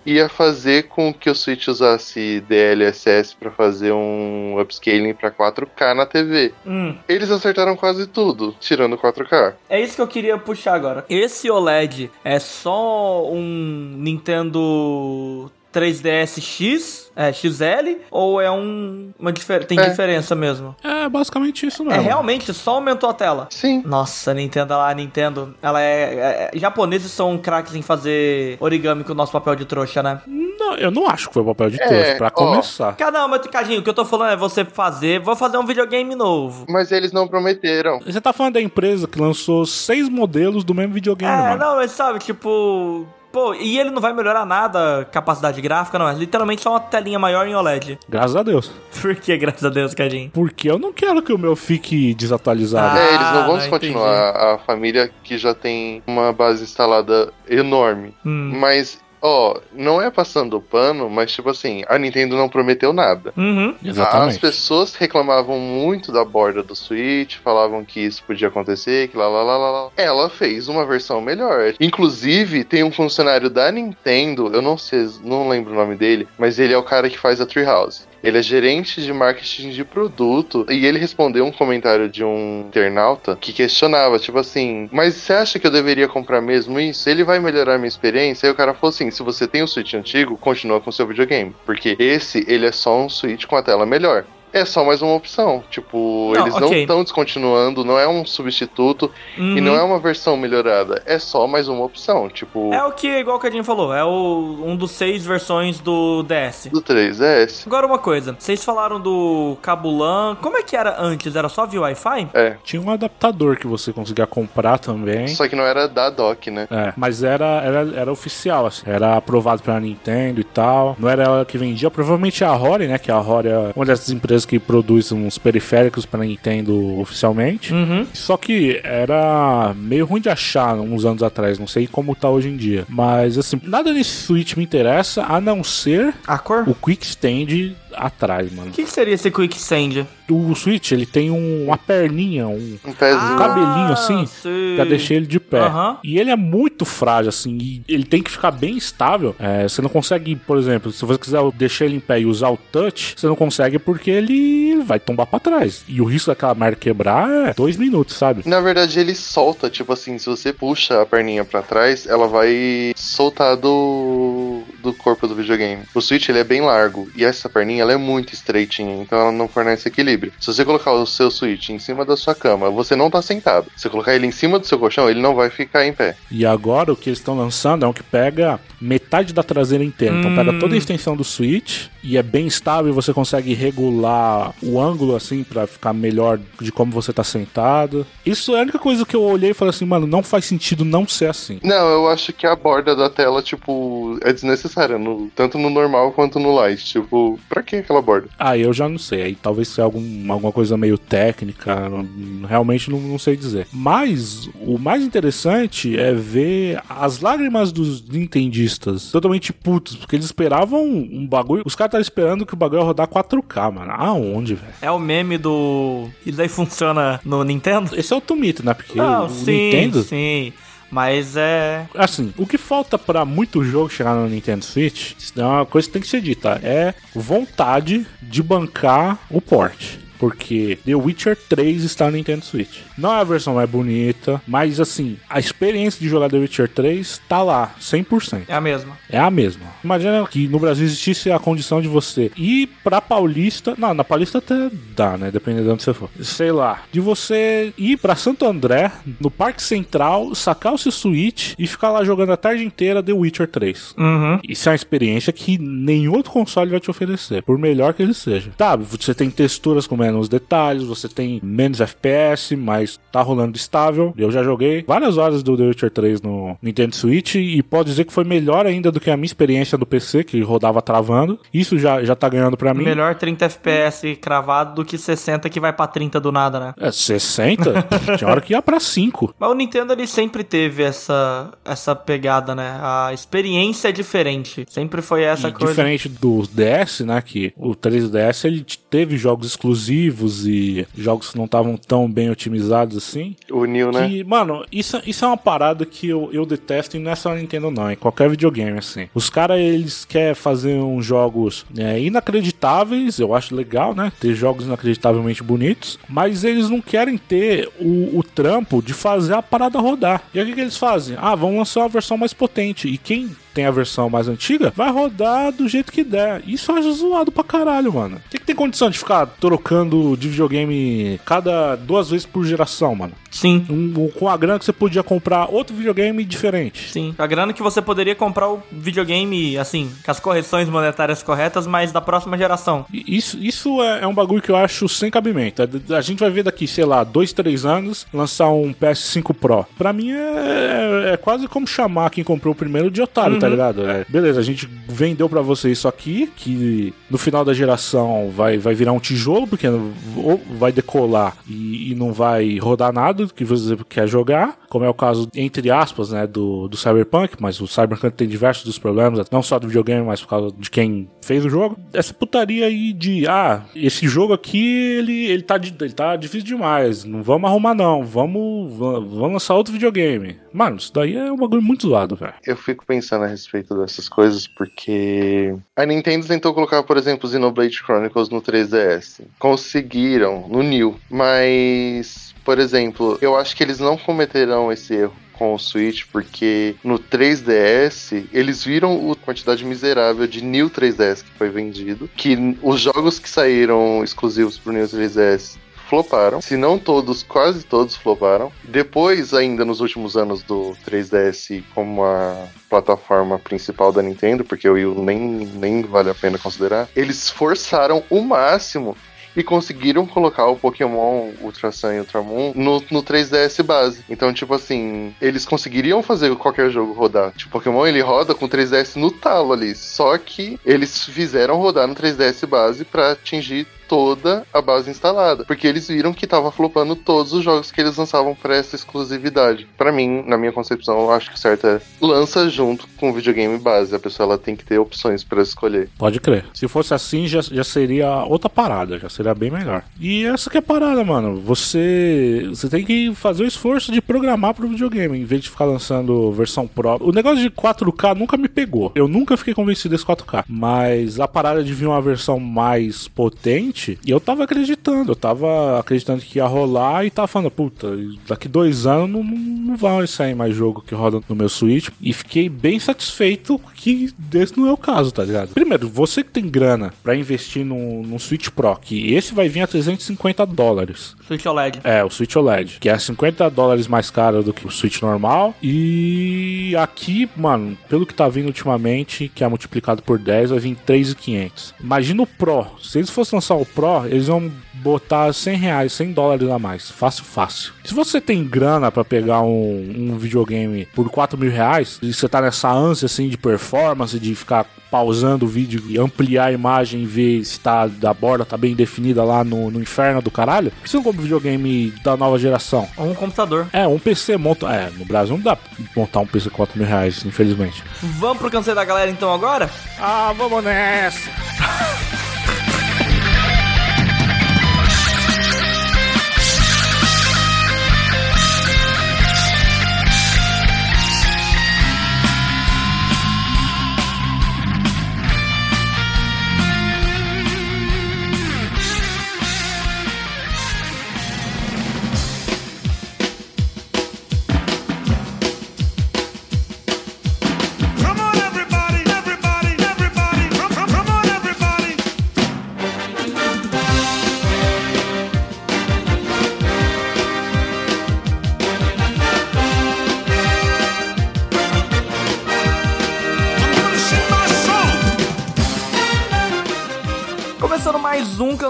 ia 0.07 0.27
fazer 0.27 0.85
com 0.85 1.13
que 1.13 1.29
o 1.29 1.35
Switch 1.35 1.69
usasse 1.69 2.41
DLSS 2.49 3.35
para 3.39 3.51
fazer 3.51 3.93
um 3.93 4.59
upscaling 4.59 5.13
para 5.13 5.31
4K 5.31 5.95
na 5.95 6.07
TV. 6.07 6.55
Hum, 6.67 6.97
Eles 7.07 7.31
acertaram 7.31 7.77
quase 7.77 8.07
tudo, 8.07 8.55
tirando 8.59 8.97
4K. 8.97 9.55
é 9.69 9.79
isso 9.83 9.97
que 9.97 10.01
eu 10.01 10.07
queria 10.09 10.39
puxar 10.39 10.75
agora. 10.75 11.05
Esse 11.11 11.51
OLED 11.51 12.11
é 12.25 12.39
só 12.39 13.29
um 13.31 13.97
Nintendo 13.99 15.51
3DS 15.73 16.41
X, 16.41 17.11
é, 17.15 17.33
XL, 17.33 17.99
ou 18.11 18.41
é 18.41 18.51
um 18.51 19.11
uma 19.19 19.33
difer 19.33 19.65
tem 19.65 19.79
É. 19.79 19.89
diferença 19.89 20.35
mesmo? 20.35 20.75
É 20.83 21.09
basicamente 21.09 21.67
isso 21.67 21.83
É 21.83 21.87
mesmo. 21.87 22.03
realmente 22.03 22.53
só 22.55 22.73
aumentou 22.77 23.09
a 23.11 23.13
tela. 23.15 23.49
Sim. 23.51 23.83
Nossa, 23.85 24.31
a 24.31 24.35
Nintendo 24.35 24.75
lá, 24.75 24.89
a 24.91 24.95
Nintendo, 24.95 25.55
ela 25.61 25.81
é, 25.83 26.51
é- 26.55 26.59
Japoneses 26.59 27.11
são 27.13 27.37
craques 27.37 27.75
em 27.75 27.83
fazer 27.83 28.57
origami 28.61 29.05
com 29.05 29.13
o 29.13 29.15
nosso 29.15 29.33
papel 29.33 29.55
de 29.57 29.65
trouxa, 29.65 30.03
né? 30.03 30.21
Não, 30.27 30.75
eu 30.77 30.91
não 30.91 31.09
acho 31.09 31.29
que 31.29 31.35
foi 31.35 31.45
papel 31.45 31.71
de 31.71 31.81
É, 31.83 31.87
trouxa, 31.87 32.15
pra 32.17 32.27
ó. 32.29 32.31
começar. 32.31 32.97
Caramba, 32.97 33.39
Cadinho, 33.39 33.81
o 33.81 33.83
que 33.83 33.91
eu 33.91 33.95
tô 33.95 34.05
falando 34.05 34.33
é 34.33 34.37
você 34.37 34.65
fazer, 34.65 35.21
vou 35.21 35.37
fazer 35.37 35.59
um 35.59 35.67
videogame 35.67 36.15
novo. 36.15 36.67
Mas 36.69 36.91
eles 36.93 37.13
não 37.13 37.27
prometeram. 37.29 38.01
Você 38.01 38.21
tá 38.21 38.33
falando 38.33 38.55
da 38.55 38.61
empresa 38.61 39.07
que 39.07 39.21
lançou 39.21 39.65
seis 39.67 40.09
modelos 40.09 40.65
do 40.65 40.75
mesmo 40.75 40.95
videogame, 40.95 41.33
É, 41.33 41.49
mano. 41.51 41.59
não, 41.65 41.77
mas 41.77 41.91
sabe, 41.93 42.19
tipo. 42.19 43.07
Pô, 43.33 43.55
e 43.55 43.79
ele 43.79 43.91
não 43.91 44.01
vai 44.01 44.13
melhorar 44.13 44.47
nada 44.47 45.01
a 45.01 45.05
capacidade 45.05 45.61
gráfica, 45.61 45.99
não. 45.99 46.09
É 46.09 46.15
literalmente 46.15 46.63
só 46.63 46.71
uma 46.71 46.81
telinha 46.81 47.19
maior 47.19 47.47
em 47.47 47.55
OLED. 47.55 47.99
Graças 48.09 48.37
a 48.37 48.43
Deus. 48.43 48.73
Por 49.01 49.15
que, 49.15 49.37
graças 49.37 49.65
a 49.65 49.69
Deus, 49.69 49.95
Cadinho? 49.95 50.31
Porque 50.31 50.71
eu 50.71 50.79
não 50.79 50.93
quero 50.93 51.23
que 51.23 51.33
o 51.33 51.39
meu 51.39 51.55
fique 51.55 52.15
desatualizado. 52.15 52.99
Ah, 52.99 53.01
é, 53.01 53.15
eles 53.15 53.33
não 53.33 53.43
vão 53.43 53.53
não, 53.53 53.59
descontinuar 53.59 54.37
a 54.37 54.59
família 54.59 55.11
que 55.23 55.37
já 55.37 55.55
tem 55.55 56.03
uma 56.07 56.33
base 56.33 56.65
instalada 56.65 57.33
enorme. 57.49 58.15
Hum. 58.25 58.53
Mas, 58.59 58.99
ó, 59.21 59.59
não 59.73 60.01
é 60.01 60.11
passando 60.11 60.61
pano, 60.61 61.09
mas 61.09 61.33
tipo 61.33 61.51
assim, 61.51 61.83
a 61.89 61.99
Nintendo 61.99 62.37
não 62.37 62.49
prometeu 62.49 62.93
nada. 62.93 63.33
Uhum. 63.37 63.75
As 63.81 63.89
Exatamente. 63.89 64.39
pessoas 64.39 64.95
reclamavam 64.95 65.59
muito 65.59 66.13
da 66.13 66.25
borda 66.25 66.63
do 66.63 66.75
Switch, 66.75 67.37
falavam 67.37 67.85
que 67.85 68.01
isso 68.01 68.23
podia 68.25 68.49
acontecer, 68.49 69.09
que 69.09 69.17
lá 69.17 69.29
lá 69.29 69.43
lá 69.43 69.59
lá. 69.59 69.71
lá. 69.71 69.91
Ela 69.97 70.29
fez 70.29 70.69
uma 70.69 70.87
versão 70.87 71.21
melhor. 71.21 71.75
Inclusive, 71.81 72.65
tem 72.65 72.83
um 72.85 72.93
funcionário 72.93 73.51
da 73.51 73.71
Nintendo, 73.71 74.51
eu 74.53 74.63
não 74.63 74.77
sei, 74.79 75.09
não 75.23 75.49
lembro 75.49 75.73
o 75.73 75.77
nome 75.77 75.97
dele, 75.97 76.27
mas 76.39 76.59
ele 76.59 76.73
é 76.73 76.79
o 76.79 76.83
cara 76.83 77.09
que 77.11 77.19
faz 77.19 77.41
a 77.41 77.47
Treehouse. 77.47 78.08
Ele 78.23 78.39
é 78.39 78.43
gerente 78.43 79.03
de 79.03 79.13
marketing 79.13 79.71
de 79.71 79.85
produto 79.85 80.67
e 80.69 80.87
ele 80.87 80.99
respondeu 80.99 81.45
um 81.45 81.53
comentário 81.53 82.09
de 82.09 82.25
um 82.25 82.65
internauta 82.67 83.37
que 83.41 83.53
questionava, 83.53 84.19
tipo 84.19 84.39
assim, 84.39 84.89
mas 84.93 85.15
você 85.15 85.33
acha 85.33 85.59
que 85.59 85.67
eu 85.67 85.71
deveria 85.71 86.09
comprar 86.09 86.41
mesmo 86.41 86.81
isso? 86.81 87.09
Ele 87.09 87.25
vai 87.25 87.39
melhorar 87.39 87.79
minha 87.79 87.89
experiência? 87.89 88.47
Aí 88.47 88.53
o 88.53 88.57
cara 88.57 88.75
falou 88.75 88.91
assim, 88.91 89.11
se 89.11 89.23
você 89.23 89.47
tem 89.47 89.63
um 89.63 89.67
Switch 89.67 89.95
antigo, 89.95 90.37
continua 90.37 90.81
com 90.81 90.91
seu 90.91 91.07
videogame, 91.07 91.55
porque 91.65 91.97
esse, 91.99 92.45
ele 92.49 92.67
é 92.67 92.73
só 92.73 92.99
um 92.99 93.09
Switch 93.09 93.47
com 93.47 93.57
a 93.57 93.63
tela 93.63 93.87
melhor. 93.87 94.25
É 94.53 94.65
só 94.65 94.85
mais 94.85 95.03
uma 95.03 95.15
opção. 95.15 95.63
Tipo, 95.71 96.33
Não, 96.35 96.43
eles 96.43 96.55
não 96.61 96.69
ok. 96.69 96.81
estão 96.83 97.03
descontinuando, 97.03 97.85
não 97.85 97.99
é 97.99 98.09
um 98.09 98.25
substituto 98.25 99.11
e 99.37 99.41
Uhum. 99.41 99.61
não 99.61 99.75
é 99.75 99.83
uma 99.83 99.99
versão 99.99 100.37
melhorada. 100.37 101.03
É 101.07 101.19
só 101.19 101.47
mais 101.47 101.69
uma 101.69 101.85
opção. 101.85 102.29
Tipo, 102.29 102.73
É 102.73 102.83
o 102.85 102.93
que, 102.93 103.09
igual 103.09 103.37
o 103.37 103.41
Cadinho 103.41 103.65
falou, 103.65 103.93
é 103.95 104.05
o, 104.05 104.59
um 104.65 104.77
dos 104.77 104.91
seis 104.93 105.25
versões 105.25 105.79
do 105.81 106.23
DS. 106.23 106.69
do 106.73 106.81
3DS. 106.83 107.65
Agora 107.67 107.87
uma 107.87 107.99
coisa, 107.99 108.35
vocês 108.39 108.65
falaram 108.65 109.01
do 109.01 109.57
Cabulan, 109.63 110.37
como 110.41 110.57
é 110.57 110.63
que 110.63 110.77
era 110.77 111.01
antes? 111.01 111.35
Era 111.37 111.49
só 111.49 111.67
via 111.67 111.81
Wi-Fi? 111.81 112.29
É. 112.35 112.57
Tinha 112.65 112.81
um 112.83 112.91
adaptador 112.91 113.57
que 113.57 113.67
você 113.67 113.93
conseguia 113.93 114.27
comprar 114.27 114.79
também. 114.79 115.29
Só 115.29 115.47
que 115.49 115.55
não 115.57 115.65
era 115.65 115.87
da 115.89 116.11
dock, 116.11 116.51
né? 116.51 116.67
É, 116.71 116.93
mas 116.97 117.23
era, 117.23 117.47
era, 117.63 117.81
era 118.01 118.13
oficial, 118.13 118.67
assim. 118.67 118.83
Era 118.87 119.17
aprovado 119.17 119.63
pela 119.63 119.79
Nintendo 119.81 120.41
e 120.41 120.45
tal. 120.45 120.97
Não 120.99 121.09
era 121.09 121.23
ela 121.25 121.45
que 121.45 121.59
vendia. 121.59 121.91
Provavelmente 121.91 122.45
a 122.45 122.53
Rory, 122.53 122.87
né? 122.89 122.99
Que 122.99 123.11
a 123.11 123.19
Rory 123.19 123.49
é 123.49 123.73
uma 123.75 123.85
dessas 123.85 124.11
empresas 124.11 124.38
que 124.45 124.59
produz 124.59 125.13
uns 125.13 125.39
periféricos 125.39 126.05
pra 126.07 126.21
Nintendo 126.25 126.99
oficialmente. 127.01 127.73
Uhum. 127.73 128.07
Só 128.13 128.37
que 128.37 128.81
era 128.85 129.75
meio 129.77 130.07
ruim 130.07 130.21
de 130.21 130.29
achar 130.29 130.75
uns 130.77 131.05
anos 131.05 131.23
atrás. 131.23 131.59
Não 131.59 131.67
sei 131.67 131.87
como 131.87 132.15
tá 132.15 132.29
hoje 132.29 132.49
em 132.49 132.57
dia. 132.57 132.85
Mas, 132.89 133.39
assim, 133.39 133.61
nada 133.65 133.93
nesse 133.93 134.11
Switch 134.23 134.57
me 134.57 134.65
interessa 134.65 135.23
a 135.25 135.41
não 135.41 135.63
ser 135.65 136.15
A 136.27 136.39
cor? 136.39 136.69
o 136.69 136.75
Quick 136.75 137.05
Stand 137.05 137.75
atrás, 137.99 138.53
mano. 138.53 138.71
O 138.71 138.73
que, 138.73 138.85
que 138.85 138.91
seria 138.91 139.15
esse 139.15 139.31
Quick 139.31 139.59
Send? 139.59 140.07
O 140.31 140.55
Switch, 140.55 140.93
ele 140.93 141.07
tem 141.07 141.31
um- 141.31 141.65
uma 141.67 141.79
perninha, 141.79 142.47
um, 142.47 142.79
Um 142.85 142.93
pezinho. 142.93 143.33
um 143.35 143.37
cabelinho 143.39 143.93
assim, 143.93 144.23
Ah, 144.23 144.27
sei. 144.27 144.77
pra 144.77 144.85
deixar 144.85 145.15
ele 145.15 145.27
de 145.27 145.41
pé. 145.41 145.63
E 146.05 146.19
ele 146.19 146.31
é 146.31 146.37
muito 146.37 146.85
frágil, 146.85 147.31
assim, 147.31 147.57
e 147.59 147.83
ele 147.89 148.05
tem 148.05 148.23
que 148.23 148.31
ficar 148.31 148.51
bem 148.51 148.77
estável. 148.77 149.35
É, 149.39 149.67
você 149.67 149.81
não 149.81 149.89
consegue, 149.89 150.37
por 150.37 150.59
exemplo, 150.59 150.93
se 150.93 151.05
você 151.05 151.19
quiser 151.19 151.41
deixar 151.55 151.87
ele 151.87 151.97
em 151.97 152.01
pé 152.01 152.21
e 152.21 152.27
usar 152.27 152.51
o 152.51 152.59
touch, 152.71 153.15
você 153.17 153.27
não 153.27 153.35
consegue 153.37 153.79
porque 153.79 154.11
ele 154.11 154.83
vai 154.85 154.99
tombar 155.01 155.27
pra 155.27 155.39
trás. 155.41 155.83
E 155.89 156.01
o 156.01 156.05
risco 156.05 156.31
daquela 156.31 156.55
merda 156.55 156.77
quebrar 156.77 157.49
é 157.49 157.55
dois 157.55 157.77
minutos, 157.77 158.17
sabe? 158.17 158.43
Na 158.45 158.61
verdade, 158.61 159.01
ele 159.01 159.15
solta, 159.15 159.71
tipo 159.71 159.93
assim, 159.95 160.19
se 160.19 160.27
você 160.27 160.53
puxa 160.53 161.01
a 161.01 161.07
perninha 161.07 161.45
pra 161.45 161.63
trás, 161.63 162.07
ela 162.07 162.29
vai 162.29 162.93
soltar 162.97 163.57
do, 163.57 164.48
do 164.79 164.93
corpo 164.93 165.27
do 165.27 165.35
videogame. 165.35 165.83
O 165.95 166.01
Switch 166.01 166.29
ele 166.29 166.39
é 166.39 166.45
bem 166.45 166.61
largo 166.61 167.09
e 167.15 167.25
essa 167.25 167.49
perninha 167.49 167.83
ela 167.83 167.93
é 167.93 167.97
muito 167.97 168.33
estreitinha, 168.33 169.03
então 169.03 169.19
ela 169.19 169.33
não 169.33 169.49
fornece 169.49 169.89
equilíbrio. 169.89 170.33
Se 170.41 170.47
você 170.47 170.65
colocar 170.65 170.93
o 170.93 171.07
seu 171.07 171.31
Switch 171.31 171.71
em 171.71 171.79
cima 171.79 172.05
da 172.05 172.17
sua 172.17 172.35
cama, 172.35 172.71
você 172.71 172.95
não 172.95 173.11
tá 173.11 173.21
sentado. 173.23 173.67
Se 173.77 173.83
você 173.83 173.89
colocar 173.89 174.15
ele 174.15 174.27
em 174.27 174.33
cima 174.33 174.59
do 174.59 174.67
seu 174.67 174.79
colchão, 174.79 175.09
ele 175.09 175.21
não 175.21 175.35
vai 175.35 175.51
ficar 175.51 175.87
em 175.87 175.93
pé. 175.93 176.17
E 176.31 176.47
agora 176.47 176.93
o 176.93 176.97
que 176.97 177.09
eles 177.09 177.19
estão 177.19 177.37
lançando 177.37 177.85
é 177.85 177.89
um 177.89 177.93
que 177.93 178.03
pega 178.03 178.61
metade 178.81 179.33
da 179.33 179.43
traseira 179.43 179.85
inteira. 179.85 180.17
Então 180.17 180.35
pega 180.35 180.59
toda 180.59 180.75
a 180.75 180.79
extensão 180.79 181.17
do 181.17 181.25
Switch 181.25 181.87
e 182.03 182.17
é 182.17 182.23
bem 182.23 182.47
estável, 182.47 182.95
você 182.95 183.13
consegue 183.13 183.55
regular 183.55 184.55
o 184.63 184.81
ângulo 184.81 185.17
assim 185.17 185.43
pra 185.43 185.67
ficar 185.67 185.93
melhor 185.93 186.39
de 186.61 186.71
como 186.71 186.93
você 186.93 187.13
tá 187.13 187.25
sentado. 187.25 188.07
Isso 188.25 188.55
é 188.55 188.61
a 188.61 188.63
única 188.63 188.79
coisa 188.79 189.05
que 189.05 189.17
eu 189.17 189.23
olhei 189.23 189.51
e 189.51 189.55
falei 189.55 189.71
assim, 189.71 189.85
mano, 189.85 190.07
não 190.07 190.23
faz 190.23 190.45
sentido 190.45 190.85
não 190.85 191.07
ser 191.07 191.29
assim. 191.29 191.59
Não, 191.63 191.89
eu 191.89 192.09
acho 192.09 192.33
que 192.33 192.47
a 192.47 192.55
borda 192.55 192.95
da 192.95 193.11
tela, 193.11 193.43
tipo, 193.43 194.19
é 194.23 194.33
desnecessária, 194.33 194.68
no- 194.99 195.29
tanto 195.35 195.59
no 195.59 195.71
normal 195.71 196.13
quanto 196.13 196.39
no 196.39 196.55
light. 196.55 196.85
Tipo, 196.85 197.39
pra 197.49 197.63
que 197.63 197.77
aquela 197.77 198.01
borda? 198.03 198.29
Ah, 198.39 198.57
eu 198.57 198.73
já 198.73 198.89
não 198.89 198.99
sei. 198.99 199.23
Aí 199.23 199.35
talvez 199.35 199.69
seja 199.69 199.83
algum, 199.85 200.33
alguma 200.33 200.53
coisa 200.53 200.77
meio 200.77 200.97
técnica. 200.99 201.89
não- 201.89 202.47
realmente 202.47 202.91
não, 202.91 202.99
não 203.01 203.19
sei 203.19 203.37
dizer. 203.37 203.67
Mas 203.73 204.49
o 204.61 204.79
mais 204.79 205.03
interessante 205.03 205.99
é 205.99 206.13
ver 206.13 206.81
as 206.89 207.21
lágrimas 207.21 207.73
dos 207.73 208.03
nintendistas 208.09 209.11
totalmente 209.11 209.53
putos. 209.53 209.97
Porque 209.97 210.17
eles 210.17 210.27
esperavam 210.27 210.83
um 210.85 211.27
bagulho. 211.27 211.63
Os 211.65 211.75
caras 211.75 211.89
estavam 211.91 212.03
esperando 212.03 212.47
que 212.47 212.55
o 212.55 212.57
bagulho 212.57 212.81
ia 212.81 212.85
rodar 212.85 213.07
4K, 213.09 213.71
mano. 213.71 213.93
Aonde, 213.93 214.55
velho? 214.55 214.73
É 214.81 214.91
o 214.91 214.99
meme 214.99 215.39
do. 215.39 216.09
Isso 216.25 216.37
daí 216.37 216.49
funciona 216.49 217.21
no 217.25 217.43
Nintendo? 217.45 217.91
Esse 217.99 218.13
é 218.13 218.17
o 218.17 218.21
Tomito, 218.21 218.65
né? 218.65 218.75
Porque 218.75 218.97
Não, 218.99 219.27
o 219.27 219.31
sim, 219.31 219.53
Nintendo. 219.67 220.03
sim. 220.03 220.53
Mas 220.91 221.37
é. 221.37 221.87
Assim, 221.95 222.33
o 222.37 222.47
que 222.47 222.57
falta 222.57 222.99
pra 222.99 223.25
muito 223.25 223.63
jogo 223.63 223.91
chegar 223.91 224.15
no 224.15 224.29
Nintendo 224.29 224.65
Switch, 224.65 225.13
é 225.37 225.43
uma 225.43 225.67
coisa 225.67 225.87
que 225.87 225.93
tem 225.93 226.03
que 226.03 226.09
ser 226.09 226.21
dita, 226.21 226.61
é 226.63 226.95
vontade 227.15 228.07
de 228.23 228.43
bancar 228.43 229.19
o 229.31 229.41
port. 229.41 229.97
Porque 230.19 230.79
The 230.85 230.95
Witcher 230.95 231.37
3 231.49 231.85
está 231.85 232.07
no 232.07 232.17
Nintendo 232.17 232.45
Switch. 232.45 232.81
Não 232.99 233.15
é 233.15 233.21
a 233.21 233.25
versão 233.25 233.55
mais 233.55 233.71
bonita, 233.71 234.43
mas 234.47 234.81
assim, 234.81 235.17
a 235.31 235.39
experiência 235.39 236.01
de 236.01 236.09
jogar 236.09 236.29
The 236.29 236.37
Witcher 236.37 236.69
3 236.69 237.23
tá 237.29 237.43
lá, 237.43 237.75
100%. 237.81 238.43
É 238.49 238.55
a 238.55 238.61
mesma. 238.61 238.99
É 239.09 239.19
a 239.19 239.31
mesma. 239.31 239.67
Imagina 239.83 240.27
que 240.27 240.49
no 240.49 240.59
Brasil 240.59 240.85
existisse 240.85 241.31
a 241.31 241.39
condição 241.39 241.81
de 241.81 241.89
você 241.89 242.31
ir 242.37 242.69
pra 242.83 243.01
Paulista. 243.01 243.75
Não, 243.79 243.95
na 243.95 244.05
Paulista 244.05 244.39
até 244.39 244.71
dá, 244.95 245.17
né? 245.17 245.31
Dependendo 245.31 245.65
de 245.65 245.71
onde 245.71 245.83
você 245.83 245.95
for. 245.95 246.11
Sei 246.21 246.51
lá. 246.51 246.83
De 246.91 247.01
você 247.01 247.73
ir 247.79 247.97
pra 247.97 248.17
Santo 248.17 248.45
André, 248.45 248.91
no 249.21 249.31
Parque 249.31 249.63
Central, 249.63 250.35
sacar 250.35 250.75
o 250.75 250.79
seu 250.79 250.93
Switch 250.93 251.55
e 251.59 251.67
ficar 251.67 251.91
lá 251.91 252.05
jogando 252.05 252.33
a 252.33 252.37
tarde 252.37 252.65
inteira 252.65 253.03
The 253.03 253.13
Witcher 253.13 253.49
3. 253.49 253.95
Uhum. 253.97 254.41
Isso 254.47 254.69
é 254.69 254.73
uma 254.73 254.77
experiência 254.77 255.33
que 255.33 255.59
nenhum 255.59 256.15
outro 256.15 256.33
console 256.33 256.71
vai 256.71 256.81
te 256.81 256.91
oferecer, 256.91 257.43
por 257.43 257.59
melhor 257.59 257.95
que 257.95 258.03
ele 258.03 258.15
seja. 258.15 258.51
Tá, 258.57 258.77
você 258.77 259.15
tem 259.15 259.31
texturas 259.31 259.87
com 259.87 259.97
menos 259.97 260.29
detalhes, 260.29 260.85
você 260.85 261.09
tem 261.09 261.41
menos 261.43 261.81
FPS, 261.81 262.57
mas 262.89 263.01
tá 263.13 263.21
rolando 263.21 263.57
estável. 263.57 264.15
Eu 264.17 264.31
já 264.31 264.43
joguei 264.43 264.85
várias 264.87 265.17
horas 265.19 265.43
do 265.43 265.57
The 265.57 265.65
Witcher 265.65 265.91
3 265.91 266.23
no 266.23 266.57
Nintendo 266.63 266.95
Switch 266.97 267.35
e 267.35 267.63
pode 267.63 267.91
dizer 267.91 268.05
que 268.05 268.13
foi 268.13 268.25
melhor 268.25 268.67
ainda 268.67 268.91
do 268.91 269.01
que 269.01 269.11
a 269.11 269.17
minha 269.17 269.27
experiência 269.27 269.77
do 269.77 269.85
PC, 269.87 270.25
que 270.25 270.41
rodava 270.41 270.81
travando. 270.81 271.39
Isso 271.53 271.79
já, 271.79 272.03
já 272.05 272.15
tá 272.15 272.29
ganhando 272.29 272.57
pra 272.57 272.73
mim. 272.73 272.85
Melhor 272.85 273.15
30 273.15 273.45
FPS 273.47 274.17
cravado 274.17 274.75
do 274.77 274.85
que 274.85 274.97
60 274.97 275.49
que 275.51 275.61
vai 275.61 275.73
pra 275.73 275.87
30 275.87 276.21
do 276.21 276.33
nada, 276.33 276.59
né? 276.61 276.75
É, 276.79 276.91
60? 276.91 277.87
Tinha 278.17 278.31
hora 278.31 278.41
que 278.41 278.53
ia 278.53 278.63
pra 278.63 278.81
5. 278.81 279.35
Mas 279.39 279.51
o 279.51 279.55
Nintendo 279.55 279.93
ele 279.93 280.07
sempre 280.07 280.45
teve 280.45 280.83
essa 280.83 281.51
essa 281.65 281.95
pegada, 281.95 282.55
né? 282.55 282.79
A 282.81 283.11
experiência 283.13 283.89
é 283.89 283.93
diferente. 283.93 284.65
Sempre 284.69 285.03
foi 285.03 285.23
essa 285.23 285.49
E 285.49 285.53
coisa. 285.53 285.73
diferente 285.73 286.09
do 286.09 286.43
DS, 286.53 287.01
né? 287.01 287.21
Que 287.23 287.53
o 287.57 287.75
3DS 287.75 288.45
ele 288.45 288.65
teve 288.91 289.17
jogos 289.17 289.47
exclusivos 289.49 290.47
e 290.47 290.87
jogos 290.97 291.31
que 291.31 291.39
não 291.39 291.45
estavam 291.47 291.77
tão 291.77 292.11
bem 292.11 292.31
otimizados 292.31 292.78
assim. 292.97 293.35
O 293.51 293.65
Neo, 293.65 293.93
né? 293.93 294.09
Que, 294.09 294.25
mano, 294.25 294.65
isso, 294.71 295.01
isso 295.07 295.25
é 295.25 295.29
uma 295.29 295.37
parada 295.37 295.85
que 295.85 296.09
eu, 296.09 296.31
eu 296.33 296.45
detesto 296.45 296.97
e 296.97 297.01
não 297.01 297.11
é 297.11 297.15
só 297.15 297.31
na 297.31 297.37
Nintendo, 297.37 297.71
não. 297.71 297.91
Em 297.91 297.97
qualquer 297.97 298.29
videogame, 298.29 298.79
assim. 298.79 299.09
Os 299.15 299.31
caras, 299.31 299.59
eles 299.59 300.05
querem 300.05 300.35
fazer 300.35 300.75
uns 300.75 301.05
jogos 301.05 301.67
é, 301.77 302.01
inacreditáveis, 302.01 303.19
eu 303.19 303.35
acho 303.35 303.55
legal, 303.55 303.95
né? 303.95 304.13
Ter 304.21 304.35
jogos 304.35 304.67
inacreditavelmente 304.67 305.43
bonitos, 305.43 305.99
mas 306.09 306.45
eles 306.45 306.71
não 306.71 306.81
querem 306.81 307.19
ter 307.19 307.69
o, 307.81 308.19
o 308.19 308.23
trampo 308.23 308.83
de 308.83 308.93
fazer 308.93 309.35
a 309.35 309.43
parada 309.43 309.79
rodar. 309.79 310.23
E 310.33 310.39
aí 310.39 310.45
o 310.45 310.49
que, 310.49 310.55
que 310.55 310.61
eles 310.61 310.77
fazem? 310.77 311.17
Ah, 311.21 311.35
vamos 311.35 311.57
lançar 311.57 311.81
uma 311.81 311.89
versão 311.89 312.17
mais 312.17 312.33
potente. 312.33 312.89
E 312.89 312.99
quem 312.99 313.31
tem 313.59 313.67
a 313.67 313.73
versão 313.73 314.09
mais 314.09 314.29
antiga, 314.29 314.73
vai 314.77 314.89
rodar 314.89 315.51
do 315.51 315.67
jeito 315.69 315.91
que 315.91 316.05
der. 316.05 316.43
Isso 316.47 316.71
acho 316.71 316.93
zoado 316.93 317.33
pra 317.33 317.43
caralho, 317.43 317.93
mano. 317.93 318.21
Quem 318.31 318.39
que 318.39 318.47
tem 318.47 318.55
condição 318.55 318.89
de 318.89 318.97
ficar 318.97 319.27
trocando 319.27 320.17
de 320.17 320.29
videogame 320.29 321.21
cada 321.25 321.75
duas 321.75 322.09
vezes 322.09 322.25
por 322.25 322.45
geração, 322.45 322.95
mano? 322.95 323.15
Sim. 323.33 323.67
Um- 323.69 324.09
com 324.17 324.29
a 324.29 324.37
grana 324.37 324.61
que 324.61 324.65
você 324.65 324.73
podia 324.73 325.03
comprar 325.03 325.47
outro 325.51 325.75
videogame 325.75 326.25
diferente. 326.25 326.89
Sim, 326.93 327.15
a 327.19 327.27
grana 327.27 327.53
que 327.53 327.61
você 327.63 327.83
poderia 327.83 328.15
comprar 328.15 328.49
o 328.49 328.63
videogame, 328.71 329.59
assim, 329.59 329.91
com 330.05 330.11
as 330.11 330.21
correções 330.21 330.69
monetárias 330.69 331.21
corretas, 331.23 331.67
mas 331.67 331.91
da 331.91 332.01
próxima 332.01 332.39
geração. 332.39 332.87
Isso, 332.93 333.37
isso 333.41 333.83
é, 333.83 334.03
é 334.03 334.07
um 334.07 334.15
bagulho 334.15 334.41
que 334.41 334.51
eu 334.51 334.57
acho 334.57 334.89
sem 334.89 335.11
cabimento. 335.11 335.63
A, 335.63 335.97
a 335.97 336.01
gente 336.01 336.21
vai 336.21 336.31
ver 336.31 336.45
daqui, 336.45 336.67
sei 336.69 336.85
lá, 336.85 337.03
dois, 337.03 337.33
três 337.33 337.65
anos, 337.67 338.07
lançar 338.15 338.51
um 338.51 338.73
PS5 338.73 339.35
Pro. 339.35 339.67
Pra 339.77 339.93
mim 339.93 340.13
é, 340.13 341.11
é 341.15 341.17
quase 341.17 341.49
como 341.49 341.67
chamar 341.67 342.11
quem 342.11 342.23
comprou 342.23 342.53
o 342.53 342.57
primeiro 342.57 342.89
de 342.91 343.03
otário, 343.03 343.39
tá 343.39 343.48
ligado? 343.51 343.89
É, 343.89 344.05
beleza, 344.09 344.41
a 344.41 344.43
gente 344.43 344.69
vendeu 344.89 345.29
pra 345.29 345.41
você 345.41 345.71
isso 345.71 345.87
aqui, 345.89 346.31
que 346.37 346.93
no 347.11 347.19
final 347.19 347.45
da 347.45 347.53
geração 347.55 348.31
vai, 348.35 348.59
vai 348.59 348.75
virar 348.75 348.93
um 348.93 349.01
tijolo, 349.01 349.47
porque 349.47 349.67
ou 349.69 350.41
vai 350.59 350.73
decolar 350.73 351.37
e, 351.49 351.93
e 351.93 351.95
não 351.95 352.13
vai 352.13 352.59
rodar 352.59 352.93
nada 352.93 353.27
que 353.29 353.45
você 353.45 353.77
quer 353.89 354.07
jogar, 354.09 354.59
como 354.69 354.85
é 354.85 354.89
o 354.89 354.95
caso, 354.95 355.29
entre 355.35 355.71
aspas, 355.71 356.11
né, 356.11 356.27
do, 356.27 356.69
do 356.69 356.77
Cyberpunk, 356.77 357.35
mas 357.41 357.61
o 357.61 357.67
Cyberpunk 357.67 358.15
tem 358.17 358.29
diversos 358.29 358.65
dos 358.65 358.79
problemas, 358.79 359.29
não 359.31 359.43
só 359.43 359.59
do 359.59 359.67
videogame, 359.67 360.05
mas 360.05 360.21
por 360.21 360.29
causa 360.29 360.55
de 360.59 360.71
quem 360.71 361.09
fez 361.23 361.45
o 361.45 361.51
jogo. 361.51 361.77
Essa 361.93 362.13
putaria 362.15 362.67
aí 362.67 362.93
de, 362.93 363.27
ah, 363.27 363.63
esse 363.75 364.07
jogo 364.09 364.33
aqui, 364.33 364.59
ele, 364.99 365.25
ele, 365.27 365.43
tá, 365.43 365.57
ele 365.57 365.93
tá 365.93 366.17
difícil 366.17 366.47
demais, 366.47 367.05
não 367.05 367.23
vamos 367.23 367.49
arrumar 367.49 367.75
não, 367.75 368.05
vamos, 368.05 368.73
va- 368.77 369.01
vamos 369.01 369.33
lançar 369.33 369.55
outro 369.55 369.73
videogame. 369.73 370.37
Mano, 370.53 370.77
isso 370.77 370.93
daí 370.93 371.17
é 371.17 371.31
um 371.31 371.37
bagulho 371.37 371.63
muito 371.63 371.89
zoado, 371.89 372.17
velho. 372.17 372.35
Eu 372.47 372.57
fico 372.57 372.85
pensando 372.87 373.25
a 373.25 373.29
respeito 373.39 373.75
dessas 373.75 374.09
coisas 374.09 374.47
porque 374.47 375.55
a 375.77 375.87
Nintendo 375.87 376.27
tentou 376.27 376.53
colocar, 376.53 376.83
por 376.83 376.97
exemplo, 376.97 377.29
Xenoblade 377.29 377.79
Chronicles 377.79 378.29
no 378.29 378.43
3DS. 378.43 379.23
Conseguiram 379.39 380.47
no 380.49 380.63
New, 380.63 380.99
mas, 381.09 382.35
por 382.45 382.59
exemplo, 382.59 383.19
eu 383.23 383.37
acho 383.37 383.57
que 383.57 383.63
eles 383.63 383.79
não 383.79 383.97
cometerão 383.97 384.73
esse 384.73 384.95
erro 384.95 385.15
com 385.33 385.55
o 385.55 385.59
Switch, 385.59 386.05
porque 386.13 386.75
no 386.83 386.99
3DS 386.99 388.27
eles 388.33 388.65
viram 388.65 389.13
a 389.13 389.15
quantidade 389.15 389.65
miserável 389.65 390.27
de 390.27 390.43
New 390.43 390.69
3DS 390.69 391.23
que 391.23 391.31
foi 391.39 391.49
vendido, 391.49 392.11
que 392.17 392.37
os 392.61 392.81
jogos 392.81 393.21
que 393.21 393.31
saíram 393.31 394.03
exclusivos 394.03 394.59
pro 394.59 394.73
New 394.73 394.85
3DS 394.85 395.57
floparam. 395.89 396.41
Se 396.41 396.57
não 396.57 396.79
todos, 396.79 397.23
quase 397.23 397.65
todos 397.65 397.97
floparam. 397.97 398.53
Depois, 398.63 399.33
ainda 399.33 399.65
nos 399.65 399.81
últimos 399.81 400.17
anos 400.17 400.43
do 400.43 400.77
3DS 400.87 401.63
como 401.75 402.05
a 402.05 402.47
plataforma 402.69 403.39
principal 403.39 403.93
da 403.93 404.03
Nintendo, 404.03 404.45
porque 404.45 404.69
o 404.69 404.75
Wii 404.75 404.87
nem, 404.99 405.19
nem 405.19 405.83
vale 405.83 406.11
a 406.11 406.15
pena 406.15 406.39
considerar, 406.39 406.89
eles 406.95 407.31
forçaram 407.31 408.03
o 408.11 408.21
máximo 408.21 408.97
e 409.39 409.43
conseguiram 409.43 410.05
colocar 410.05 410.47
o 410.47 410.57
Pokémon 410.57 411.31
Ultra 411.41 411.71
Sun 411.71 411.93
e 411.93 412.01
Ultramon 412.01 412.53
no, 412.57 412.83
no 412.91 413.03
3DS 413.03 413.63
base. 413.63 414.05
Então, 414.11 414.33
tipo 414.33 414.53
assim, 414.53 415.15
eles 415.21 415.47
conseguiriam 415.47 416.03
fazer 416.03 416.35
qualquer 416.37 416.71
jogo 416.71 416.93
rodar. 416.93 417.33
Tipo, 417.33 417.53
Pokémon 417.53 417.87
ele 417.87 418.01
roda 418.01 418.35
com 418.35 418.49
3DS 418.49 418.97
no 418.97 419.13
talo 419.13 419.53
ali. 419.53 419.77
Só 419.77 420.19
que 420.19 420.59
eles 420.65 421.05
fizeram 421.05 421.57
rodar 421.57 421.87
no 421.87 421.95
3DS 421.95 422.47
base 422.47 422.85
pra 422.85 423.13
atingir 423.13 423.67
toda 423.89 424.47
a 424.53 424.61
base 424.61 424.91
instalada, 424.91 425.45
porque 425.45 425.67
eles 425.67 425.89
viram 425.89 426.13
que 426.13 426.27
tava 426.27 426.53
flopando 426.53 426.95
todos 426.95 427.33
os 427.33 427.43
jogos 427.43 427.73
que 427.73 427.81
eles 427.81 427.97
lançavam 427.97 428.35
para 428.35 428.55
essa 428.55 428.77
exclusividade. 428.77 429.67
Pra 429.77 429.91
mim, 429.91 430.23
na 430.27 430.37
minha 430.37 430.53
concepção, 430.53 431.01
eu 431.01 431.11
acho 431.11 431.31
que 431.31 431.37
o 431.37 431.39
certo 431.39 431.67
é 431.67 431.81
lança 432.01 432.49
junto 432.49 432.87
com 432.97 433.11
o 433.11 433.13
videogame 433.15 433.59
base. 433.59 433.95
A 433.95 433.99
pessoa 433.99 434.27
ela 434.27 434.39
tem 434.39 434.55
que 434.55 434.65
ter 434.65 434.79
opções 434.79 435.25
pra 435.25 435.43
escolher. 435.43 435.89
Pode 435.99 436.21
crer. 436.21 436.45
Se 436.53 436.69
fosse 436.69 436.93
assim, 436.93 437.27
já, 437.27 437.41
já 437.41 437.65
seria 437.65 438.25
outra 438.25 438.51
parada, 438.51 438.99
já 438.99 439.09
seria 439.09 439.35
bem 439.35 439.51
melhor. 439.51 439.83
E 439.99 440.25
essa 440.25 440.51
que 440.51 440.59
é 440.59 440.61
a 440.61 440.63
parada, 440.63 441.03
mano. 441.03 441.41
Você, 441.41 442.47
você 442.49 442.69
tem 442.69 442.85
que 442.85 443.15
fazer 443.15 443.45
o 443.45 443.47
esforço 443.47 443.91
de 443.91 444.03
programar 444.03 444.55
pro 444.55 444.69
videogame, 444.69 445.19
em 445.19 445.25
vez 445.25 445.43
de 445.43 445.51
ficar 445.51 445.65
lançando 445.65 446.31
versão 446.33 446.67
Pro. 446.67 446.99
O 447.01 447.13
negócio 447.13 447.41
de 447.41 447.51
4K 447.51 448.17
nunca 448.17 448.37
me 448.37 448.49
pegou. 448.49 448.93
Eu 448.95 449.09
nunca 449.09 449.37
fiquei 449.37 449.55
convencido 449.55 449.95
desse 449.95 450.05
4K. 450.05 450.45
Mas 450.47 451.19
a 451.19 451.27
parada 451.27 451.63
de 451.63 451.73
vir 451.73 451.87
uma 451.87 452.01
versão 452.01 452.39
mais 452.39 453.09
potente 453.09 453.78
E 454.05 454.11
eu 454.11 454.21
tava 454.21 454.45
acreditando, 454.45 455.13
eu 455.13 455.17
tava 455.17 455.79
acreditando 455.79 456.23
que 456.23 456.39
ia 456.39 456.47
rolar 456.47 457.05
e 457.05 457.11
tava 457.11 457.29
falando, 457.29 457.51
puta, 457.51 457.89
daqui 458.27 458.49
dois 458.49 458.87
anos 458.87 459.11
não, 459.11 459.23
não, 459.23 459.77
vai 459.77 460.07
sair 460.07 460.35
mais 460.35 460.55
jogo 460.55 460.83
que 460.87 460.95
roda 460.95 461.21
no 461.29 461.37
meu 461.37 461.49
Switch. 461.49 461.89
E 462.01 462.13
fiquei 462.13 462.49
bem 462.49 462.79
satisfeito 462.79 463.61
que 463.75 464.13
esse 464.35 464.59
não 464.59 464.69
é 464.69 464.73
o 464.73 464.77
caso, 464.77 465.13
tá 465.13 465.25
ligado? 465.25 465.55
Primeiro, 465.55 465.89
você 465.89 466.23
que 466.23 466.31
tem 466.31 466.49
grana 466.49 466.93
pra 467.03 467.15
investir 467.15 467.65
num, 467.65 468.03
num 468.03 468.19
Switch 468.19 468.49
Pro, 468.51 468.77
que 468.77 469.15
esse 469.15 469.35
vai 469.35 469.49
vir 469.49 469.63
a 469.63 469.67
350 469.67 470.45
dólares. 470.47 471.17
Switch 471.27 471.47
OLED. 471.47 471.81
É, 471.85 472.05
o 472.05 472.11
Switch 472.11 472.35
OLED, 472.37 472.79
que 472.81 472.89
é 472.89 472.99
50 472.99 473.51
dólares 473.51 473.87
mais 473.87 474.11
caro 474.11 474.43
do 474.43 474.53
que 474.53 474.67
o 474.67 474.71
Switch 474.71 475.01
normal. 475.03 475.55
E 475.63 476.75
aqui, 476.77 477.29
mano, 477.37 477.77
pelo 477.89 478.07
que 478.07 478.15
tá 478.15 478.29
vindo 478.29 478.47
ultimamente, 478.47 479.31
que 479.35 479.45
é 479.45 479.49
multiplicado 479.49 480.03
por 480.03 480.19
10, 480.19 480.51
vai 480.51 480.59
vir 480.59 480.77
3,500. 480.87 481.75
Imagina 481.81 482.23
o 482.23 482.27
Pro. 482.27 482.67
Se 482.83 482.99
eles 482.99 483.11
fossem 483.11 483.37
lançar 483.37 483.55
o 483.55 483.67
Pro, 483.69 484.07
eles 484.07 484.27
vão 484.27 484.51
botar 484.75 485.33
100 485.33 485.57
reais, 485.57 485.93
100 485.93 486.13
dólares 486.13 486.49
a 486.49 486.59
mais. 486.59 486.91
Fácil, 486.91 487.25
fácil. 487.25 487.73
Se 487.85 487.95
você 487.95 488.21
tem 488.21 488.45
grana 488.45 488.91
pra 488.91 489.05
pegar 489.05 489.43
um, 489.43 489.95
um 489.97 490.19
videogame 490.19 490.87
por 490.95 491.11
4 491.11 491.39
mil 491.39 491.51
reais, 491.51 491.99
e 492.03 492.13
você 492.13 492.29
tá 492.29 492.41
nessa 492.41 492.71
ânsia 492.71 493.07
assim 493.07 493.29
de 493.29 493.37
performance, 493.37 494.19
de 494.19 494.35
ficar 494.35 494.67
pausando 494.91 495.45
o 495.45 495.49
vídeo 495.49 495.83
e 495.89 495.99
ampliar 495.99 496.47
a 496.47 496.53
imagem 496.53 497.03
e 497.03 497.07
ver 497.07 497.45
se 497.45 497.61
tá, 497.61 497.87
da 497.87 498.15
borda 498.15 498.45
tá 498.45 498.57
bem 498.57 498.75
definida 498.75 499.23
lá 499.23 499.45
no, 499.45 499.71
no 499.71 499.81
inferno 499.81 500.23
do 500.23 500.31
caralho, 500.31 500.71
por 500.71 500.83
que 500.83 500.91
você 500.91 500.97
não 500.97 501.05
compra 501.05 501.21
um 501.21 501.25
videogame 501.25 501.91
da 502.03 502.17
nova 502.17 502.39
geração? 502.39 502.89
Ou 502.97 503.11
um 503.11 503.15
computador. 503.15 503.67
É, 503.73 503.87
um 503.87 503.99
PC 503.99 504.37
monta. 504.37 504.67
É, 504.69 504.91
no 504.91 505.05
Brasil 505.05 505.37
não 505.37 505.43
dá 505.43 505.57
pra 505.57 505.69
montar 505.97 506.21
um 506.21 506.27
PC 506.27 506.51
com 506.51 506.57
4 506.57 506.79
mil 506.79 506.87
reais, 506.87 507.25
infelizmente. 507.25 507.83
Vamos 508.03 508.39
pro 508.39 508.51
cansei 508.51 508.75
da 508.75 508.85
galera 508.85 509.11
então 509.11 509.33
agora? 509.33 509.71
Ah, 509.99 510.33
vamos 510.37 510.65
nessa! 510.65 511.48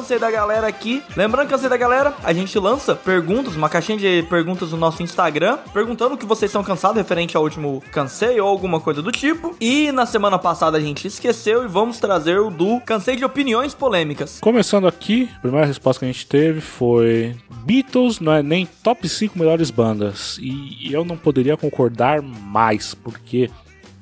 Cansei 0.09 0.18
da 0.18 0.30
Galera 0.30 0.66
aqui. 0.66 1.02
Lembrando 1.14 1.50
Cansei 1.50 1.68
da 1.68 1.76
Galera, 1.76 2.14
a 2.24 2.32
gente 2.32 2.59
lança 2.59 2.94
perguntas, 2.94 3.54
uma 3.54 3.68
caixinha 3.68 3.98
de 3.98 4.22
perguntas 4.22 4.72
no 4.72 4.78
nosso 4.78 5.02
Instagram, 5.02 5.59
perguntando 5.70 6.14
o 6.14 6.16
que 6.16 6.24
vocês 6.24 6.50
são 6.50 6.64
cansados 6.64 6.96
referente 6.96 7.36
ao 7.36 7.42
último 7.42 7.82
Cansei 7.92 8.40
ou 8.40 8.48
alguma 8.48 8.80
coisa 8.80 9.02
do 9.02 9.12
tipo. 9.12 9.54
E 9.61 9.92
na 9.92 10.06
semana 10.06 10.38
passada 10.38 10.78
a 10.78 10.80
gente 10.80 11.06
esqueceu 11.06 11.62
e 11.62 11.68
vamos 11.68 11.98
trazer 11.98 12.40
o 12.40 12.48
do 12.48 12.80
Cansei 12.80 13.16
de 13.16 13.24
Opiniões 13.24 13.74
Polêmicas. 13.74 14.38
Começando 14.40 14.88
aqui, 14.88 15.28
a 15.36 15.40
primeira 15.40 15.66
resposta 15.66 15.98
que 15.98 16.06
a 16.06 16.12
gente 16.12 16.26
teve 16.26 16.62
foi: 16.62 17.36
Beatles 17.66 18.18
não 18.18 18.32
é 18.32 18.42
nem 18.42 18.64
top 18.82 19.06
5 19.06 19.38
melhores 19.38 19.70
bandas. 19.70 20.38
E 20.40 20.90
eu 20.90 21.04
não 21.04 21.18
poderia 21.18 21.54
concordar 21.54 22.22
mais, 22.22 22.94
porque 22.94 23.50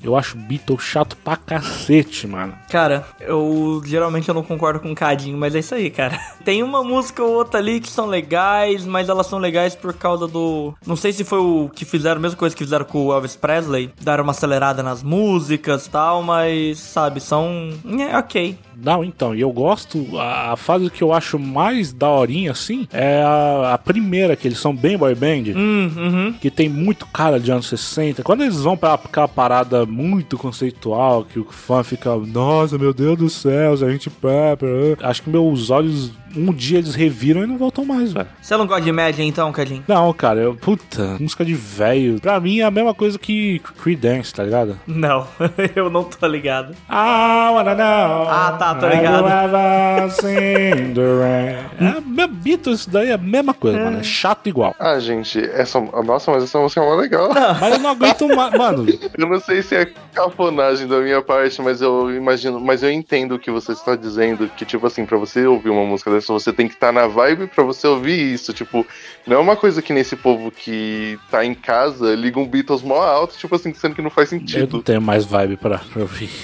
eu 0.09 0.17
acho 0.17 0.37
Beatles 0.37 0.83
chato 0.83 1.17
pra 1.17 1.37
cacete, 1.37 2.27
mano. 2.27 2.55
Cara, 2.71 3.07
eu 3.21 3.83
geralmente 3.85 4.29
eu 4.29 4.35
não 4.35 4.43
concordo 4.43 4.81
com 4.81 4.93
o 4.93 4.95
Cadinho, 4.95 5.37
mas 5.37 5.55
é 5.55 5.61
isso 5.61 5.75
aí, 5.75 5.91
cara. 5.91 6.19
Tem 6.45 6.63
uma 6.63 6.83
música 6.83 7.23
ou 7.23 7.33
outra 7.33 7.59
ali 7.61 7.81
que 7.81 7.89
são 7.89 8.07
legais, 8.07 8.85
mas 8.85 9.09
elas 9.09 9.27
são 9.27 9.39
legais 9.39 9.75
por 9.75 9.93
causa 9.95 10.27
do. 10.27 10.75
Não 10.87 10.97
sei 10.97 11.13
se 11.13 11.25
foi 11.25 11.39
o 11.39 11.71
que 11.75 11.85
fizeram, 11.85 12.17
a 12.17 12.23
mesma 12.23 12.39
coisa 12.39 12.55
que 12.55 12.65
fizeram 12.65 12.85
com 12.85 13.07
o 13.07 13.13
Elvis 13.13 13.37
Presley, 13.37 13.93
deram 14.01 14.25
uma 14.25 14.33
acelerada 14.33 14.83
nas 14.83 15.03
músicas 15.03 15.87
e 15.87 15.91
tal, 15.91 16.23
mas, 16.23 16.79
sabe, 16.79 17.21
são. 17.21 17.71
É 17.99 18.17
ok. 18.17 18.59
Não, 18.83 19.03
então, 19.03 19.35
e 19.35 19.41
eu 19.41 19.51
gosto, 19.53 20.19
a, 20.19 20.53
a 20.53 20.57
fase 20.57 20.91
que 20.91 21.03
eu 21.03 21.13
acho 21.13 21.39
mais 21.39 21.93
daorinha, 21.93 22.51
assim, 22.51 22.87
é 22.93 23.23
a, 23.23 23.75
a 23.75 23.79
primeira, 23.79 24.37
que 24.37 24.47
eles 24.47 24.59
são 24.59 24.75
bem 24.75 24.97
boy 24.97 25.15
band, 25.15 25.53
Hum, 25.57 25.91
uhum. 25.97 26.33
que 26.41 26.51
tem 26.51 26.69
muito 26.69 27.07
cara 27.07 27.39
de 27.41 27.51
anos 27.51 27.69
60. 27.69 28.23
Quando 28.23 28.43
eles 28.43 28.57
vão 28.57 28.77
pra 28.77 28.95
aquela 28.95 29.29
parada 29.29 29.87
muito 29.87 30.37
conceitual, 30.37 31.25
que 31.25 31.39
o 31.39 31.45
fã 31.45 31.83
fica, 31.83 32.15
nossa, 32.17 32.77
meu 32.79 32.93
Deus 32.93 33.17
do 33.19 33.31
céu, 33.31 33.73
a 33.73 33.91
gente 33.91 34.11
Pepper. 34.11 34.99
Acho 35.03 35.23
que 35.23 35.31
meus 35.31 35.71
olhos, 35.71 36.13
um 36.37 36.53
dia 36.53 36.79
eles 36.79 36.95
reviram 36.95 37.43
e 37.43 37.47
não 37.47 37.57
voltam 37.57 37.85
mais, 37.85 38.13
velho. 38.13 38.29
Você 38.41 38.57
não 38.57 38.67
gosta 38.67 38.83
de 38.83 38.93
média 38.93 39.23
então, 39.23 39.51
Cadinho? 39.53 39.85
Não, 39.87 40.13
cara, 40.13 40.41
eu, 40.41 40.55
puta, 40.55 41.17
música 41.19 41.45
de 41.45 41.55
velho. 41.55 42.21
Pra 42.21 42.39
mim 42.41 42.61
é 42.61 42.65
a 42.65 42.71
mesma 42.71 42.95
coisa 42.95 43.19
que 43.19 43.61
Creedence, 43.83 44.33
tá 44.33 44.43
ligado? 44.43 44.79
Não, 44.87 45.27
eu 45.75 45.91
não 45.91 46.05
tô 46.05 46.27
ligado. 46.27 46.73
I 46.91 47.51
wanna 47.53 47.75
know. 47.75 48.29
Ah, 48.29 48.57
tá, 48.59 48.75
tô 48.75 48.89
ligado. 48.89 49.27
É, 51.81 52.01
meu 52.07 52.29
Beatles, 52.29 52.81
isso 52.81 52.91
daí 52.91 53.11
é 53.11 53.15
a 53.15 53.19
mesma 53.19 53.55
coisa, 53.55 53.79
mano. 53.79 53.99
É 53.99 54.03
chato 54.03 54.49
igual. 54.49 54.75
Ah, 54.79 54.99
gente, 54.99 55.39
essa. 55.39 55.81
Nossa, 55.81 56.31
mas 56.31 56.45
essa 56.45 56.59
música 56.59 56.81
é 56.81 56.85
uma 56.85 56.97
legal. 56.97 57.31
Mas 57.61 57.73
eu 57.73 57.79
não 57.79 57.91
aguento 57.91 58.29
mais. 58.29 58.53
Mano, 58.57 58.87
Eu 59.17 59.27
não 59.29 59.41
sei 59.41 59.63
se 59.63 59.75
é 59.75 59.87
cafonagem 60.13 60.87
da 60.87 60.99
minha 61.01 61.23
parte, 61.23 61.61
mas 61.61 61.81
eu 61.81 62.15
imagino, 62.15 62.61
mas 62.61 62.83
eu 62.83 62.91
entendo 62.91 63.35
o 63.35 63.39
que 63.39 63.51
você 63.51 63.73
está 63.73 63.97
dizendo, 63.97 64.49
que 64.57 64.65
tipo 64.65 64.87
assim, 64.87 65.05
pra 65.05 65.19
você 65.19 65.47
ouvir 65.47 65.71
uma 65.71 65.85
música 65.85 66.11
dessa, 66.11 66.26
você 66.33 66.53
tem 66.53 66.67
que 66.69 66.75
estar 66.75 66.93
na 66.93 67.07
vibe 67.07 67.47
pra 67.49 67.65
você 67.65 67.87
ouvir 67.87 68.33
isso, 68.35 68.53
tipo, 68.53 68.87
não 69.27 69.37
é 69.37 69.39
uma 69.41 69.57
coisa 69.57 69.81
que 69.83 69.93
nesse 69.93 70.17
povo 70.17 70.51
que 70.51 71.19
tá 71.31 71.45
em 71.45 71.55
casa 71.55 72.15
liga 72.15 72.39
um 72.41 72.47
Beatles 72.47 72.83
mó 72.83 73.03
alto, 73.03 73.37
tipo 73.37 73.55
assim, 73.57 73.73
sendo 73.75 73.95
que 73.95 74.03
não 74.03 74.11
faz 74.11 74.33
eu 74.33 74.39
não 74.39 74.47
sentido. 74.47 74.83
tenho 74.83 75.01
mais 75.03 75.25
vibe 75.25 75.57
pra, 75.57 75.79
pra 75.79 76.03
ouvir. 76.03 76.31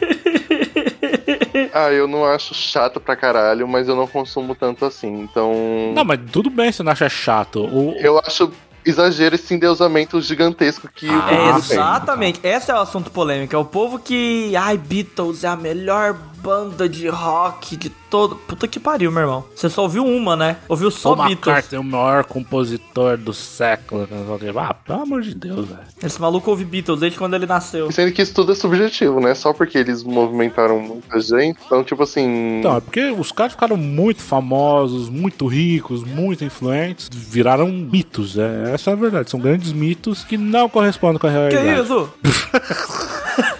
Ah, 1.72 1.90
eu 1.92 2.08
não 2.08 2.24
acho 2.24 2.52
chato 2.54 2.98
pra 3.00 3.14
caralho, 3.14 3.66
mas 3.68 3.86
eu 3.88 3.94
não 3.94 4.06
consumo 4.06 4.54
tanto 4.54 4.84
assim, 4.84 5.20
então 5.22 5.52
Não, 5.94 6.04
mas 6.04 6.18
tudo 6.32 6.50
bem 6.50 6.72
se 6.72 6.82
não 6.82 6.90
acha 6.92 7.08
chato. 7.08 7.64
O, 7.64 7.94
eu 7.98 8.18
acho 8.18 8.50
exagero 8.84 9.34
esse 9.36 9.54
endeusamento 9.54 10.20
gigantesco 10.20 10.88
que 10.92 11.06
o 11.06 11.12
Ah, 11.12 11.28
É, 11.32 11.36
povo 11.52 11.68
tem. 11.68 11.76
exatamente. 11.78 12.40
Esse 12.42 12.70
é 12.70 12.74
o 12.74 12.78
assunto 12.78 13.10
polêmico. 13.10 13.54
É 13.54 13.58
o 13.58 13.64
povo 13.64 13.98
que. 14.00 14.54
Ai, 14.56 14.76
Beatles 14.76 15.44
é 15.44 15.48
a 15.48 15.56
melhor 15.56 16.16
banda 16.42 16.88
de 16.88 17.08
rock 17.08 17.76
de 17.76 17.90
todo. 17.90 18.34
Puta 18.36 18.66
que 18.66 18.80
pariu, 18.80 19.10
meu 19.12 19.22
irmão. 19.22 19.44
Você 19.54 19.68
só 19.68 19.82
ouviu 19.82 20.04
uma, 20.04 20.34
né? 20.36 20.56
Ouviu 20.68 20.90
só 20.90 21.14
Paul 21.14 21.28
Beatles. 21.28 21.46
McCartney 21.46 21.76
é 21.76 21.80
o 21.80 21.84
maior 21.84 22.24
compositor 22.24 23.16
do 23.16 23.32
século. 23.32 24.08
Ah, 24.56 24.74
pelo 24.74 25.02
amor 25.02 25.22
de 25.22 25.34
Deus, 25.34 25.68
velho. 25.68 25.80
Esse 26.02 26.20
maluco 26.20 26.50
ouve 26.50 26.64
Beatles 26.64 27.00
desde 27.00 27.18
quando 27.18 27.34
ele 27.34 27.46
nasceu. 27.46 27.90
Sendo 27.92 28.12
que 28.12 28.22
isso 28.22 28.34
tudo 28.34 28.52
é 28.52 28.54
subjetivo, 28.54 29.20
né? 29.20 29.34
Só 29.34 29.52
porque 29.52 29.78
eles 29.78 30.02
movimentaram 30.02 30.80
muita 30.80 31.20
gente. 31.20 31.58
Então, 31.66 31.84
tipo 31.84 32.02
assim. 32.02 32.58
Então, 32.58 32.76
é 32.76 32.80
porque 32.80 33.10
os 33.10 33.30
caras 33.32 33.52
ficaram 33.52 33.76
muito 33.76 34.22
famosos, 34.22 35.08
muito 35.08 35.46
ricos, 35.46 36.02
muito 36.02 36.44
influentes, 36.44 37.08
viraram 37.12 37.68
mitos. 37.68 38.36
É, 38.38 38.72
essa 38.74 38.90
é 38.90 38.92
a 38.92 38.96
verdade. 38.96 39.30
São 39.30 39.40
grandes 39.40 39.72
mitos 39.72 40.24
que 40.24 40.36
não 40.36 40.68
correspondem 40.68 41.18
com 41.18 41.26
a 41.26 41.30
Que 41.30 41.56
realidade. 41.56 41.82
isso? 41.82 42.10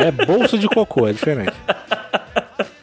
É 0.00 0.10
bolsa 0.10 0.56
de 0.58 0.66
cocô, 0.68 1.06
é 1.06 1.12
diferente. 1.12 1.52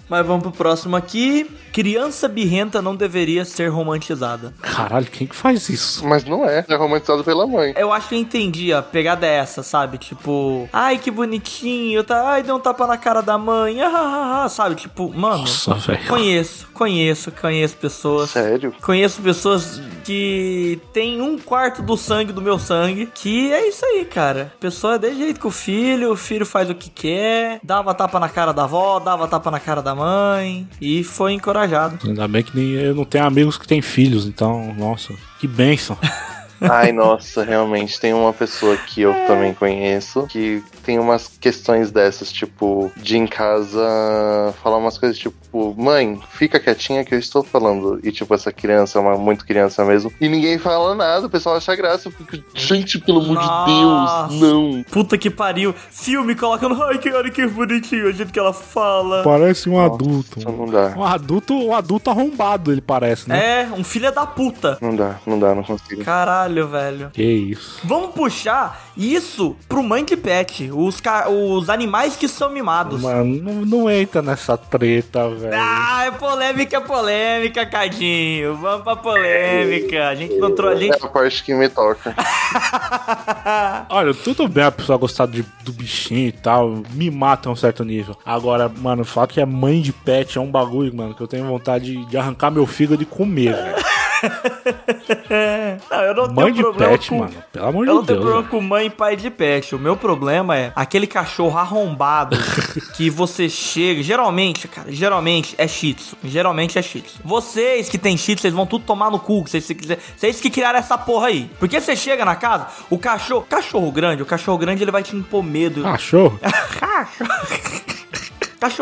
Mas 0.10 0.26
vamos 0.26 0.44
pro 0.44 0.52
próximo 0.52 0.96
aqui. 0.96 1.50
Criança 1.72 2.28
birrenta 2.28 2.82
não 2.82 2.96
deveria 2.96 3.46
ser 3.46 3.68
romantizada. 3.68 4.54
Caralho, 4.62 5.06
quem 5.06 5.28
que 5.28 5.36
faz 5.36 5.70
isso? 5.70 6.08
Mas 6.08 6.24
não 6.24 6.48
é. 6.48 6.66
É 6.68 6.76
romantizado 6.76 7.24
pela 7.24 7.46
mãe. 7.46 7.74
Eu 7.78 7.94
acho 7.94 8.10
que 8.10 8.16
eu 8.16 8.20
entendi 8.20 8.74
a 8.74 8.82
pegada 8.82 9.28
é 9.28 9.36
essa, 9.36 9.62
sabe? 9.62 9.98
Tipo, 9.98 10.68
ai 10.74 10.98
que 10.98 11.12
bonitinho, 11.12 12.04
tá? 12.04 12.30
Ai, 12.30 12.44
deu 12.44 12.56
um 12.56 12.60
tapa 12.60 12.88
na 12.88 12.98
cara 12.98 13.22
da 13.22 13.38
mãe, 13.38 13.82
ah, 13.82 13.92
ah, 13.94 14.44
ah, 14.46 14.50
sabe? 14.50 14.76
Tipo, 14.76 15.14
mano, 15.14 15.40
Nossa, 15.40 15.76
velho. 15.76 16.08
conheço, 16.08 16.68
conheço, 16.74 17.32
conheço 17.32 17.76
pessoas. 17.78 18.32
Sério? 18.32 18.74
Conheço 18.82 19.22
pessoas 19.22 19.82
que 20.04 20.80
tem 20.94 21.22
um 21.22 21.38
quarto 21.38 21.82
do 21.82 21.98
sangue 21.98 22.32
do 22.32 22.42
meu 22.42 22.58
sangue, 22.58 23.08
que 23.14 23.52
é 23.52 23.68
isso 23.68 23.86
aí, 23.86 24.06
cara. 24.06 24.54
A 24.56 24.60
pessoa 24.60 24.96
é 24.96 24.98
de 24.98 25.14
jeito 25.16 25.40
com 25.40 25.50
o 25.50 25.52
filho, 25.52 26.12
o 26.12 26.18
filho 26.18 26.46
faz 26.46 26.70
o 26.70 26.76
que 26.76 26.90
quer, 26.90 27.60
dava 27.64 27.94
tapa 27.94 28.20
na 28.20 28.30
cara 28.30 28.52
da 28.54 28.64
avó, 28.64 29.00
dava 29.00 29.28
tapa 29.28 29.52
na 29.52 29.60
cara 29.60 29.82
da 29.82 29.97
mãe, 29.98 30.68
e 30.80 31.04
foi 31.04 31.34
encorajado. 31.34 31.98
Ainda 32.08 32.28
bem 32.28 32.44
que 32.44 32.56
nem, 32.56 32.72
eu 32.72 32.96
não 32.96 33.06
tenho 33.06 33.26
amigos 33.26 33.58
que 33.58 33.68
têm 33.68 33.82
filhos, 33.82 34.26
então, 34.26 34.74
nossa, 34.76 35.14
que 35.40 35.48
bênção. 35.48 35.98
Ai, 36.62 36.92
nossa, 36.92 37.44
realmente. 37.44 38.00
Tem 38.00 38.14
uma 38.14 38.34
pessoa 38.34 38.78
que 38.78 39.02
eu 39.02 39.14
também 39.28 39.54
conheço 39.54 40.26
que 40.28 40.64
tem 40.84 41.00
umas 41.00 41.28
questões 41.40 41.92
dessas, 41.92 42.32
tipo, 42.32 42.92
de 42.96 43.18
em 43.18 43.28
casa 43.28 44.54
falar 44.64 44.78
umas 44.78 44.98
coisas 44.98 45.18
tipo, 45.18 45.76
mãe, 45.78 46.20
fica 46.30 46.60
quietinha 46.60 47.04
que 47.04 47.14
eu 47.14 47.20
estou 47.20 47.44
falando. 47.44 48.00
E, 48.04 48.12
tipo, 48.12 48.34
essa 48.34 48.52
criança 48.52 48.98
é 48.98 49.02
uma 49.02 49.18
muito 49.18 49.46
criança 49.46 49.84
mesmo. 49.84 50.12
E 50.22 50.30
ninguém 50.30 50.58
fala 50.58 50.96
nada, 50.96 51.28
o 51.28 51.30
pessoal 51.30 51.58
acha 51.58 51.76
graça. 51.76 52.08
Eu 52.08 52.12
fico, 52.12 52.38
gente, 52.54 53.00
pelo 53.00 53.20
amor 53.20 53.36
Nossa. 53.36 54.30
de 54.30 54.40
Deus, 54.40 54.42
não. 54.42 54.84
Puta 54.84 55.18
que 55.18 55.30
pariu. 55.30 55.76
Filme 55.92 56.36
colocando, 56.36 56.82
ai, 56.84 56.98
que 56.98 57.10
olha 57.10 57.30
que 57.30 57.46
bonitinho, 57.48 58.08
o 58.08 58.14
jeito 58.14 58.32
que 58.32 58.40
ela 58.40 58.54
fala. 58.54 59.24
Parece 59.24 59.70
um 59.70 59.80
adulto. 59.80 60.40
Isso 60.40 60.50
não 60.50 60.68
dá. 60.68 60.94
Um 60.96 61.04
adulto, 61.04 61.54
um 61.54 61.76
adulto 61.76 62.10
arrombado, 62.10 62.72
ele 62.72 62.82
parece, 62.82 63.28
né? 63.28 63.64
É, 63.64 63.70
um 63.74 63.84
filho 63.84 64.12
da 64.12 64.26
puta. 64.26 64.78
Não 64.82 64.96
dá, 64.96 65.16
não 65.26 65.38
dá, 65.38 65.54
não 65.54 65.64
consigo. 65.64 66.04
Caralho, 66.04 66.47
velho. 66.48 67.10
Que 67.14 67.24
isso. 67.24 67.80
Vamos 67.84 68.12
puxar 68.14 68.88
isso 68.96 69.56
pro 69.68 69.84
mãe 69.84 70.04
de 70.04 70.16
pet. 70.18 70.70
Os, 70.74 71.00
ca- 71.00 71.30
os 71.30 71.70
animais 71.70 72.16
que 72.16 72.28
são 72.28 72.50
mimados. 72.50 73.02
Mano, 73.02 73.42
não, 73.42 73.54
não 73.66 73.90
entra 73.92 74.22
nessa 74.22 74.58
treta, 74.58 75.30
velho. 75.30 75.54
Ah, 75.56 76.06
é 76.06 76.12
polêmica, 76.12 76.78
é 76.78 76.80
polêmica, 76.80 77.66
Cadinho. 77.66 78.56
Vamos 78.56 78.84
pra 78.84 78.96
polêmica. 78.96 80.08
A 80.10 80.16
gente 80.16 80.36
não 80.38 80.54
trouxe. 80.56 80.68
A 80.84 80.88
É 80.88 80.92
gente... 80.94 81.06
a 81.06 81.10
parte 81.10 81.44
que 81.44 81.54
me 81.54 81.70
toca. 81.70 82.16
Olha, 83.90 84.14
tudo 84.14 84.48
bem 84.48 84.64
a 84.64 84.72
pessoa 84.72 84.98
gostar 84.98 85.26
de- 85.28 85.46
do 85.64 85.72
bichinho 85.72 86.28
e 86.30 86.32
tal, 86.32 86.82
me 86.92 87.10
mata 87.12 87.50
a 87.50 87.52
um 87.52 87.56
certo 87.56 87.84
nível. 87.84 88.18
Agora, 88.26 88.70
mano, 88.70 89.04
falar 89.06 89.28
que 89.28 89.40
é 89.42 89.46
mãe 89.46 89.82
de 89.82 89.92
pet 89.94 90.38
é 90.38 90.42
um 90.42 90.50
bagulho, 90.52 90.96
mano, 90.96 91.14
que 91.14 91.22
eu 91.22 91.28
tenho 91.28 91.46
vontade 91.46 92.06
de 92.06 92.18
arrancar 92.18 92.52
meu 92.52 92.66
fígado 92.66 93.02
e 93.02 93.06
comer, 93.06 93.54
velho. 93.54 93.76
Não, 95.90 96.02
eu 96.02 96.14
não 96.16 96.28
Mãe 96.28 96.46
tenho 96.46 96.54
de 96.56 96.62
problema 96.62 96.92
pet, 96.92 97.10
com... 97.10 97.20
mano. 97.20 97.34
Pelo 97.52 97.68
amor 97.68 97.88
Eu 97.88 97.94
não 97.96 98.02
de 98.02 98.08
tenho 98.08 98.20
Deus. 98.20 98.30
problema 98.32 98.42
velho. 98.50 98.52
com 98.52 98.62
mãe 98.68 98.86
e 98.88 98.90
pai 98.90 99.16
de 99.16 99.30
pet. 99.30 99.76
O 99.76 99.80
meu 99.80 99.96
problema 99.96 100.56
é 100.58 100.72
aquele 100.76 101.08
cachorro 101.08 101.58
arrombado 101.58 102.38
que 102.96 103.10
você 103.10 103.48
chega. 103.50 104.02
Geralmente, 104.02 104.68
cara, 104.68 104.92
geralmente 104.92 105.56
é 105.58 105.68
shih 105.68 105.94
tzu. 105.94 106.18
Geralmente 106.24 106.78
é 106.78 106.82
shih 106.82 107.02
tzu. 107.02 107.20
Vocês 107.24 107.90
que 107.90 107.98
tem 107.98 108.18
shih 108.18 108.36
tzu, 108.36 108.42
vocês 108.42 108.54
vão 108.54 108.66
tudo 108.66 108.86
tomar 108.86 109.12
no 109.12 109.20
cu. 109.20 109.42
Vocês, 109.48 109.68
vocês 110.16 110.40
que 110.42 110.50
criaram 110.50 110.80
essa 110.80 110.98
porra 110.98 111.28
aí. 111.28 111.50
Porque 111.60 111.80
você 111.80 111.96
chega 111.96 112.26
na 112.26 112.36
casa, 112.36 112.68
o 112.90 112.98
cachorro. 112.98 113.46
Cachorro 113.50 113.92
grande, 113.92 114.22
o 114.22 114.26
cachorro 114.26 114.58
grande 114.58 114.84
ele 114.84 114.92
vai 114.92 115.04
te 115.04 115.16
impor 115.16 115.44
medo. 115.44 115.84
Cachorro? 115.84 116.40
Cachorro 116.80 117.97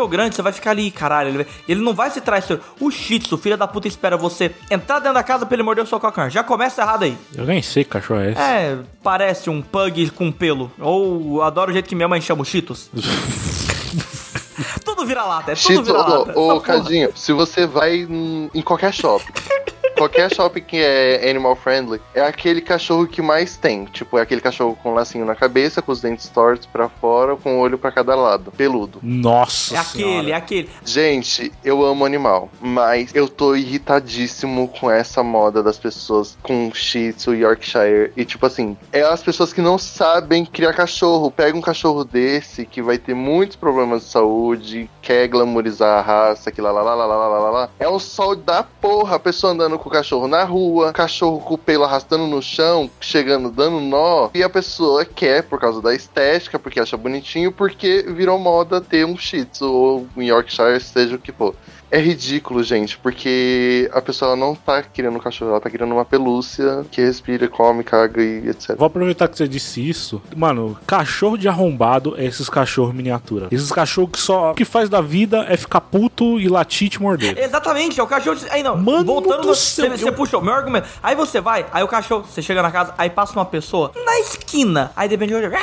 grande, 0.08 0.34
você 0.34 0.42
vai 0.42 0.52
ficar 0.52 0.70
ali, 0.70 0.90
caralho. 0.90 1.28
Ele, 1.30 1.46
ele 1.68 1.80
não 1.80 1.94
vai 1.94 2.10
se 2.10 2.20
traicionar. 2.20 2.64
O 2.80 2.90
Shih 2.90 3.18
Tzu, 3.18 3.36
filho 3.38 3.56
da 3.56 3.66
puta, 3.66 3.88
espera 3.88 4.16
você 4.16 4.50
entrar 4.70 4.98
dentro 4.98 5.14
da 5.14 5.22
casa 5.22 5.44
pra 5.46 5.54
ele 5.54 5.62
morder 5.62 5.84
o 5.84 5.86
seu 5.86 6.00
calcanhar. 6.00 6.30
Já 6.30 6.42
começa 6.42 6.82
errado 6.82 7.04
aí. 7.04 7.16
Eu 7.34 7.44
nem 7.44 7.62
sei 7.62 7.84
que 7.84 7.90
cachorro 7.90 8.20
é 8.20 8.30
esse. 8.32 8.40
É, 8.40 8.78
parece 9.02 9.50
um 9.50 9.60
pug 9.62 10.10
com 10.10 10.32
pelo. 10.32 10.70
Ou 10.78 11.42
adoro 11.42 11.70
o 11.70 11.72
jeito 11.72 11.88
que 11.88 11.94
minha 11.94 12.08
mãe 12.08 12.20
chama 12.20 12.42
o 12.42 12.44
Cheetos. 12.44 12.90
tudo 14.84 15.04
vira 15.06 15.24
lata, 15.24 15.52
é 15.52 15.54
tudo 15.54 15.66
Cheetos, 15.66 15.86
vira 15.86 15.98
lata. 15.98 16.38
ô, 16.38 16.54
ô, 16.56 16.60
Cadinho, 16.60 17.10
se 17.14 17.32
você 17.32 17.66
vai 17.66 17.96
em, 17.96 18.50
em 18.54 18.62
qualquer 18.62 18.92
shopping, 18.92 19.32
qualquer 19.96 20.32
shopping 20.32 20.60
que 20.60 20.76
é 20.76 21.28
animal 21.28 21.56
friendly 21.56 22.00
é 22.14 22.20
aquele 22.20 22.60
cachorro 22.60 23.06
que 23.06 23.22
mais 23.22 23.56
tem. 23.56 23.86
Tipo, 23.86 24.18
é 24.18 24.22
aquele 24.22 24.40
cachorro 24.40 24.78
com 24.82 24.90
um 24.90 24.94
lacinho 24.94 25.24
na 25.24 25.34
cabeça, 25.34 25.80
com 25.80 25.90
os 25.90 26.00
dentes 26.00 26.28
tortos 26.28 26.66
para 26.66 26.88
fora, 26.88 27.36
com 27.36 27.54
o 27.54 27.56
um 27.56 27.60
olho 27.60 27.78
para 27.78 27.90
cada 27.90 28.14
lado, 28.14 28.52
peludo. 28.52 29.00
Nossa! 29.02 29.76
É 29.76 29.82
senhora. 29.82 30.12
aquele, 30.12 30.32
é 30.32 30.34
aquele. 30.34 30.70
Gente, 30.84 31.52
eu 31.64 31.84
amo 31.84 32.04
animal, 32.04 32.50
mas 32.60 33.14
eu 33.14 33.28
tô 33.28 33.54
irritadíssimo 33.54 34.68
com 34.68 34.90
essa 34.90 35.22
moda 35.22 35.62
das 35.62 35.78
pessoas 35.78 36.36
com 36.42 36.70
Shih 36.72 37.12
Tzu, 37.12 37.34
Yorkshire 37.34 38.12
e 38.16 38.24
tipo 38.24 38.44
assim, 38.46 38.76
é 38.92 39.02
as 39.02 39.22
pessoas 39.22 39.52
que 39.52 39.60
não 39.60 39.78
sabem 39.78 40.44
criar 40.44 40.74
cachorro. 40.74 41.30
Pega 41.30 41.56
um 41.56 41.62
cachorro 41.62 42.04
desse 42.04 42.66
que 42.66 42.82
vai 42.82 42.98
ter 42.98 43.14
muitos 43.14 43.56
problemas 43.56 44.02
de 44.02 44.10
saúde, 44.10 44.90
quer 45.00 45.26
glamorizar 45.28 45.98
a 45.98 46.02
raça, 46.02 46.50
que 46.50 46.60
lá 46.60 46.70
lá 46.70 46.82
lá 46.82 46.94
lá 46.94 47.06
lá 47.06 47.28
lá 47.28 47.50
lá. 47.50 47.70
É 47.78 47.88
um 47.88 47.98
sol 47.98 48.36
da 48.36 48.62
porra 48.62 49.16
a 49.16 49.20
pessoa 49.20 49.52
andando 49.52 49.78
com 49.78 49.85
o 49.86 49.90
cachorro 49.90 50.26
na 50.26 50.42
rua, 50.44 50.92
cachorro 50.92 51.40
com 51.40 51.54
o 51.54 51.58
pelo 51.58 51.84
arrastando 51.84 52.26
no 52.26 52.42
chão, 52.42 52.90
chegando 53.00 53.50
dando 53.50 53.80
nó, 53.80 54.30
e 54.34 54.42
a 54.42 54.48
pessoa 54.48 55.04
quer 55.04 55.44
por 55.44 55.60
causa 55.60 55.80
da 55.80 55.94
estética, 55.94 56.58
porque 56.58 56.80
acha 56.80 56.96
bonitinho, 56.96 57.52
porque 57.52 58.04
virou 58.08 58.38
moda 58.38 58.80
ter 58.80 59.06
um 59.06 59.16
Shih 59.16 59.44
Tzu 59.44 59.72
ou 59.72 60.08
um 60.16 60.22
Yorkshire, 60.22 60.80
seja 60.80 61.16
o 61.16 61.18
que 61.18 61.32
for. 61.32 61.54
É 61.90 62.00
ridículo, 62.00 62.62
gente, 62.64 62.98
porque 62.98 63.88
a 63.92 64.02
pessoa 64.02 64.34
não 64.34 64.56
tá 64.56 64.82
querendo 64.82 65.14
um 65.16 65.20
cachorro, 65.20 65.52
ela 65.52 65.60
tá 65.60 65.70
querendo 65.70 65.92
uma 65.92 66.04
pelúcia 66.04 66.84
que 66.90 67.00
respira, 67.00 67.46
come, 67.48 67.84
caga 67.84 68.20
e 68.20 68.48
etc. 68.48 68.76
Vou 68.76 68.86
aproveitar 68.86 69.28
que 69.28 69.36
você 69.38 69.46
disse 69.46 69.88
isso. 69.88 70.20
Mano, 70.36 70.76
cachorro 70.84 71.36
de 71.38 71.48
arrombado 71.48 72.14
é 72.18 72.24
esses 72.24 72.48
cachorros 72.48 72.92
miniatura. 72.92 73.46
Esses 73.52 73.70
cachorros 73.70 74.10
que 74.10 74.18
só 74.20 74.50
o 74.50 74.54
que 74.54 74.64
faz 74.64 74.88
da 74.88 75.00
vida 75.00 75.46
é 75.48 75.56
ficar 75.56 75.80
puto 75.80 76.40
e 76.40 76.48
latir 76.48 76.88
e 76.88 76.90
te 76.90 77.00
morder. 77.00 77.38
Exatamente, 77.38 78.00
é 78.00 78.02
o 78.02 78.06
cachorro. 78.08 78.36
Aí 78.50 78.64
não, 78.64 78.76
Mano 78.76 79.04
voltando 79.04 79.42
do 79.42 79.48
no. 79.48 79.54
céu, 79.54 79.86
Você, 79.90 79.98
você 79.98 80.08
eu- 80.08 80.12
puxou, 80.12 80.42
meu 80.42 80.54
argumento. 80.54 80.88
Aí 81.00 81.14
você 81.14 81.40
vai, 81.40 81.66
aí 81.72 81.84
o 81.84 81.88
cachorro, 81.88 82.24
você 82.28 82.42
chega 82.42 82.62
na 82.62 82.70
casa, 82.72 82.94
aí 82.98 83.08
passa 83.10 83.32
uma 83.34 83.44
pessoa 83.44 83.92
na 84.04 84.18
esquina. 84.18 84.90
Aí 84.96 85.08
depende 85.08 85.32
de 85.38 85.46
onde. 85.46 85.56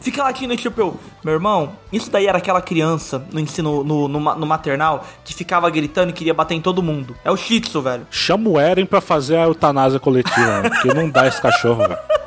Fica 0.00 0.22
latindo 0.22 0.52
e 0.52 0.56
tipo, 0.58 0.78
eu, 0.78 0.96
meu 1.24 1.32
irmão, 1.34 1.72
isso 1.90 2.10
daí 2.10 2.26
era 2.26 2.36
aquela 2.36 2.60
criança 2.60 3.24
no 3.32 3.40
ensino, 3.40 3.82
no, 3.82 4.06
no, 4.08 4.20
no 4.20 4.46
maternal, 4.46 5.06
que 5.24 5.37
ficava 5.38 5.70
gritando 5.70 6.10
e 6.10 6.12
queria 6.12 6.34
bater 6.34 6.54
em 6.54 6.60
todo 6.60 6.82
mundo. 6.82 7.16
É 7.24 7.30
o 7.30 7.36
Shih 7.36 7.60
Tzu, 7.60 7.80
velho. 7.80 8.06
Chama 8.10 8.50
o 8.50 8.60
Eren 8.60 8.84
pra 8.84 9.00
fazer 9.00 9.36
a 9.36 9.44
eutanásia 9.44 10.00
coletiva, 10.00 10.62
mano, 10.62 10.70
porque 10.70 10.92
não 10.92 11.08
dá 11.08 11.26
esse 11.26 11.40
cachorro, 11.40 11.86
velho. 11.86 12.17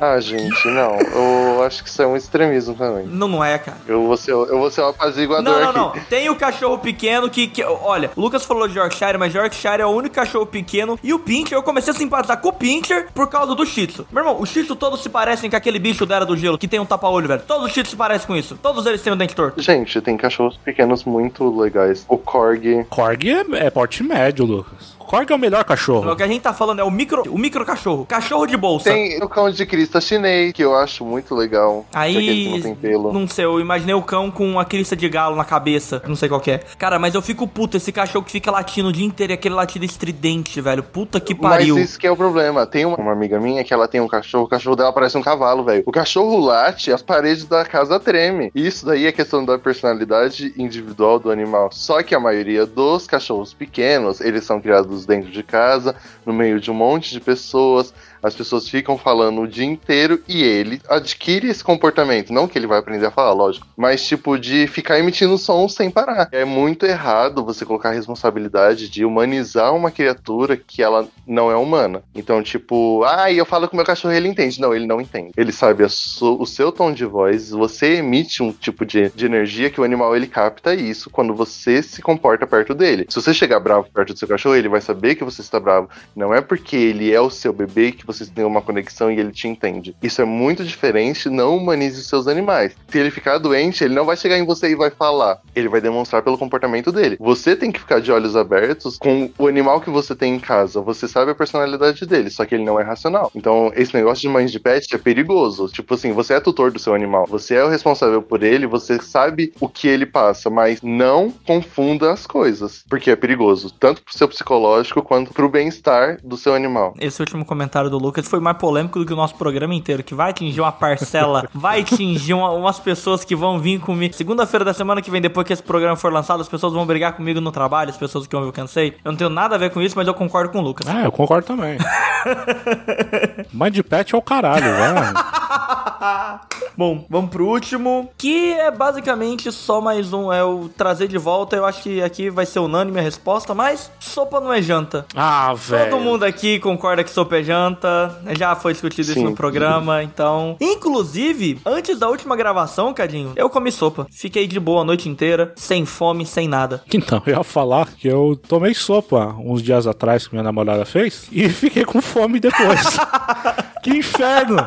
Ah, 0.00 0.18
gente, 0.20 0.66
não. 0.68 0.98
Eu 0.98 1.62
acho 1.64 1.82
que 1.82 1.88
isso 1.88 2.02
é 2.02 2.06
um 2.06 2.16
extremismo 2.16 2.74
também. 2.74 3.06
Não, 3.06 3.28
não 3.28 3.44
é, 3.44 3.58
cara. 3.58 3.78
Eu 3.86 4.04
vou 4.06 4.16
ser, 4.16 4.32
eu 4.32 4.58
vou 4.58 4.70
ser 4.70 4.80
o 4.82 4.88
apaziguador 4.88 5.44
Não, 5.44 5.72
não, 5.72 5.88
aqui. 5.88 5.98
não. 5.98 6.04
Tem 6.06 6.28
o 6.30 6.36
cachorro 6.36 6.78
pequeno 6.78 7.28
que, 7.30 7.46
que- 7.46 7.64
Olha, 7.64 8.10
o 8.16 8.20
Lucas 8.20 8.44
falou 8.44 8.66
de 8.68 8.78
Yorkshire, 8.78 9.18
mas 9.18 9.34
Yorkshire 9.34 9.80
é 9.82 9.86
o 9.86 9.90
único 9.90 10.14
cachorro 10.14 10.46
pequeno. 10.46 10.98
E 11.02 11.12
o 11.12 11.18
Pinscher, 11.18 11.56
eu 11.56 11.62
comecei 11.62 11.92
a 11.92 11.96
simpatizar 11.96 12.40
com 12.40 12.48
o 12.48 12.52
Pinscher 12.52 13.08
por 13.14 13.28
causa 13.28 13.54
do 13.54 13.64
Shih 13.64 13.86
Tzu. 13.86 14.06
Meu 14.10 14.22
irmão, 14.22 14.40
os 14.40 14.48
Shih 14.50 14.64
Tzu 14.64 14.76
todos 14.76 15.02
se 15.02 15.08
parecem 15.08 15.48
com 15.50 15.56
aquele 15.56 15.78
bicho 15.78 16.04
da 16.06 16.16
Era 16.16 16.26
do 16.26 16.36
Gelo, 16.36 16.58
que 16.58 16.68
tem 16.68 16.80
um 16.80 16.86
tapa-olho, 16.86 17.28
velho. 17.28 17.42
Todos 17.46 17.66
os 17.66 17.72
Shih 17.72 17.82
Tzu 17.82 17.90
se 17.92 17.96
parecem 17.96 18.26
com 18.26 18.36
isso. 18.36 18.58
Todos 18.62 18.84
eles 18.86 19.02
têm 19.02 19.12
um 19.12 19.16
dente 19.16 19.34
torto. 19.34 19.60
Gente, 19.62 20.00
tem 20.00 20.16
cachorros 20.16 20.56
pequenos 20.56 21.04
muito 21.04 21.48
legais. 21.58 22.04
O 22.08 22.18
Korg. 22.18 22.84
Korg 22.90 23.24
é, 23.30 23.66
é 23.66 23.70
porte 23.70 24.02
médio, 24.02 24.44
Lucas. 24.44 24.94
Korg 25.04 25.30
é 25.30 25.34
o 25.34 25.38
melhor 25.38 25.62
O 25.62 25.64
cachorro. 25.64 26.16
que 26.16 26.22
a 26.22 26.26
gente 26.26 26.42
tá 26.42 26.52
falando 26.52 26.80
é 26.80 26.84
o 26.84 26.90
micro, 26.90 27.22
o 27.28 27.38
micro 27.38 27.64
cachorro. 27.64 28.04
Cachorro 28.06 28.46
de 28.46 28.56
bolsa. 28.56 28.90
Tem 28.90 29.22
o 29.22 29.28
cão 29.28 29.50
de 29.50 29.64
crista 29.66 30.00
chinês, 30.00 30.52
que 30.52 30.62
eu 30.64 30.74
acho 30.74 31.04
muito 31.04 31.34
legal. 31.34 31.84
Aí, 31.92 32.50
não 32.50 32.60
tem 32.60 32.74
pelo. 32.74 33.12
não 33.12 33.28
sei, 33.28 33.44
eu 33.44 33.60
imaginei 33.60 33.94
o 33.94 34.02
cão 34.02 34.30
com 34.30 34.58
a 34.58 34.64
crista 34.64 34.96
de 34.96 35.08
galo 35.08 35.36
na 35.36 35.44
cabeça, 35.44 36.02
não 36.06 36.16
sei 36.16 36.28
qual 36.28 36.40
que 36.40 36.50
é. 36.52 36.58
Cara, 36.78 36.98
mas 36.98 37.14
eu 37.14 37.22
fico 37.22 37.46
puto, 37.46 37.76
esse 37.76 37.92
cachorro 37.92 38.24
que 38.24 38.32
fica 38.32 38.50
latindo 38.50 38.88
o 38.88 38.92
dia 38.92 39.06
inteiro 39.06 39.32
e 39.32 39.34
aquele 39.34 39.54
latido 39.54 39.84
estridente, 39.84 40.60
velho. 40.60 40.82
Puta 40.82 41.20
que 41.20 41.34
pariu. 41.34 41.76
Mas 41.76 41.90
isso 41.90 41.98
que 41.98 42.06
é 42.06 42.10
o 42.10 42.16
problema. 42.16 42.66
Tem 42.66 42.84
uma, 42.84 42.96
uma 42.96 43.12
amiga 43.12 43.38
minha 43.40 43.64
que 43.64 43.72
ela 43.72 43.86
tem 43.88 44.00
um 44.00 44.08
cachorro, 44.08 44.44
o 44.44 44.48
cachorro 44.48 44.76
dela 44.76 44.92
parece 44.92 45.16
um 45.16 45.22
cavalo, 45.22 45.64
velho. 45.64 45.82
O 45.86 45.92
cachorro 45.92 46.38
late, 46.40 46.92
as 46.92 47.02
paredes 47.02 47.44
da 47.44 47.64
casa 47.64 47.98
treme. 48.00 48.50
Isso 48.54 48.86
daí 48.86 49.06
é 49.06 49.12
questão 49.12 49.44
da 49.44 49.58
personalidade 49.58 50.52
individual 50.56 51.18
do 51.18 51.30
animal. 51.30 51.70
Só 51.72 52.02
que 52.02 52.14
a 52.14 52.20
maioria 52.20 52.66
dos 52.66 53.06
cachorros 53.06 53.52
pequenos, 53.52 54.20
eles 54.20 54.44
são 54.44 54.60
criados 54.60 54.93
dentro 55.04 55.30
de 55.30 55.42
casa, 55.42 55.96
no 56.24 56.32
meio 56.32 56.60
de 56.60 56.70
um 56.70 56.74
monte 56.74 57.10
de 57.10 57.20
pessoas. 57.20 57.92
As 58.24 58.34
pessoas 58.34 58.68
ficam 58.68 58.96
falando 58.96 59.42
o 59.42 59.46
dia 59.46 59.66
inteiro 59.66 60.20
e 60.26 60.42
ele 60.42 60.80
adquire 60.88 61.48
esse 61.48 61.62
comportamento. 61.62 62.32
Não 62.32 62.48
que 62.48 62.58
ele 62.58 62.66
vai 62.66 62.78
aprender 62.78 63.06
a 63.06 63.10
falar, 63.10 63.32
lógico. 63.32 63.66
Mas, 63.76 64.06
tipo, 64.06 64.38
de 64.38 64.66
ficar 64.66 64.98
emitindo 64.98 65.36
sons 65.36 65.74
sem 65.74 65.90
parar. 65.90 66.28
É 66.32 66.44
muito 66.44 66.86
errado 66.86 67.44
você 67.44 67.64
colocar 67.64 67.90
a 67.90 67.92
responsabilidade 67.92 68.88
de 68.88 69.04
humanizar 69.04 69.74
uma 69.74 69.90
criatura 69.90 70.56
que 70.56 70.82
ela 70.82 71.06
não 71.26 71.50
é 71.50 71.56
humana. 71.56 72.02
Então, 72.14 72.42
tipo, 72.42 73.04
ah, 73.04 73.30
eu 73.30 73.44
falo 73.44 73.68
com 73.68 73.76
meu 73.76 73.84
cachorro 73.84 74.14
e 74.14 74.16
ele 74.16 74.28
entende. 74.28 74.60
Não, 74.60 74.74
ele 74.74 74.86
não 74.86 75.00
entende. 75.00 75.32
Ele 75.36 75.52
sabe 75.52 75.84
o 75.84 76.46
seu 76.46 76.72
tom 76.72 76.92
de 76.92 77.04
voz, 77.04 77.50
você 77.50 77.96
emite 77.96 78.42
um 78.42 78.52
tipo 78.52 78.86
de, 78.86 79.10
de 79.10 79.26
energia 79.26 79.68
que 79.68 79.80
o 79.80 79.84
animal 79.84 80.16
ele 80.16 80.26
capta 80.26 80.74
isso 80.74 81.10
quando 81.10 81.34
você 81.34 81.82
se 81.82 82.00
comporta 82.00 82.46
perto 82.46 82.74
dele. 82.74 83.06
Se 83.08 83.20
você 83.20 83.34
chegar 83.34 83.60
bravo 83.60 83.88
perto 83.92 84.12
do 84.12 84.18
seu 84.18 84.28
cachorro, 84.28 84.56
ele 84.56 84.68
vai 84.68 84.80
saber 84.80 85.14
que 85.14 85.24
você 85.24 85.40
está 85.40 85.60
bravo. 85.60 85.88
Não 86.16 86.34
é 86.34 86.40
porque 86.40 86.76
ele 86.76 87.12
é 87.12 87.20
o 87.20 87.30
seu 87.30 87.52
bebê 87.52 87.92
que 87.92 88.06
vocês 88.14 88.30
têm 88.30 88.44
uma 88.44 88.62
conexão 88.62 89.10
e 89.10 89.18
ele 89.18 89.32
te 89.32 89.48
entende. 89.48 89.96
Isso 90.02 90.22
é 90.22 90.24
muito 90.24 90.64
diferente, 90.64 91.28
não 91.28 91.56
humanize 91.56 92.02
seus 92.04 92.26
animais. 92.26 92.74
Se 92.88 92.98
ele 92.98 93.10
ficar 93.10 93.38
doente, 93.38 93.84
ele 93.84 93.94
não 93.94 94.04
vai 94.04 94.16
chegar 94.16 94.38
em 94.38 94.44
você 94.44 94.70
e 94.70 94.76
vai 94.76 94.90
falar. 94.90 95.40
Ele 95.54 95.68
vai 95.68 95.80
demonstrar 95.80 96.22
pelo 96.22 96.38
comportamento 96.38 96.92
dele. 96.92 97.16
Você 97.20 97.56
tem 97.56 97.72
que 97.72 97.80
ficar 97.80 98.00
de 98.00 98.12
olhos 98.12 98.36
abertos 98.36 98.96
com 98.98 99.30
o 99.38 99.46
animal 99.46 99.80
que 99.80 99.90
você 99.90 100.14
tem 100.14 100.34
em 100.34 100.40
casa. 100.40 100.80
Você 100.80 101.08
sabe 101.08 101.30
a 101.30 101.34
personalidade 101.34 102.06
dele, 102.06 102.30
só 102.30 102.44
que 102.44 102.54
ele 102.54 102.64
não 102.64 102.78
é 102.78 102.82
racional. 102.82 103.30
Então, 103.34 103.72
esse 103.74 103.94
negócio 103.94 104.22
de 104.22 104.28
mães 104.28 104.50
de 104.50 104.60
pet 104.60 104.94
é 104.94 104.98
perigoso. 104.98 105.68
Tipo 105.68 105.94
assim, 105.94 106.12
você 106.12 106.34
é 106.34 106.40
tutor 106.40 106.70
do 106.70 106.78
seu 106.78 106.94
animal, 106.94 107.26
você 107.28 107.54
é 107.54 107.64
o 107.64 107.68
responsável 107.68 108.22
por 108.22 108.42
ele, 108.42 108.66
você 108.66 109.00
sabe 109.00 109.52
o 109.60 109.68
que 109.68 109.88
ele 109.88 110.06
passa, 110.06 110.48
mas 110.50 110.80
não 110.82 111.32
confunda 111.46 112.12
as 112.12 112.26
coisas, 112.26 112.84
porque 112.88 113.10
é 113.10 113.16
perigoso, 113.16 113.70
tanto 113.70 114.02
pro 114.02 114.16
seu 114.16 114.28
psicológico 114.28 115.02
quanto 115.02 115.32
pro 115.32 115.48
bem-estar 115.48 116.18
do 116.22 116.36
seu 116.36 116.54
animal. 116.54 116.94
Esse 117.00 117.20
último 117.20 117.44
comentário 117.44 117.90
do 117.90 117.98
Lucas 118.04 118.28
foi 118.28 118.40
mais 118.40 118.56
polêmico 118.56 118.98
do 118.98 119.06
que 119.06 119.12
o 119.12 119.16
nosso 119.16 119.34
programa 119.34 119.74
inteiro, 119.74 120.02
que 120.02 120.14
vai 120.14 120.30
atingir 120.30 120.60
uma 120.60 120.72
parcela, 120.72 121.48
vai 121.54 121.80
atingir 121.80 122.34
uma- 122.34 122.50
umas 122.50 122.78
pessoas 122.78 123.24
que 123.24 123.34
vão 123.34 123.58
vir 123.58 123.80
comigo. 123.80 124.14
Segunda-feira 124.14 124.64
da 124.64 124.74
semana 124.74 125.00
que 125.02 125.10
vem, 125.10 125.20
depois 125.20 125.46
que 125.46 125.52
esse 125.52 125.62
programa 125.62 125.96
for 125.96 126.12
lançado, 126.12 126.40
as 126.40 126.48
pessoas 126.48 126.72
vão 126.72 126.84
brigar 126.86 127.12
comigo 127.14 127.40
no 127.40 127.50
trabalho, 127.52 127.90
as 127.90 127.96
pessoas 127.96 128.26
que 128.26 128.34
eu 128.36 128.52
cansei. 128.52 128.96
Eu 129.04 129.12
não 129.12 129.16
tenho 129.18 129.30
nada 129.30 129.54
a 129.54 129.58
ver 129.58 129.70
com 129.70 129.80
isso, 129.80 129.94
mas 129.96 130.06
eu 130.06 130.14
concordo 130.14 130.50
com 130.52 130.58
o 130.58 130.62
Lucas. 130.62 130.86
Ah, 130.88 131.02
eu 131.04 131.12
concordo 131.12 131.46
também. 131.46 131.78
Mãe 133.52 133.70
de 133.70 133.82
pet 133.82 134.14
é 134.14 134.18
o 134.18 134.22
caralho, 134.22 134.64
velho. 134.64 135.14
Bom, 136.76 137.06
vamos 137.08 137.30
pro 137.30 137.46
último, 137.46 138.10
que 138.18 138.52
é 138.52 138.68
basicamente 138.70 139.52
só 139.52 139.80
mais 139.80 140.12
um, 140.12 140.32
é 140.32 140.42
o 140.42 140.68
trazer 140.68 141.06
de 141.06 141.16
volta. 141.16 141.54
Eu 141.54 141.64
acho 141.64 141.82
que 141.82 142.02
aqui 142.02 142.28
vai 142.30 142.44
ser 142.44 142.58
unânime 142.58 142.98
a 142.98 143.02
resposta, 143.02 143.54
mas 143.54 143.90
sopa 144.00 144.40
não 144.40 144.52
é 144.52 144.60
janta. 144.60 145.06
Ah, 145.14 145.54
velho. 145.54 145.90
Todo 145.90 146.00
mundo 146.02 146.24
aqui 146.24 146.58
concorda 146.58 147.04
que 147.04 147.10
sopa 147.10 147.36
é 147.36 147.42
janta. 147.44 147.88
Já 148.36 148.54
foi 148.54 148.72
discutido 148.72 149.10
isso 149.10 149.20
Sim. 149.20 149.24
no 149.24 149.34
programa, 149.34 150.02
então. 150.02 150.56
Inclusive, 150.60 151.60
antes 151.64 151.98
da 151.98 152.08
última 152.08 152.36
gravação, 152.36 152.92
Cadinho, 152.94 153.32
eu 153.36 153.50
comi 153.50 153.70
sopa. 153.70 154.06
Fiquei 154.10 154.46
de 154.46 154.58
boa 154.58 154.82
a 154.82 154.84
noite 154.84 155.08
inteira, 155.08 155.52
sem 155.56 155.84
fome, 155.84 156.24
sem 156.26 156.48
nada. 156.48 156.82
Então, 157.04 157.20
eu 157.26 157.34
ia 157.34 157.44
falar 157.44 157.88
que 157.88 158.08
eu 158.08 158.40
tomei 158.48 158.72
sopa 158.72 159.34
uns 159.38 159.60
dias 159.60 159.86
atrás 159.86 160.26
que 160.26 160.34
minha 160.34 160.44
namorada 160.44 160.84
fez 160.86 161.26
e 161.30 161.48
fiquei 161.50 161.84
com 161.84 162.00
fome 162.00 162.40
depois. 162.40 162.98
que 163.82 163.90
inferno! 163.90 164.64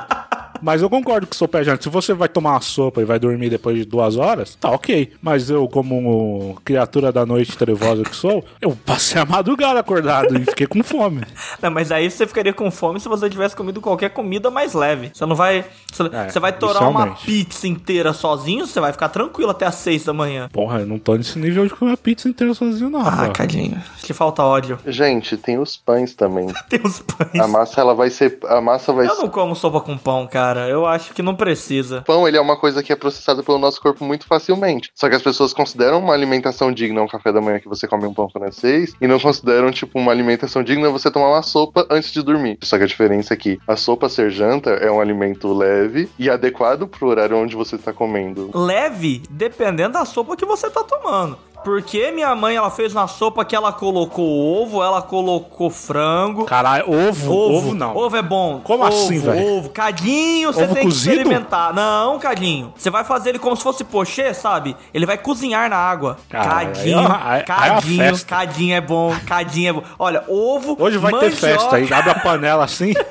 Mas 0.61 0.81
eu 0.81 0.89
concordo 0.89 1.27
que 1.27 1.35
sopa 1.35 1.63
janta. 1.63 1.83
Se 1.83 1.89
você 1.89 2.13
vai 2.13 2.27
tomar 2.27 2.51
uma 2.51 2.61
sopa 2.61 3.01
e 3.01 3.05
vai 3.05 3.19
dormir 3.19 3.49
depois 3.49 3.77
de 3.77 3.85
duas 3.85 4.15
horas, 4.17 4.55
tá 4.55 4.69
ok. 4.71 5.11
Mas 5.21 5.49
eu, 5.49 5.67
como 5.67 6.57
criatura 6.65 7.11
da 7.11 7.25
noite 7.25 7.57
trevosa 7.57 8.03
que 8.03 8.15
sou, 8.15 8.43
eu 8.61 8.75
passei 8.85 9.21
a 9.21 9.25
madrugada 9.25 9.79
acordado 9.79 10.37
e 10.37 10.45
fiquei 10.45 10.67
com 10.67 10.83
fome. 10.83 11.21
Não, 11.61 11.71
mas 11.71 11.91
aí 11.91 12.09
você 12.09 12.25
ficaria 12.27 12.53
com 12.53 12.69
fome 12.71 12.99
se 12.99 13.07
você 13.09 13.29
tivesse 13.29 13.55
comido 13.55 13.81
qualquer 13.81 14.09
comida 14.09 14.49
mais 14.49 14.73
leve. 14.73 15.11
Você 15.13 15.25
não 15.25 15.35
vai. 15.35 15.65
Você, 15.91 16.03
É, 16.03 16.29
você 16.29 16.39
vai 16.39 16.51
torar 16.53 16.87
uma 16.89 17.07
pizza 17.15 17.67
inteira 17.67 18.13
sozinho, 18.13 18.65
você 18.65 18.79
vai 18.79 18.91
ficar 18.91 19.09
tranquilo 19.09 19.51
até 19.51 19.65
as 19.65 19.75
seis 19.75 20.03
da 20.05 20.13
manhã. 20.13 20.49
Porra, 20.51 20.79
eu 20.79 20.85
não 20.87 20.99
tô 20.99 21.15
nesse 21.15 21.37
nível 21.39 21.65
de 21.65 21.73
comer 21.73 21.97
pizza 21.97 22.27
inteira 22.29 22.53
sozinho, 22.53 22.89
não. 22.89 23.01
Ah. 23.05 23.29
Cadinho. 23.33 23.81
Te 24.03 24.13
falta 24.13 24.43
ódio. 24.43 24.79
Gente, 24.85 25.37
tem 25.37 25.57
os 25.59 25.75
pães 25.77 26.13
também. 26.13 26.47
Tem 26.69 26.79
os 26.83 26.99
pães. 27.01 27.39
A 27.41 27.47
massa, 27.47 27.81
ela 27.81 27.93
vai 27.93 28.09
ser. 28.09 28.39
A 28.45 28.59
massa 28.61 28.91
vai 28.93 29.05
Eu 29.05 29.15
ser. 29.15 29.21
não 29.21 29.29
como 29.29 29.55
sopa 29.55 29.79
com 29.81 29.97
pão, 29.97 30.27
cara. 30.27 30.46
Eu 30.55 30.85
acho 30.85 31.13
que 31.13 31.21
não 31.21 31.35
precisa. 31.35 32.01
pão, 32.01 32.27
ele 32.27 32.37
é 32.37 32.41
uma 32.41 32.57
coisa 32.57 32.81
que 32.81 32.93
é 32.93 32.95
processada 32.95 33.43
pelo 33.43 33.57
nosso 33.57 33.81
corpo 33.81 34.03
muito 34.03 34.25
facilmente. 34.25 34.91
Só 34.95 35.09
que 35.09 35.15
as 35.15 35.21
pessoas 35.21 35.53
consideram 35.53 35.99
uma 35.99 36.13
alimentação 36.13 36.71
digna 36.71 37.01
um 37.01 37.07
café 37.07 37.31
da 37.31 37.41
manhã 37.41 37.59
que 37.59 37.67
você 37.67 37.87
come 37.87 38.05
um 38.05 38.13
pão 38.13 38.29
francês 38.29 38.93
e 39.01 39.07
não 39.07 39.19
consideram, 39.19 39.71
tipo, 39.71 39.99
uma 39.99 40.11
alimentação 40.11 40.63
digna 40.63 40.89
você 40.89 41.11
tomar 41.11 41.29
uma 41.29 41.41
sopa 41.41 41.85
antes 41.89 42.11
de 42.11 42.21
dormir. 42.21 42.57
Só 42.63 42.77
que 42.77 42.83
a 42.83 42.87
diferença 42.87 43.33
é 43.33 43.37
que 43.37 43.59
a 43.67 43.75
sopa 43.75 44.07
ser 44.09 44.31
janta 44.31 44.71
é 44.71 44.91
um 44.91 45.01
alimento 45.01 45.51
leve 45.53 46.09
e 46.17 46.29
adequado 46.29 46.87
pro 46.87 47.07
horário 47.07 47.37
onde 47.37 47.55
você 47.55 47.77
tá 47.77 47.91
comendo. 47.91 48.51
Leve, 48.53 49.23
dependendo 49.29 49.93
da 49.93 50.05
sopa 50.05 50.35
que 50.35 50.45
você 50.45 50.69
tá 50.69 50.83
tomando. 50.83 51.37
Porque 51.67 52.11
minha 52.11 52.33
mãe, 52.33 52.55
ela 52.55 52.69
fez 52.71 52.93
uma 52.95 53.07
sopa 53.07 53.43
que 53.43 53.53
ela 53.53 53.73
colocou 53.73 54.25
ovo, 54.63 54.81
ela 54.81 55.01
colocou 55.01 55.69
frango. 55.69 56.45
Caralho, 56.45 56.85
ovo, 56.89 57.33
ovo, 57.33 57.75
não. 57.75 57.93
Ovo 57.93 58.15
é 58.15 58.21
bom. 58.21 58.61
Como 58.63 58.85
ovo, 58.85 58.93
assim, 58.93 59.19
velho? 59.19 59.57
Ovo. 59.57 59.69
Cadinho, 59.71 60.53
você 60.53 60.63
Ovo 60.63 60.73
tem 60.73 60.83
cozido? 60.85 61.11
que 61.13 61.19
experimentar. 61.19 61.73
Não, 61.73 62.19
Cadinho. 62.19 62.73
Você 62.77 62.89
vai 62.89 63.03
fazer 63.03 63.31
ele 63.31 63.39
como 63.39 63.53
se 63.57 63.63
fosse 63.63 63.83
pochê, 63.83 64.33
sabe? 64.33 64.77
Ele 64.93 65.05
vai 65.05 65.17
cozinhar 65.17 65.69
na 65.69 65.75
água. 65.75 66.17
Caralho, 66.29 66.69
cadinho, 66.69 66.99
aí 66.99 67.05
é 67.05 67.33
aí- 67.33 67.39
é 67.41 67.43
cadinho, 67.43 68.25
cadinho 68.25 68.75
é 68.75 68.79
bom, 68.81 69.13
cadinho 69.27 69.69
é 69.69 69.73
bom. 69.73 69.83
Olha, 69.99 70.23
ovo, 70.29 70.77
Hoje 70.79 70.97
vai 70.97 71.11
ter 71.11 71.17
mandioca- 71.31 71.47
festa 71.47 71.75
aí, 71.75 71.93
abre 71.93 72.11
a 72.11 72.15
panela 72.15 72.63
assim. 72.63 72.93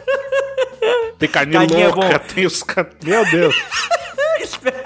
Tem 1.19 1.29
carninha 1.29 1.61
Carninha 1.61 1.85
é 1.85 1.89
louca, 1.89 2.19
bom. 2.19 2.35
tem 2.35 2.47
os. 2.47 2.65
Meu 3.05 3.23
Deus. 3.31 3.55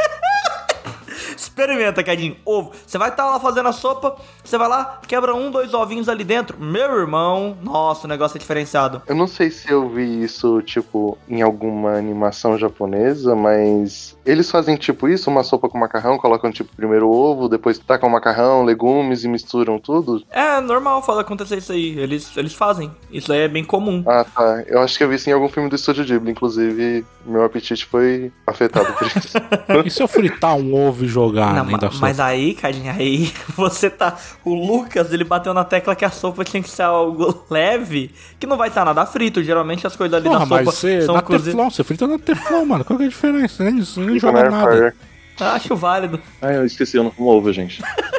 Experimenta, 1.60 2.02
Cadinho. 2.02 2.36
Ovo. 2.44 2.72
Você 2.86 2.96
vai 2.96 3.10
estar 3.10 3.26
lá 3.26 3.38
fazendo 3.38 3.68
a 3.68 3.72
sopa, 3.72 4.16
você 4.42 4.56
vai 4.56 4.66
lá, 4.66 4.98
quebra 5.06 5.34
um, 5.34 5.50
dois 5.50 5.74
ovinhos 5.74 6.08
ali 6.08 6.24
dentro. 6.24 6.58
Meu 6.58 6.98
irmão, 6.98 7.56
nossa, 7.62 8.06
o 8.06 8.08
negócio 8.08 8.38
é 8.38 8.40
diferenciado. 8.40 9.02
Eu 9.06 9.14
não 9.14 9.26
sei 9.26 9.50
se 9.50 9.70
eu 9.70 9.88
vi 9.88 10.22
isso, 10.22 10.62
tipo, 10.62 11.18
em 11.28 11.42
alguma 11.42 11.92
animação 11.92 12.56
japonesa, 12.56 13.36
mas 13.36 14.16
eles 14.24 14.50
fazem 14.50 14.76
tipo 14.76 15.06
isso, 15.06 15.28
uma 15.28 15.42
sopa 15.42 15.68
com 15.68 15.78
macarrão, 15.78 16.16
colocam 16.16 16.50
tipo 16.50 16.74
primeiro 16.74 17.08
o 17.08 17.12
ovo, 17.12 17.48
depois 17.48 17.78
tacam 17.78 18.08
macarrão, 18.08 18.64
legumes 18.64 19.24
e 19.24 19.28
misturam 19.28 19.78
tudo. 19.78 20.24
É 20.30 20.60
normal 20.60 21.02
fazer 21.02 21.20
acontecer 21.20 21.58
isso 21.58 21.72
aí. 21.72 21.98
Eles, 21.98 22.34
eles 22.36 22.54
fazem. 22.54 22.90
Isso 23.10 23.32
aí 23.32 23.40
é 23.40 23.48
bem 23.48 23.64
comum. 23.64 24.02
Ah, 24.06 24.24
tá. 24.24 24.64
Eu 24.66 24.80
acho 24.80 24.96
que 24.96 25.04
eu 25.04 25.08
vi 25.08 25.16
isso 25.16 25.28
em 25.28 25.32
algum 25.32 25.48
filme 25.48 25.68
do 25.68 25.76
Estúdio 25.76 26.04
Ghibli, 26.04 26.30
inclusive 26.30 27.04
meu 27.26 27.44
apetite 27.44 27.84
foi 27.84 28.32
afetado 28.46 28.92
por 28.94 29.06
isso. 29.06 29.38
E 29.84 29.90
se 29.90 30.02
eu 30.02 30.08
fritar 30.08 30.54
um 30.56 30.74
ovo 30.74 31.04
e 31.04 31.08
jogar 31.08 31.49
Não, 31.54 31.60
dentro 31.66 31.72
ma- 31.72 31.78
da 31.78 31.86
sopa? 31.90 31.98
mas 32.00 32.20
aí, 32.20 32.54
Cadinho, 32.54 32.92
aí 32.92 33.32
você 33.56 33.88
tá. 33.90 34.16
O 34.44 34.54
Lucas, 34.54 35.12
ele 35.12 35.24
bateu 35.24 35.52
na 35.54 35.64
tecla 35.64 35.94
que 35.94 36.04
a 36.04 36.10
sopa 36.10 36.44
tinha 36.44 36.62
que 36.62 36.70
ser 36.70 36.82
algo 36.82 37.44
leve, 37.50 38.10
que 38.38 38.46
não 38.46 38.56
vai 38.56 38.68
estar 38.68 38.84
nada 38.84 39.04
frito. 39.06 39.42
Geralmente 39.42 39.86
as 39.86 39.94
coisas 39.96 40.14
ali 40.14 40.24
Porra, 40.24 40.38
da 40.40 40.44
sopa 40.46 40.54
mas 40.56 40.64
você, 40.74 41.02
são 41.02 41.14
na 41.14 41.22
cozidas. 41.22 41.46
Teflon, 41.54 41.70
você 41.70 41.84
frita 41.84 42.06
na 42.06 42.18
Teflon, 42.18 42.64
mano. 42.64 42.84
Qual 42.84 42.96
que 42.98 43.04
é 43.04 43.06
a 43.06 43.10
diferença? 43.10 43.64
Nem, 43.64 43.84
você 43.84 44.00
nem 44.00 44.18
joga 44.18 44.44
na 44.44 44.50
nada. 44.50 44.70
airfryer. 44.70 44.94
Acho 45.40 45.74
válido. 45.74 46.20
Ah, 46.42 46.52
eu 46.52 46.66
esqueci, 46.66 46.98
eu 46.98 47.04
não 47.04 47.10
como 47.10 47.30
ovo, 47.30 47.50
gente. 47.52 47.82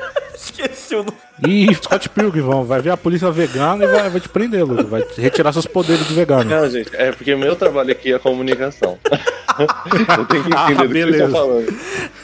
Esqueci 0.44 0.96
o 0.96 1.04
nome. 1.04 1.18
Ih, 1.48 1.74
Scott 1.76 2.10
Pilgrim, 2.10 2.42
vão. 2.42 2.64
Vai 2.64 2.82
vir 2.82 2.90
a 2.90 2.98
polícia 2.98 3.30
vegana 3.32 3.84
e 3.84 3.88
vai, 3.88 4.10
vai 4.10 4.20
te 4.22 4.28
prender, 4.30 4.64
Lucas. 4.66 4.88
Vai 4.88 5.04
retirar 5.18 5.54
seus 5.54 5.68
poderes 5.68 6.08
de 6.08 6.14
vegano. 6.14 6.44
Não, 6.50 6.70
gente, 6.70 6.90
é 6.96 7.12
porque 7.12 7.36
meu 7.36 7.56
trabalho 7.56 7.92
aqui 7.92 8.12
é 8.14 8.18
comunicação. 8.20 8.98
eu 10.18 10.26
tenho 10.26 10.44
que 10.44 10.52
Ah, 10.56 10.72
entender 10.72 10.88
do 10.88 10.94
que 10.94 10.98
eu 11.00 11.06
beleza. 11.06 11.26
tô 11.28 11.32
falando. 11.32 11.80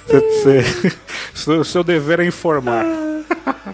Você, 0.07 0.61
você- 0.61 0.93
seu, 1.33 1.63
seu 1.63 1.83
dever 1.83 2.19
é 2.21 2.25
informar. 2.25 2.83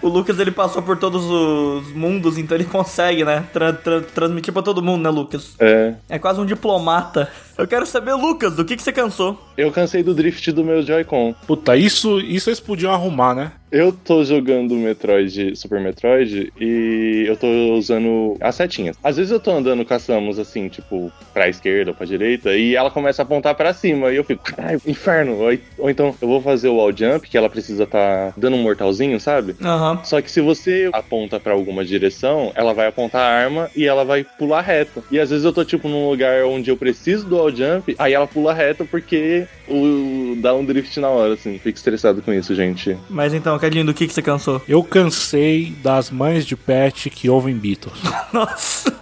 O 0.04 0.08
Lucas, 0.08 0.38
ele 0.38 0.50
passou 0.50 0.82
por 0.82 0.98
todos 0.98 1.24
os 1.24 1.92
mundos, 1.94 2.36
então 2.36 2.54
ele 2.56 2.64
consegue, 2.64 3.24
né? 3.24 3.44
Tra- 3.52 3.72
tra- 3.72 4.02
transmitir 4.02 4.52
pra 4.52 4.60
todo 4.62 4.82
mundo, 4.82 5.02
né, 5.02 5.08
Lucas? 5.08 5.54
É, 5.58 5.94
É 6.10 6.18
quase 6.18 6.38
um 6.40 6.44
diplomata. 6.46 7.28
Eu 7.56 7.66
quero 7.68 7.86
saber, 7.86 8.12
Lucas, 8.14 8.54
do 8.56 8.64
que, 8.64 8.76
que 8.76 8.82
você 8.82 8.92
cansou? 8.92 9.38
eu 9.56 9.70
cansei 9.70 10.02
do 10.02 10.12
drift 10.12 10.50
do 10.50 10.64
meu 10.64 10.82
Joy-Con. 10.82 11.32
Puta, 11.46 11.76
isso, 11.76 12.18
isso 12.20 12.50
eles 12.50 12.58
podiam 12.58 12.92
arrumar, 12.92 13.32
né? 13.36 13.52
Eu 13.70 13.92
tô 13.92 14.24
jogando 14.24 14.74
Metroid, 14.74 15.54
Super 15.56 15.80
Metroid, 15.80 16.52
e 16.60 17.24
eu 17.28 17.36
tô 17.36 17.46
usando 17.76 18.36
as 18.40 18.56
setinhas. 18.56 18.96
Às 19.02 19.16
vezes 19.16 19.30
eu 19.30 19.38
tô 19.38 19.52
andando 19.52 19.84
com 19.84 19.94
a 19.94 19.98
Samus, 20.00 20.38
assim, 20.40 20.68
tipo, 20.68 21.10
pra 21.32 21.48
esquerda 21.48 21.92
ou 21.92 21.96
pra 21.96 22.04
direita, 22.06 22.52
e 22.56 22.74
ela 22.74 22.90
começa 22.90 23.22
a 23.22 23.24
apontar 23.24 23.54
pra 23.54 23.72
cima, 23.72 24.10
e 24.10 24.16
eu 24.16 24.24
fico, 24.24 24.42
caralho, 24.42 24.80
inferno! 24.86 25.34
Ou, 25.38 25.56
ou 25.78 25.88
então 25.90 26.12
eu 26.20 26.26
vou 26.28 26.42
fazer 26.42 26.68
o 26.68 26.74
wall 26.76 26.92
jump, 26.96 27.28
que 27.28 27.38
ela 27.38 27.48
precisa 27.48 27.86
tá 27.86 28.32
dando 28.36 28.56
um 28.56 28.62
mortalzinho, 28.62 29.18
sabe? 29.20 29.54
Aham. 29.62 29.93
Só 30.02 30.20
que 30.20 30.30
se 30.30 30.40
você 30.40 30.88
aponta 30.92 31.38
pra 31.38 31.52
alguma 31.52 31.84
direção, 31.84 32.52
ela 32.54 32.72
vai 32.72 32.86
apontar 32.86 33.22
a 33.22 33.44
arma 33.44 33.70
e 33.76 33.86
ela 33.86 34.04
vai 34.04 34.24
pular 34.24 34.60
reto. 34.60 35.04
E 35.10 35.18
às 35.18 35.30
vezes 35.30 35.44
eu 35.44 35.52
tô, 35.52 35.64
tipo, 35.64 35.88
num 35.88 36.08
lugar 36.08 36.44
onde 36.44 36.70
eu 36.70 36.76
preciso 36.76 37.26
do 37.26 37.36
wall 37.36 37.54
jump, 37.54 37.94
aí 37.98 38.12
ela 38.12 38.26
pula 38.26 38.52
reto 38.52 38.84
porque 38.84 39.46
o 39.68 40.36
dá 40.40 40.54
um 40.54 40.64
drift 40.64 40.98
na 41.00 41.08
hora, 41.08 41.34
assim. 41.34 41.58
Fico 41.58 41.76
estressado 41.76 42.22
com 42.22 42.32
isso, 42.32 42.54
gente. 42.54 42.96
Mas 43.08 43.34
então, 43.34 43.58
Cadinho, 43.58 43.86
do 43.86 43.94
que, 43.94 44.06
que 44.06 44.12
você 44.12 44.22
cansou? 44.22 44.60
Eu 44.68 44.82
cansei 44.82 45.72
das 45.82 46.10
mães 46.10 46.46
de 46.46 46.56
pet 46.56 47.10
que 47.10 47.28
ouvem 47.28 47.54
Beatles. 47.54 47.98
Nossa. 48.32 48.92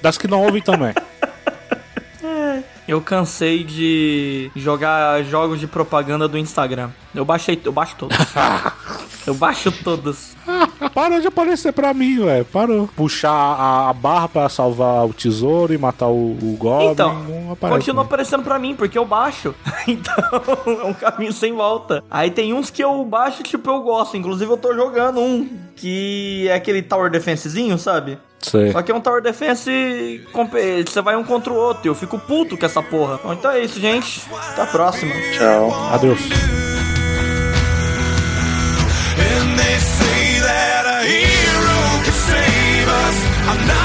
Das 0.00 0.18
que 0.18 0.26
não 0.26 0.42
ouvem 0.42 0.62
também. 0.62 0.92
Eu 2.86 3.00
cansei 3.00 3.62
de 3.62 4.50
jogar 4.56 5.22
jogos 5.22 5.60
de 5.60 5.66
propaganda 5.66 6.26
do 6.26 6.36
Instagram. 6.36 6.90
Eu 7.14 7.24
baixei, 7.24 7.60
eu 7.64 7.72
baixo 7.72 7.94
todos. 7.96 8.16
eu 9.26 9.34
baixo 9.34 9.70
todos. 9.70 10.34
Parou 10.92 11.20
de 11.20 11.28
aparecer 11.28 11.72
pra 11.72 11.94
mim, 11.94 12.24
velho. 12.24 12.44
Parou. 12.44 12.88
Puxar 12.88 13.30
a, 13.30 13.90
a 13.90 13.92
barra 13.92 14.28
pra 14.28 14.48
salvar 14.48 15.06
o 15.06 15.12
tesouro 15.12 15.72
e 15.72 15.78
matar 15.78 16.08
o, 16.08 16.32
o 16.32 16.56
Goblin. 16.58 16.90
Então, 16.90 17.52
aparece. 17.52 17.78
continua 17.78 18.02
né? 18.02 18.06
aparecendo 18.06 18.42
pra 18.42 18.58
mim, 18.58 18.74
porque 18.74 18.98
eu 18.98 19.04
baixo. 19.04 19.54
Então, 19.84 20.14
é 20.80 20.84
um 20.84 20.94
caminho 20.94 21.32
sem 21.32 21.52
volta. 21.52 22.04
Aí 22.08 22.30
tem 22.30 22.54
uns 22.54 22.70
que 22.70 22.82
eu 22.84 23.04
baixo 23.04 23.40
e, 23.40 23.42
tipo, 23.42 23.68
eu 23.68 23.82
gosto. 23.82 24.16
Inclusive, 24.16 24.50
eu 24.50 24.56
tô 24.56 24.72
jogando 24.74 25.20
um 25.20 25.48
que 25.74 26.46
é 26.48 26.54
aquele 26.54 26.82
Tower 26.82 27.10
Defensezinho, 27.10 27.76
sabe? 27.76 28.16
Sei. 28.42 28.72
Só 28.72 28.82
que 28.82 28.90
é 28.90 28.94
um 28.94 29.00
Tower 29.00 29.22
Defense. 29.22 30.20
Você 30.84 31.00
vai 31.00 31.16
um 31.16 31.24
contra 31.24 31.52
o 31.52 31.56
outro. 31.56 31.88
Eu 31.88 31.94
fico 31.94 32.18
puto 32.18 32.56
com 32.58 32.66
essa 32.66 32.82
porra. 32.82 33.18
Bom, 33.22 33.32
então 33.32 33.50
é 33.50 33.60
isso, 33.60 33.80
gente. 33.80 34.22
Até 34.50 34.62
a 34.62 34.66
próxima. 34.66 35.14
Tchau. 35.38 35.72
Adeus. 35.92 36.20
And 39.14 39.56
they 39.56 39.78
say 39.78 40.40
that 40.40 40.86
a 40.86 41.02
hero 41.04 42.02
can 42.04 42.12
save 42.12 42.88
us. 42.88 43.16
I'm 43.48 43.66
not 43.68 43.81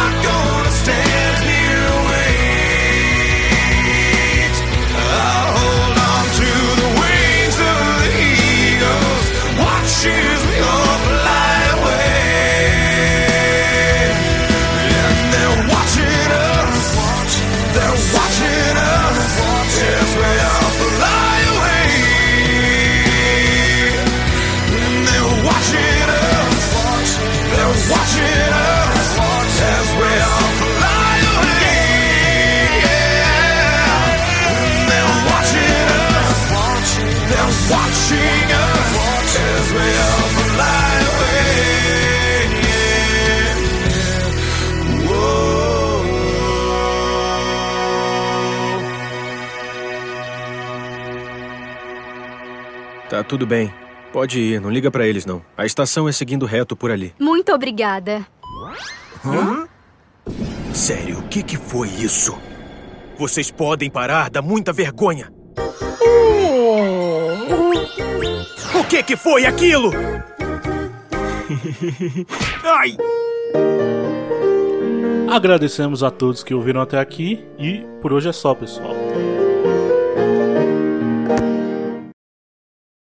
Tá 53.17 53.23
tudo 53.23 53.47
bem. 53.47 53.73
Pode 54.13 54.39
ir, 54.39 54.61
não 54.61 54.69
liga 54.69 54.91
pra 54.91 55.07
eles 55.07 55.25
não. 55.25 55.41
A 55.57 55.65
estação 55.65 56.07
é 56.07 56.11
seguindo 56.11 56.45
reto 56.45 56.75
por 56.75 56.91
ali. 56.91 57.15
Muito 57.19 57.51
obrigada. 57.51 58.23
Sério, 60.71 61.17
o 61.17 61.23
que 61.23 61.41
que 61.41 61.57
foi 61.57 61.87
isso? 61.87 62.37
Vocês 63.17 63.49
podem 63.49 63.89
parar, 63.89 64.29
dá 64.29 64.39
muita 64.39 64.71
vergonha. 64.71 65.33
O 68.75 68.83
que 68.87 69.01
que 69.01 69.17
foi 69.17 69.47
aquilo? 69.47 69.89
Ai! 72.63 72.95
Agradecemos 75.27 76.03
a 76.03 76.11
todos 76.11 76.43
que 76.43 76.53
ouviram 76.53 76.81
até 76.81 76.99
aqui 76.99 77.43
e 77.57 77.83
por 77.99 78.13
hoje 78.13 78.29
é 78.29 78.31
só, 78.31 78.53
pessoal. 78.53 78.93